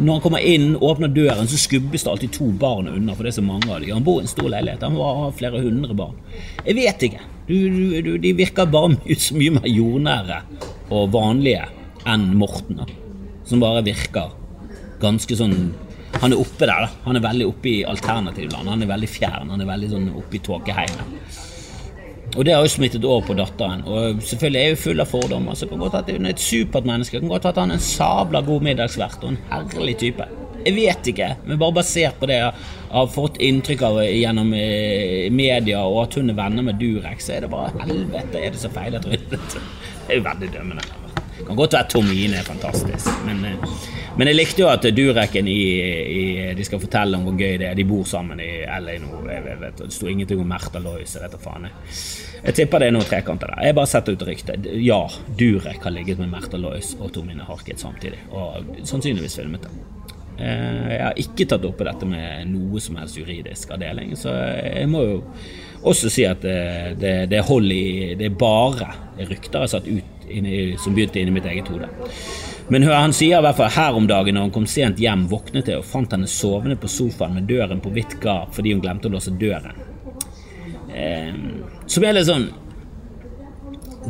Når 0.00 0.14
han 0.16 0.22
kommer 0.24 0.40
inn, 0.40 0.76
og 0.78 0.94
åpner 0.94 1.12
døren, 1.12 1.46
så 1.46 1.58
skubbes 1.60 2.04
det 2.06 2.10
alltid 2.10 2.32
to 2.32 2.46
barn 2.56 2.88
unna, 2.88 3.12
for 3.14 3.22
det 3.22 3.34
er 3.34 3.42
så 3.42 3.44
mange 3.44 3.68
av 3.68 3.82
dem. 3.82 3.90
Han 3.92 4.04
bor 4.06 4.20
i 4.20 4.24
en 4.24 4.30
stor 4.32 4.48
leilighet. 4.48 4.80
Han 4.86 4.96
har 4.96 5.34
flere 5.36 5.60
hundre 5.60 5.94
barn. 5.94 6.16
Jeg 6.64 6.78
vet 6.78 7.04
ikke. 7.10 7.20
Du, 7.46 7.54
du, 8.00 8.16
de 8.22 8.32
virker 8.38 8.70
bare 8.70 8.92
mye, 8.94 9.18
så 9.20 9.36
mye 9.36 9.58
mer 9.58 9.68
jordnære 9.68 10.40
og 10.90 11.12
vanlige 11.12 11.66
enn 12.08 12.30
Morten. 12.40 12.80
Som 13.44 13.60
bare 13.60 13.84
virker 13.84 14.32
ganske 15.02 15.36
sånn 15.36 15.74
Han 16.20 16.34
er 16.34 16.40
oppe 16.42 16.66
der, 16.66 16.86
da. 16.86 16.88
Han 17.06 17.16
er 17.16 17.24
veldig 17.24 17.46
oppe 17.48 17.70
i 17.70 17.78
alternativland. 17.88 18.68
Han 18.68 18.82
er 18.82 18.90
veldig 18.90 19.08
fjern. 19.08 19.52
Han 19.54 19.62
er 19.62 19.70
veldig 19.70 19.92
sånn 19.92 20.10
oppe 20.20 20.36
i 20.36 20.42
tåkeheimen. 20.44 21.14
Og 22.38 22.44
det 22.46 22.52
har 22.54 22.62
jo 22.62 22.70
smittet 22.70 23.06
over 23.06 23.24
på 23.26 23.38
datteren. 23.38 23.82
Og 23.86 24.20
selvfølgelig 24.26 24.60
er 24.60 24.74
hun 24.74 24.82
full 24.84 25.02
av 25.02 25.10
fordommer. 25.10 25.56
Så 25.58 25.70
kan 25.70 25.82
godt 25.82 25.96
at 26.02 26.12
hun 26.12 26.28
er 26.28 26.36
et 26.36 26.42
supert 26.42 26.86
menneske. 26.86 27.22
Kan 27.22 27.32
godt 27.32 27.48
at 27.50 27.58
han 27.62 27.72
er 27.72 27.80
en 27.80 27.88
sabla 27.88 28.44
god 28.46 28.68
middagsvert 28.68 29.24
og 29.24 29.32
en 29.32 29.42
herlig 29.50 29.96
type. 30.04 30.28
Jeg 30.60 30.76
vet 30.76 31.06
ikke, 31.08 31.26
men 31.48 31.56
bare 31.56 31.78
basert 31.78 32.18
på 32.20 32.28
det 32.28 32.36
jeg 32.36 32.52
har 32.90 33.06
fått 33.08 33.38
inntrykk 33.40 33.84
av 33.86 34.00
gjennom 34.04 34.50
eh, 34.52 35.30
media, 35.32 35.80
og 35.88 36.02
at 36.02 36.18
hun 36.20 36.28
er 36.28 36.36
venner 36.36 36.66
med 36.66 36.76
Durek, 36.82 37.24
så 37.24 37.38
er 37.38 37.46
det 37.46 37.52
bare 37.54 37.72
helvete, 37.80 38.42
er 38.42 38.52
det 38.52 38.60
så 38.60 38.68
feil 38.74 38.98
at 38.98 39.08
hun 39.08 39.16
er 39.16 39.24
det 39.30 40.16
er 40.16 40.18
jo 40.18 40.26
veldig 40.26 40.50
dømmende. 40.52 40.99
Det 41.50 41.56
kan 41.56 41.64
godt 41.64 41.72
være 41.74 41.88
Tomine 41.90 42.36
er 42.38 42.44
fantastisk, 42.46 43.08
men, 43.26 43.40
eh, 43.44 43.70
men 44.18 44.28
jeg 44.28 44.36
likte 44.36 44.62
jo 44.62 44.68
at 44.70 44.84
Dureken 44.94 45.48
i, 45.50 45.62
i, 45.82 46.54
De 46.54 46.64
skal 46.64 46.78
fortelle 46.78 47.18
om 47.18 47.24
hvor 47.26 47.34
gøy 47.34 47.56
det 47.58 47.66
er. 47.66 47.74
De 47.74 47.86
bor 47.90 48.04
sammen 48.06 48.38
i 48.38 48.62
LA 48.62 48.94
nå. 49.02 49.24
Jeg 49.26 49.56
vet, 49.58 49.80
det 49.80 49.88
sto 49.90 50.06
ingenting 50.06 50.38
om 50.38 50.46
Märtha 50.46 50.78
Lois. 50.78 51.16
Jeg. 51.18 51.30
Jeg. 52.44 52.54
tipper 52.54 52.78
det 52.78 52.86
er 52.86 52.94
noen 52.94 53.08
trekanter 53.08 53.50
der. 53.50 53.64
Jeg 53.66 53.76
bare 53.80 53.90
setter 53.90 54.14
ut 54.14 54.22
ryktet. 54.28 54.68
Ja, 54.78 55.00
Durek 55.40 55.82
har 55.82 55.90
ligget 55.90 56.22
med 56.22 56.30
Märtha 56.30 56.60
Lois 56.60 56.92
og 57.00 57.10
Tomine 57.16 57.48
Harket 57.48 57.82
samtidig, 57.82 58.22
og 58.30 58.70
sannsynligvis 58.84 59.40
filmet 59.40 59.66
det. 59.66 59.72
Eh, 60.38 60.86
jeg 60.94 61.02
har 61.02 61.18
ikke 61.24 61.48
tatt 61.50 61.66
opp 61.66 61.82
dette 61.82 62.06
med 62.06 62.46
noe 62.52 62.78
som 62.78 63.02
helst 63.02 63.18
juridisk 63.18 63.74
avdeling, 63.74 64.14
så 64.14 64.36
jeg 64.38 64.86
må 64.92 65.02
jo 65.02 65.18
også 65.82 66.14
si 66.14 66.28
at 66.30 66.46
det, 66.46 66.94
det, 67.00 67.14
det 67.32 67.42
hold 67.48 67.72
i 67.72 68.14
Det 68.14 68.26
er 68.28 68.38
bare 68.38 68.92
rykter 69.18 69.58
jeg 69.58 69.66
har 69.66 69.74
satt 69.74 69.90
ut 69.90 70.19
inni, 70.30 70.76
som 70.78 70.94
begynte 70.94 71.20
inni 71.20 71.34
mitt 71.34 71.48
eget 71.50 71.68
hode. 71.68 71.88
Men 72.70 72.86
han 72.86 73.12
sier 73.16 73.40
i 73.40 73.42
hvert 73.42 73.58
fall 73.58 73.72
her 73.74 73.96
om 73.98 74.06
dagen 74.06 74.36
når 74.36 74.46
han 74.46 74.54
kom 74.54 74.66
sent 74.70 75.00
hjem, 75.02 75.26
våknet 75.30 75.68
jeg 75.72 75.80
og 75.80 75.88
fant 75.90 76.12
henne 76.14 76.28
sovende 76.30 76.78
på 76.78 76.90
sofaen 76.90 77.34
med 77.34 77.48
døren 77.50 77.82
på 77.82 77.90
vidt 77.94 78.20
gap 78.22 78.54
fordi 78.54 78.74
hun 78.76 78.82
glemte 78.84 79.10
å 79.10 79.14
låse 79.16 79.34
døren. 79.34 79.80
Eh, 80.94 81.34
så 81.86 82.02
ble 82.02 82.16
det 82.16 82.26
sånn 82.28 82.50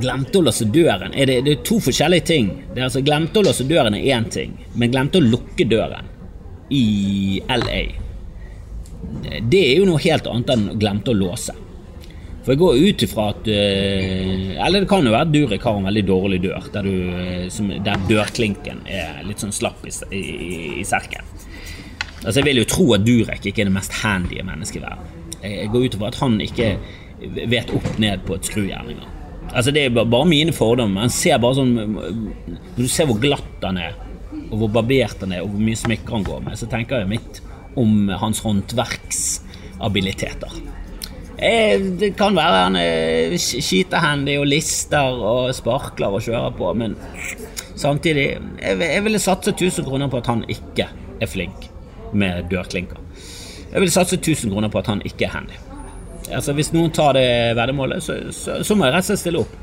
Glemte 0.01 0.39
å 0.39 0.45
låse 0.47 0.69
døren. 0.71 1.11
Er 1.19 1.27
det, 1.27 1.41
det, 1.45 1.55
er 1.57 1.65
to 1.67 1.81
forskjellige 1.83 2.27
ting. 2.29 2.51
Det 2.71 2.79
er 2.79 2.87
altså 2.87 3.01
Glemte 3.03 3.41
å 3.41 3.47
låse 3.49 3.67
døren 3.67 3.97
er 3.99 4.05
én 4.15 4.29
ting, 4.31 4.53
men 4.79 4.93
glemte 4.93 5.19
å 5.19 5.25
lukke 5.25 5.67
døren 5.67 6.07
i 6.71 7.41
LA. 7.51 7.81
Det 9.51 9.65
er 9.65 9.81
jo 9.81 9.89
noe 9.89 10.01
helt 10.05 10.29
annet 10.31 10.53
enn 10.55 10.69
glemte 10.79 11.11
å 11.11 11.19
låse. 11.19 11.57
For 12.41 12.55
jeg 12.55 12.61
går 12.63 12.79
ut 12.81 13.03
ifra 13.05 13.25
at 13.35 13.49
eh, 13.53 14.55
Eller 14.65 14.81
det 14.81 14.89
kan 14.89 15.05
jo 15.05 15.13
være 15.13 15.27
at 15.27 15.33
Durek 15.35 15.65
har 15.67 15.75
en 15.77 15.89
veldig 15.91 16.05
dårlig 16.09 16.39
dør, 16.47 16.63
der, 16.73 16.83
du, 16.89 16.95
eh, 17.21 17.47
som, 17.53 17.69
der 17.85 18.07
dørklinken 18.09 18.81
er 18.89 19.21
litt 19.29 19.45
sånn 19.45 19.53
slapp 19.53 19.85
i, 19.85 19.93
i, 20.17 20.25
i 20.81 20.85
serken. 20.89 21.27
Altså 22.21 22.41
Jeg 22.41 22.47
vil 22.49 22.61
jo 22.63 22.69
tro 22.69 22.87
at 22.97 23.05
Durek 23.05 23.45
ikke 23.45 23.61
er 23.65 23.69
det 23.71 23.77
mest 23.77 23.93
handy 24.01 24.41
mennesket 24.45 24.81
i 24.81 24.85
verden. 24.85 25.05
Jeg 25.41 25.71
går 25.73 25.81
ut 25.85 25.95
ifra 25.97 26.09
at 26.11 26.21
han 26.21 26.35
ikke 26.45 26.69
vet 27.53 27.69
opp 27.77 27.91
ned 28.01 28.19
på 28.25 28.33
et 28.37 28.47
skrujern 28.49 28.89
engang. 28.93 29.13
Altså 29.51 29.71
Det 29.75 29.83
er 29.85 29.91
bare 29.99 30.29
mine 30.29 30.53
fordommer. 30.55 31.01
Han 31.05 31.13
ser 31.13 31.39
bare 31.43 31.59
sånn 31.59 31.75
Når 31.75 32.79
du 32.79 32.89
ser 32.89 33.07
hvor 33.11 33.19
glatt 33.21 33.65
han 33.65 33.77
er, 33.81 33.93
og 34.51 34.57
hvor 34.63 34.71
barbert 34.81 35.21
han 35.25 35.33
er, 35.35 35.41
og 35.45 35.51
hvor 35.53 35.63
mye 35.63 35.79
smykker 35.79 36.13
han 36.17 36.27
går 36.27 36.41
med, 36.47 36.55
så 36.59 36.67
tenker 36.71 36.95
jeg 37.03 37.13
mitt 37.13 37.33
om 37.79 37.91
hans 38.21 38.39
håndverksabiliteter. 38.45 40.51
Eh, 41.41 41.81
det 41.97 42.11
kan 42.19 42.37
være 42.37 42.65
han 42.67 42.77
er 42.77 43.35
skitehandy 43.41 44.35
og 44.43 44.49
lister 44.51 45.23
og 45.25 45.55
sparkler 45.57 46.13
og 46.19 46.25
kjører 46.27 46.53
på, 46.57 46.73
men 46.77 46.97
samtidig 47.81 48.37
Jeg 48.61 49.05
ville 49.05 49.19
satse 49.19 49.51
1000 49.51 49.87
kroner 49.87 50.09
på 50.09 50.21
at 50.21 50.27
han 50.27 50.45
ikke 50.49 50.89
er 51.21 51.27
flink 51.27 51.71
med 52.13 52.45
dørklinker. 52.51 52.99
Jeg 53.73 53.81
ville 53.81 53.95
satse 53.95 54.17
1000 54.17 54.53
kroner 54.53 54.69
på 54.69 54.79
at 54.79 54.87
han 54.87 55.03
ikke 55.05 55.25
er 55.25 55.33
handy. 55.33 55.57
Altså 56.31 56.53
Hvis 56.53 56.73
noen 56.73 56.91
tar 56.91 57.17
det 57.17 57.57
veddemålet, 57.57 58.03
så, 58.03 58.19
så, 58.31 58.63
så 58.63 58.75
må 58.75 58.85
jeg 58.85 58.95
rett 58.95 59.05
og 59.05 59.09
slett 59.09 59.25
stille 59.25 59.41
opp. 59.41 59.57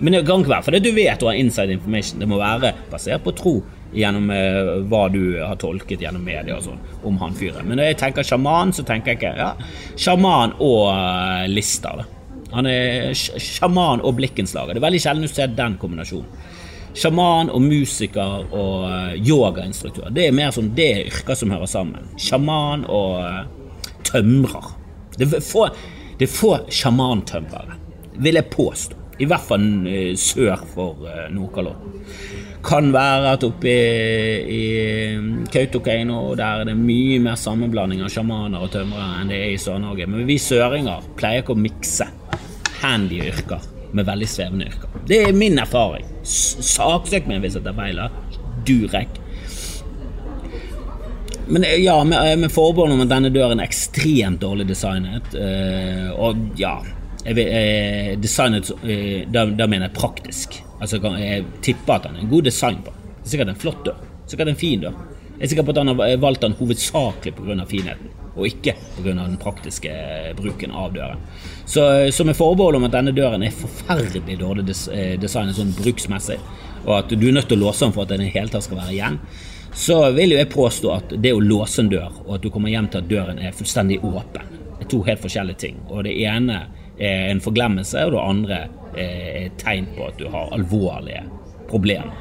Men 0.00 0.12
det 0.12 0.24
kan 0.26 0.40
ikke 0.40 0.54
være 0.54 0.66
fordi 0.66 0.80
du 0.82 0.92
vet 0.94 1.20
du 1.20 1.26
har 1.26 1.36
inside 1.38 1.76
information. 1.76 2.20
Det 2.20 2.28
må 2.28 2.40
være 2.40 2.72
basert 2.90 3.22
på 3.22 3.34
tro 3.36 3.58
gjennom 3.94 4.30
eh, 4.30 4.60
hva 4.90 5.04
du 5.12 5.38
har 5.38 5.56
tolket 5.60 6.02
gjennom 6.02 6.24
media 6.26 6.58
og 6.58 6.66
sånn 6.66 6.82
om 7.06 7.18
han 7.22 7.36
fyren. 7.38 7.66
Men 7.68 7.78
når 7.78 7.92
jeg 7.92 8.00
tenker 8.02 8.26
sjaman, 8.26 8.74
så 8.74 8.84
tenker 8.86 9.14
jeg 9.14 9.20
ikke 9.20 9.32
ja, 9.38 9.52
sjaman 10.00 10.56
og 10.62 10.90
uh, 10.90 11.44
Lister. 11.50 12.04
Han 12.54 12.68
er 12.70 13.12
sjaman 13.14 14.02
og 14.04 14.16
blikkenslager. 14.18 14.74
Det 14.74 14.82
er 14.82 14.86
veldig 14.86 15.02
sjelden 15.02 15.26
du 15.26 15.30
ser 15.32 15.54
den 15.54 15.78
kombinasjonen. 15.80 16.50
Sjaman 16.94 17.48
og 17.50 17.62
musiker 17.64 18.44
og 18.54 18.86
uh, 18.86 19.14
yogainstruktør. 19.18 20.12
Det 20.14 20.28
er 20.28 20.36
mer 20.36 20.54
sånn 20.54 20.72
det 20.76 20.90
er 20.92 21.08
yrker 21.10 21.38
som 21.38 21.54
hører 21.54 21.70
sammen. 21.70 22.10
Sjaman 22.20 22.86
og 22.86 24.04
tømrer. 24.06 24.74
Det 25.18 25.30
er 25.30 25.42
få, 25.42 25.68
det 26.18 26.26
er 26.26 26.34
få 26.34 26.56
sjamantømrere, 26.74 27.78
vil 28.22 28.38
jeg 28.40 28.50
påstå. 28.50 29.00
I 29.22 29.28
hvert 29.30 29.44
fall 29.46 29.66
sør 30.18 30.62
for 30.72 31.04
Nordkalotten. 31.30 31.92
Kan 32.64 32.92
være 32.94 33.34
at 33.36 33.44
oppe 33.44 33.68
i, 33.68 34.56
i 34.56 35.46
Kautokeino 35.52 36.32
der 36.38 36.62
er 36.62 36.70
det 36.70 36.76
mye 36.78 37.18
mer 37.22 37.36
sammenblanding 37.36 38.00
av 38.04 38.12
sjamaner 38.12 38.64
og 38.64 38.72
tømrere 38.72 39.20
enn 39.20 39.32
det 39.32 39.40
er 39.40 39.52
i 39.52 39.60
Sør-Norge. 39.60 40.08
Men 40.08 40.24
vi 40.28 40.38
søringer 40.40 41.04
pleier 41.18 41.44
ikke 41.44 41.56
å 41.56 41.60
mikse 41.60 42.08
handy 42.80 43.20
yrker 43.28 43.68
med 43.94 44.08
veldig 44.08 44.28
svevende 44.28 44.70
yrker. 44.70 44.96
Det 45.08 45.20
er 45.26 45.36
min 45.36 45.60
erfaring. 45.60 46.08
Saksøk 46.24 47.28
meg 47.30 47.44
hvis 47.44 47.58
jeg 47.58 47.66
tar 47.66 47.76
feil. 47.76 48.00
Durek. 48.64 49.20
Men 51.46 51.66
ja, 51.76 51.98
med, 52.08 52.38
med 52.40 52.52
forbehold 52.52 52.96
om 52.96 53.04
at 53.04 53.12
denne 53.12 53.30
døren 53.32 53.60
er 53.60 53.68
ekstremt 53.68 54.40
dårlig 54.40 54.64
designet. 54.70 55.34
Øh, 55.36 56.08
og 56.16 56.40
ja 56.58 56.78
jeg, 57.24 57.38
eh, 57.40 58.14
Designet 58.20 58.70
eh, 58.84 59.24
da 59.28 59.66
mener 59.66 59.88
jeg 59.88 59.96
praktisk. 59.96 60.63
Altså, 60.80 60.98
jeg 61.20 61.44
tipper 61.62 61.98
at 61.98 62.10
han 62.10 62.16
er 62.18 62.26
en 62.26 62.32
god 62.32 62.46
design 62.50 62.82
på 62.84 62.94
er 63.24 63.32
sikkert 63.32 63.52
en 63.52 63.60
flott 63.60 63.84
dør. 63.84 64.02
Sikkert 64.28 64.52
en 64.52 64.60
fin 64.60 64.82
dør. 64.84 65.00
Jeg 65.34 65.46
er 65.46 65.50
sikker 65.50 65.66
på 65.66 65.72
at 65.74 65.80
han 65.80 65.90
har 65.90 66.20
valgt 66.22 66.44
den 66.44 66.54
hovedsakelig 66.58 67.34
pga. 67.34 67.64
finheten, 67.66 68.10
og 68.36 68.46
ikke 68.46 68.74
pga. 68.96 69.14
den 69.14 69.38
praktiske 69.40 69.90
bruken 70.36 70.70
av 70.70 70.92
døren. 70.94 71.18
Så, 71.66 72.10
så 72.12 72.24
med 72.24 72.36
forbehold 72.36 72.76
om 72.76 72.84
at 72.84 72.92
denne 72.92 73.12
døren 73.12 73.42
er 73.42 73.50
forferdelig 73.50 74.38
dårlig 74.38 74.68
eh, 74.92 75.18
designet 75.20 75.56
sånn 75.56 75.74
bruksmessig, 75.74 76.38
og 76.84 76.98
at 76.98 77.10
du 77.10 77.28
er 77.28 77.34
nødt 77.34 77.48
til 77.48 77.58
å 77.58 77.66
låse 77.66 77.84
den 77.84 77.96
for 77.96 78.04
at 78.04 78.14
den 78.14 78.28
i 78.28 78.30
hele 78.30 78.52
tatt 78.52 78.68
skal 78.68 78.78
være 78.78 78.94
igjen, 78.94 79.18
så 79.74 79.98
vil 80.14 80.36
jo 80.36 80.38
jeg 80.38 80.52
påstå 80.52 80.92
at 80.94 81.16
det 81.18 81.32
å 81.34 81.42
låse 81.42 81.82
en 81.82 81.90
dør, 81.90 82.12
og 82.26 82.36
at 82.36 82.44
du 82.44 82.50
kommer 82.54 82.70
hjem 82.70 82.92
til 82.92 83.02
at 83.02 83.10
døren 83.10 83.40
er 83.42 83.56
fullstendig 83.56 83.98
åpen, 84.06 84.52
er 84.78 84.86
to 84.90 85.02
helt 85.02 85.24
forskjellige 85.24 85.62
ting. 85.64 85.80
Og 85.88 86.04
det 86.06 86.14
ene 86.22 86.60
er 86.98 87.30
en 87.30 87.42
forglemmelse, 87.42 88.04
og 88.06 88.14
det 88.14 88.22
andre 88.22 88.60
er 88.94 89.40
et 89.46 89.58
tegn 89.58 89.88
på 89.96 90.06
at 90.08 90.20
du 90.20 90.28
har 90.30 90.52
alvorlige 90.54 91.24
problemer. 91.70 92.12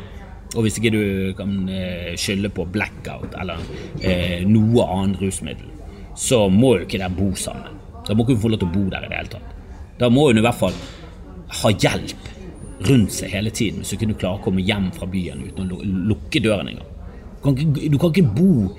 Og 0.54 0.66
hvis 0.66 0.78
ikke 0.78 0.94
du 0.94 1.04
kan 1.38 1.54
eh, 1.70 2.14
skylde 2.20 2.52
på 2.54 2.66
blackout 2.70 3.34
eller 3.42 3.62
eh, 4.06 4.44
noe 4.46 4.86
annet 4.86 5.22
rusmiddel, 5.22 5.70
så 6.18 6.46
må 6.54 6.76
jo 6.78 6.86
ikke 6.86 7.00
dere 7.02 7.14
bo 7.14 7.32
sammen. 7.38 7.80
Da 8.06 8.14
må 8.14 8.26
ikke 8.26 8.38
hun 8.38 8.44
få 8.44 8.52
lov 8.54 8.62
til 8.62 8.70
å 8.70 8.76
bo 8.76 8.84
der 8.92 9.08
i 9.08 9.10
det 9.10 9.18
hele 9.18 9.34
tatt. 9.34 9.56
Da 9.98 10.10
må 10.14 10.28
hun 10.28 10.38
i 10.38 10.46
hvert 10.46 10.60
fall 10.60 10.78
ha 11.64 11.72
hjelp 11.74 12.30
rundt 12.88 13.14
seg 13.16 13.32
hele 13.34 13.54
tiden 13.54 13.82
hvis 13.82 13.94
du 13.94 13.98
ikke 13.98 14.18
klarer 14.26 14.42
å 14.42 14.44
komme 14.44 14.64
hjem 14.66 14.90
fra 14.96 15.08
byen 15.10 15.46
uten 15.48 15.72
å 15.72 15.82
lukke 16.12 16.42
døren 16.44 16.70
engang. 16.72 16.90
Du 17.44 17.98
kan 18.00 18.12
ikke 18.12 18.30
bo 18.36 18.74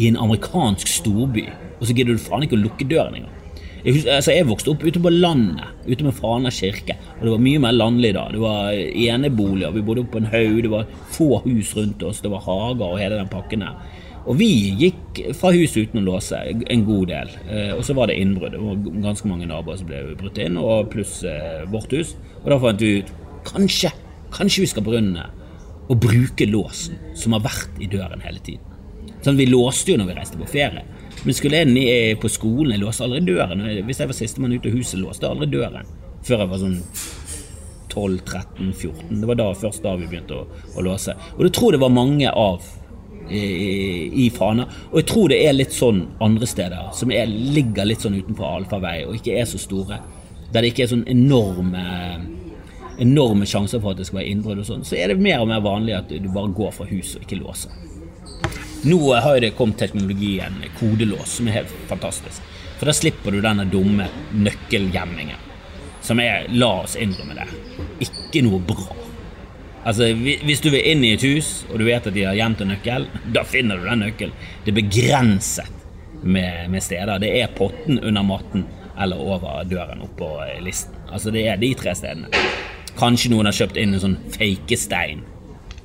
i 0.00 0.08
en 0.08 0.18
amerikansk 0.20 0.88
storby, 0.90 1.46
og 1.78 1.86
så 1.86 1.94
gidder 1.96 2.16
du 2.16 2.22
faen 2.22 2.44
ikke 2.46 2.58
å 2.58 2.64
lukke 2.64 2.86
døren 2.88 3.20
engang. 3.20 3.39
Jeg, 3.84 3.94
husker, 3.94 4.12
altså 4.18 4.34
jeg 4.34 4.48
vokste 4.48 4.72
opp 4.74 4.82
ute 4.84 5.00
på 5.00 5.12
landet, 5.14 5.70
ute 5.86 6.04
med 6.04 6.16
Fana 6.16 6.52
kirke. 6.52 6.98
Og 7.18 7.24
det 7.24 7.32
var 7.32 7.42
mye 7.46 7.62
mer 7.64 7.76
landlig 7.76 8.12
da. 8.16 8.26
Det 8.32 8.42
var 8.42 8.76
eneboliger, 8.76 9.72
vi 9.72 9.84
bodde 9.86 10.04
oppe 10.04 10.18
på 10.18 10.22
en 10.22 10.30
haug, 10.34 10.60
det 10.66 10.72
var 10.72 10.90
få 11.16 11.40
hus 11.46 11.72
rundt 11.78 12.04
oss, 12.04 12.20
det 12.24 12.32
var 12.32 12.44
hager 12.44 12.86
og 12.90 13.00
hele 13.00 13.20
den 13.20 13.32
pakken 13.32 13.64
der. 13.64 13.80
Og 14.28 14.36
vi 14.36 14.50
gikk 14.76 15.22
fra 15.38 15.52
hus 15.56 15.72
uten 15.78 16.02
å 16.02 16.04
låse 16.10 16.38
en 16.44 16.84
god 16.84 17.08
del. 17.08 17.32
Eh, 17.48 17.72
og 17.72 17.80
så 17.86 17.96
var 17.96 18.10
det 18.10 18.18
innbrudd. 18.20 18.52
Det 18.52 18.60
var 18.60 19.02
ganske 19.08 19.30
mange 19.30 19.48
naboer 19.48 19.80
som 19.80 19.88
ble 19.88 20.02
brutt 20.20 20.38
inn, 20.42 20.58
og 20.60 20.90
pluss 20.92 21.22
eh, 21.24 21.64
vårt 21.72 21.94
hus. 21.96 22.12
Og 22.42 22.50
da 22.52 22.60
fant 22.60 22.84
vi 22.84 22.98
ut 23.00 23.12
kanskje, 23.48 23.94
kanskje 24.36 24.66
vi 24.66 24.72
skal 24.74 24.84
begynne 24.86 25.24
og 25.90 25.98
bruke 26.04 26.46
låsen 26.46 27.00
som 27.18 27.34
har 27.34 27.46
vært 27.48 27.80
i 27.82 27.88
døren 27.90 28.20
hele 28.22 28.42
tiden. 28.44 28.66
Sånn, 29.24 29.40
Vi 29.40 29.48
låste 29.48 29.92
jo 29.92 30.00
når 30.00 30.12
vi 30.12 30.18
reiste 30.20 30.38
på 30.40 30.48
ferie. 30.48 30.84
Men 31.24 31.36
skulle 31.36 31.60
jeg 31.60 32.18
på 32.20 32.30
skolen, 32.32 32.74
jeg 32.74 32.82
låste 32.82 33.04
aldri 33.04 33.20
døren. 33.26 33.64
Hvis 33.86 34.00
jeg 34.00 34.10
var 34.10 34.16
sistemann 34.16 34.54
ut 34.56 34.66
av 34.66 34.76
huset, 34.76 35.00
låste 35.00 35.26
jeg 35.26 35.36
aldri 35.36 35.50
døren. 35.52 35.88
Før 36.24 36.44
jeg 36.44 36.52
var 36.52 36.62
sånn 36.62 36.78
12-13-14. 37.90 39.20
Det 39.20 39.28
var 39.28 39.40
da, 39.40 39.48
først 39.58 39.84
da 39.84 39.96
vi 39.98 40.08
begynte 40.08 40.38
å, 40.38 40.44
å 40.76 40.84
låse. 40.86 41.16
Og 41.36 41.44
det 41.44 41.52
tror 41.56 41.72
jeg 41.72 41.80
det 41.80 41.84
var 41.84 41.96
mange 41.96 42.30
av 42.30 42.64
i, 43.30 43.42
i 44.24 44.30
Fana. 44.34 44.66
Og 44.90 45.00
jeg 45.02 45.08
tror 45.10 45.30
det 45.32 45.40
er 45.44 45.56
litt 45.56 45.74
sånn 45.76 46.04
andre 46.22 46.48
steder, 46.48 46.90
som 46.96 47.12
er, 47.14 47.28
ligger 47.28 47.88
litt 47.88 48.04
sånn 48.04 48.18
utenfor 48.18 48.48
allfarvei 48.48 49.00
og 49.06 49.16
ikke 49.18 49.36
er 49.40 49.48
så 49.50 49.60
store. 49.60 50.00
Der 50.50 50.62
det 50.64 50.72
ikke 50.72 50.86
er 50.86 50.94
sånn 50.94 51.08
enorme 51.10 51.84
enorme 53.00 53.46
sjanser 53.48 53.80
for 53.80 53.94
at 53.94 54.00
det 54.00 54.10
skal 54.10 54.20
være 54.20 54.28
innbrudd 54.28 54.60
og 54.60 54.66
sånn, 54.68 54.82
så 54.84 54.98
er 54.98 55.08
det 55.08 55.22
mer 55.24 55.40
og 55.40 55.48
mer 55.48 55.62
vanlig 55.64 55.94
at 55.96 56.10
du 56.12 56.26
bare 56.34 56.52
går 56.52 56.74
fra 56.76 56.84
huset 56.90 57.16
og 57.16 57.24
ikke 57.24 57.38
låser. 57.40 57.72
Nå 58.82 59.14
har 59.14 59.40
det 59.40 59.50
kommet 59.50 59.78
teknologien 59.78 60.54
kodelås, 60.78 61.36
som 61.36 61.48
er 61.48 61.60
helt 61.60 61.72
fantastisk. 61.88 62.42
For 62.78 62.88
da 62.88 62.94
slipper 62.96 63.34
du 63.34 63.42
denne 63.44 63.66
dumme 63.68 64.06
nøkkelgjemmingen. 64.32 65.36
Som 66.00 66.22
er, 66.24 66.46
la 66.48 66.70
oss 66.86 66.96
innrømme 66.96 67.36
det, 67.36 67.44
ikke 68.06 68.40
noe 68.46 68.60
bra. 68.64 68.96
Altså, 69.84 70.08
Hvis 70.16 70.62
du 70.64 70.70
vil 70.72 70.86
inn 70.88 71.04
i 71.04 71.12
et 71.12 71.24
hus, 71.28 71.66
og 71.68 71.76
du 71.80 71.84
vet 71.84 72.08
at 72.08 72.16
de 72.16 72.24
har 72.24 72.38
gjemt 72.38 72.62
en 72.64 72.72
nøkkel, 72.72 73.04
da 73.36 73.44
finner 73.44 73.76
du 73.76 73.84
den 73.84 74.00
nøkkelen. 74.06 74.48
Det 74.64 74.72
er 74.72 74.78
begrenset 74.80 75.76
med, 76.22 76.70
med 76.72 76.84
steder. 76.84 77.20
Det 77.20 77.34
er 77.42 77.52
potten 77.56 78.00
under 78.00 78.24
matten 78.24 78.64
eller 79.00 79.20
over 79.20 79.60
døren 79.68 80.00
oppå 80.04 80.30
listen. 80.64 80.96
Altså, 81.12 81.32
det 81.32 81.44
er 81.48 81.60
de 81.60 81.74
tre 81.76 81.92
stedene. 81.96 82.32
Kanskje 82.96 83.32
noen 83.32 83.48
har 83.48 83.56
kjøpt 83.56 83.76
inn 83.80 83.92
en 83.96 84.02
sånn 84.02 84.18
fake 84.32 84.76
stein. 84.80 85.20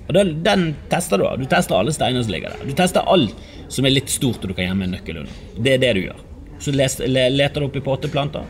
Og 0.06 0.14
den, 0.14 0.36
den 0.46 0.68
tester 0.92 1.22
du. 1.22 1.26
Du 1.42 1.48
tester 1.50 1.78
alle 1.80 1.94
steiner 1.96 2.24
som 2.24 2.36
ligger 2.36 2.54
der. 2.54 2.70
Du 2.70 2.78
tester 2.78 3.08
alt 3.10 3.36
som 3.74 3.86
er 3.86 3.96
litt 3.96 4.12
stort 4.14 4.44
og 4.44 4.52
du 4.52 4.54
kan 4.54 4.70
gjemme 4.70 4.86
en 4.86 4.96
nøkkel 4.98 5.24
under. 5.24 5.44
Det 5.58 5.76
er 5.76 5.82
det 5.82 5.94
du 5.98 6.02
gjør. 6.06 6.24
Så 6.62 6.72
leter 6.76 7.60
du 7.60 7.68
opp 7.68 7.76
i 7.76 7.84
potteplanter. 7.84 8.46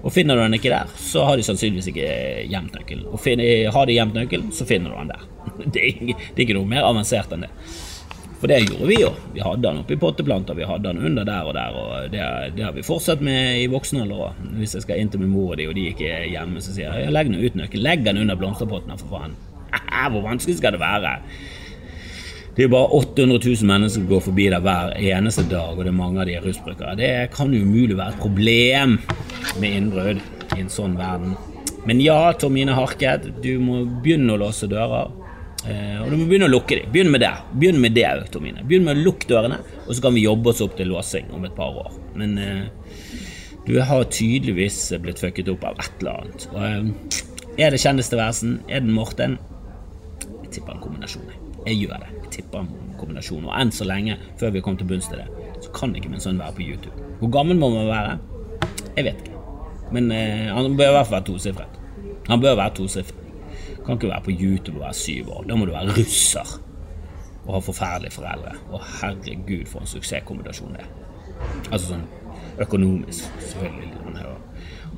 Og 0.00 0.12
finner 0.14 0.36
du 0.36 0.42
den 0.46 0.56
ikke 0.56 0.72
der, 0.72 0.88
så 0.96 1.26
har 1.28 1.36
de 1.36 1.44
sannsynligvis 1.44 1.90
ikke 1.92 2.08
gjemt 2.48 2.72
nøkkelen. 2.72 3.04
Og 3.12 3.20
finner, 3.20 3.68
har 3.74 3.86
de 3.86 3.96
gjemt 3.98 4.16
nøkkelen, 4.16 4.48
så 4.56 4.64
finner 4.68 4.94
du 4.94 4.96
den 4.96 5.12
der. 5.12 5.26
Det 5.74 5.80
er, 5.80 5.88
ikke, 5.90 6.14
det 6.16 6.38
er 6.38 6.44
ikke 6.46 6.56
noe 6.56 6.68
mer 6.70 6.86
avansert 6.88 7.32
enn 7.34 7.44
det. 7.44 7.50
For 8.40 8.48
det 8.48 8.62
gjorde 8.62 8.86
vi 8.88 8.96
jo. 9.02 9.10
Vi 9.34 9.42
hadde 9.44 9.66
den 9.66 9.82
oppi 9.82 9.98
potteplanter, 10.00 10.56
vi 10.56 10.64
hadde 10.64 10.88
den 10.88 11.04
under 11.10 11.26
der 11.28 11.48
og 11.48 11.52
der, 11.52 11.76
og 11.76 12.14
det, 12.14 12.22
det 12.56 12.64
har 12.64 12.72
vi 12.72 12.84
fortsatt 12.86 13.20
med 13.24 13.60
i 13.60 13.66
voksen 13.68 14.00
alder 14.00 14.22
òg. 14.30 14.40
Hvis 14.56 14.78
jeg 14.78 14.86
skal 14.86 15.02
inn 15.02 15.12
til 15.12 15.20
min 15.20 15.34
mor 15.34 15.52
og 15.52 15.60
de, 15.60 15.68
og 15.68 15.76
de 15.76 15.90
ikke 15.92 16.08
er 16.08 16.30
hjemme, 16.32 16.64
så 16.64 16.72
sier 16.72 16.96
jeg 16.96 17.12
legg 17.12 17.28
den 17.28 17.36
ut 17.36 17.60
nøkkelen. 17.60 17.84
Legg 17.84 18.08
den 18.08 18.22
under 18.24 18.40
blomsterpotten, 18.40 18.96
for 19.02 19.18
faen. 19.18 19.36
Hvor 20.10 20.24
vanskelig 20.24 20.58
skal 20.58 20.76
det 20.76 20.80
være? 20.82 21.16
Det 22.56 22.64
er 22.64 22.66
jo 22.66 22.72
bare 22.74 22.98
800 22.98 23.38
000 23.46 23.68
mennesker 23.68 24.00
som 24.00 24.08
går 24.10 24.22
forbi 24.24 24.48
der 24.50 24.62
hver 24.64 24.96
eneste 24.98 25.44
dag, 25.48 25.78
og 25.78 25.84
det 25.84 25.92
er 25.92 25.96
mange 25.96 26.20
av 26.20 26.26
de 26.28 26.34
er 26.34 26.44
rusbrukere. 26.44 26.96
Det 26.98 27.12
kan 27.32 27.54
jo 27.54 27.62
umulig 27.62 27.96
være 27.96 28.16
et 28.16 28.20
problem 28.20 28.98
med 29.62 29.70
innbrudd 29.70 30.20
i 30.56 30.60
en 30.64 30.72
sånn 30.72 30.98
verden. 30.98 31.36
Men 31.88 32.02
ja, 32.04 32.18
Tormine 32.36 32.74
Harket, 32.76 33.30
du 33.40 33.54
må 33.62 33.84
begynne 34.02 34.34
å 34.34 34.40
låse 34.42 34.68
dører. 34.68 35.14
Eh, 35.64 35.96
og 36.02 36.10
du 36.10 36.16
må 36.16 36.26
begynne 36.28 36.48
å 36.48 36.52
lukke 36.52 36.78
dem. 36.80 36.90
Begynn 36.92 37.12
med 37.12 37.22
det. 37.24 37.32
Begynn 37.54 37.80
med 37.80 37.96
det, 37.96 38.08
Tormine. 38.34 38.64
Begynn 38.66 38.84
med 38.88 38.98
å 38.98 39.06
lukke 39.06 39.28
dørene, 39.30 39.60
og 39.86 39.94
så 39.94 40.04
kan 40.04 40.16
vi 40.16 40.26
jobbe 40.26 40.52
oss 40.52 40.62
opp 40.64 40.76
til 40.76 40.90
låsing 40.92 41.30
om 41.36 41.46
et 41.48 41.56
par 41.56 41.76
år. 41.84 41.94
Men 42.18 42.36
eh, 42.40 42.64
du 43.68 43.76
har 43.86 44.08
tydeligvis 44.10 44.82
blitt 45.00 45.22
fucket 45.22 45.48
opp 45.52 45.64
av 45.70 45.80
et 45.80 46.02
eller 46.02 46.26
annet. 46.26 46.48
Eh, 46.50 47.24
er 47.60 47.72
det 47.72 47.80
kjendistilværelsen? 47.82 48.58
Er 48.68 48.84
det 48.84 48.96
Morten? 48.96 49.38
Jeg 50.50 50.56
tipper 50.56 50.74
en 50.74 50.80
kombinasjon. 50.82 51.26
Jeg 51.62 51.76
gjør 51.78 52.00
det. 52.02 52.08
Jeg 52.24 52.30
tipper 52.34 52.64
en 52.64 52.70
kombinasjon. 52.98 53.44
Og 53.46 53.52
enn 53.54 53.70
så 53.70 53.84
lenge, 53.86 54.16
før 54.40 54.50
vi 54.50 54.62
kommer 54.66 54.80
til 54.80 54.88
bunns 54.90 55.06
til 55.06 55.20
det, 55.20 55.28
så 55.62 55.70
kan 55.76 55.94
ikke 55.94 56.10
min 56.10 56.22
sønn 56.22 56.40
være 56.42 56.56
på 56.56 56.64
YouTube. 56.64 57.04
Hvor 57.20 57.30
gammel 57.30 57.60
må 57.60 57.68
man 57.70 57.86
være? 57.86 58.16
Jeg 58.96 59.04
vet 59.06 59.20
ikke. 59.22 59.42
Men 59.94 60.10
eh, 60.10 60.48
han 60.50 60.74
bør 60.76 60.90
i 60.90 60.96
hvert 60.96 61.06
fall 61.06 61.20
være 61.20 61.28
tosifret. 61.28 61.78
Han 62.26 62.42
bør 62.42 62.58
være 62.58 62.74
tosifret. 62.80 63.22
Kan 63.86 63.94
ikke 63.94 64.10
være 64.10 64.26
på 64.26 64.34
YouTube 64.34 64.80
og 64.80 64.88
være 64.88 64.98
syv 64.98 65.30
år. 65.36 65.46
Da 65.46 65.54
må 65.54 65.70
du 65.70 65.72
være 65.76 65.94
russer 66.00 66.56
og 67.46 67.54
ha 67.54 67.62
forferdelige 67.64 68.16
foreldre. 68.18 68.56
Å 68.74 68.82
herregud, 69.00 69.68
for 69.70 69.84
en 69.84 69.94
suksesskombinasjon 69.94 70.74
det 70.74 70.82
er. 70.82 70.90
Altså 71.70 71.92
sånn 71.92 72.04
økonomisk, 72.60 73.30
selvfølgelig. 73.52 73.92
Han, 74.04 74.18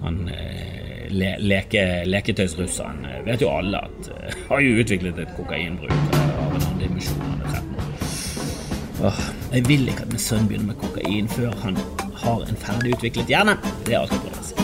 han 0.03 0.19
eh, 0.33 0.92
le, 1.11 1.35
leke, 1.43 1.85
leketøysrusseren 2.07 3.05
eh, 3.09 3.21
vet 3.27 3.43
jo 3.43 3.51
alle 3.53 3.83
at 3.83 4.11
uh, 4.13 4.39
har 4.49 4.65
jo 4.65 4.79
utviklet 4.83 5.19
et 5.23 5.35
kokainbruk 5.37 5.93
av 5.93 6.19
en 6.23 6.59
annen 6.63 6.81
dimensjon. 6.83 7.37
Er 7.43 7.59
13 7.59 7.77
år. 7.83 7.93
Åh, 9.11 9.23
jeg 9.53 9.69
vil 9.69 9.89
ikke 9.91 10.07
at 10.07 10.15
min 10.15 10.27
sønn 10.29 10.51
begynner 10.51 10.73
med 10.73 10.81
kokain 10.83 11.31
før 11.33 11.55
han 11.65 11.79
har 12.25 12.45
en 12.47 12.65
ferdigutviklet 12.67 13.35
hjerne. 13.35 13.59
Det 13.87 13.97
er 13.97 14.05
alt 14.05 14.15
jeg 14.15 14.62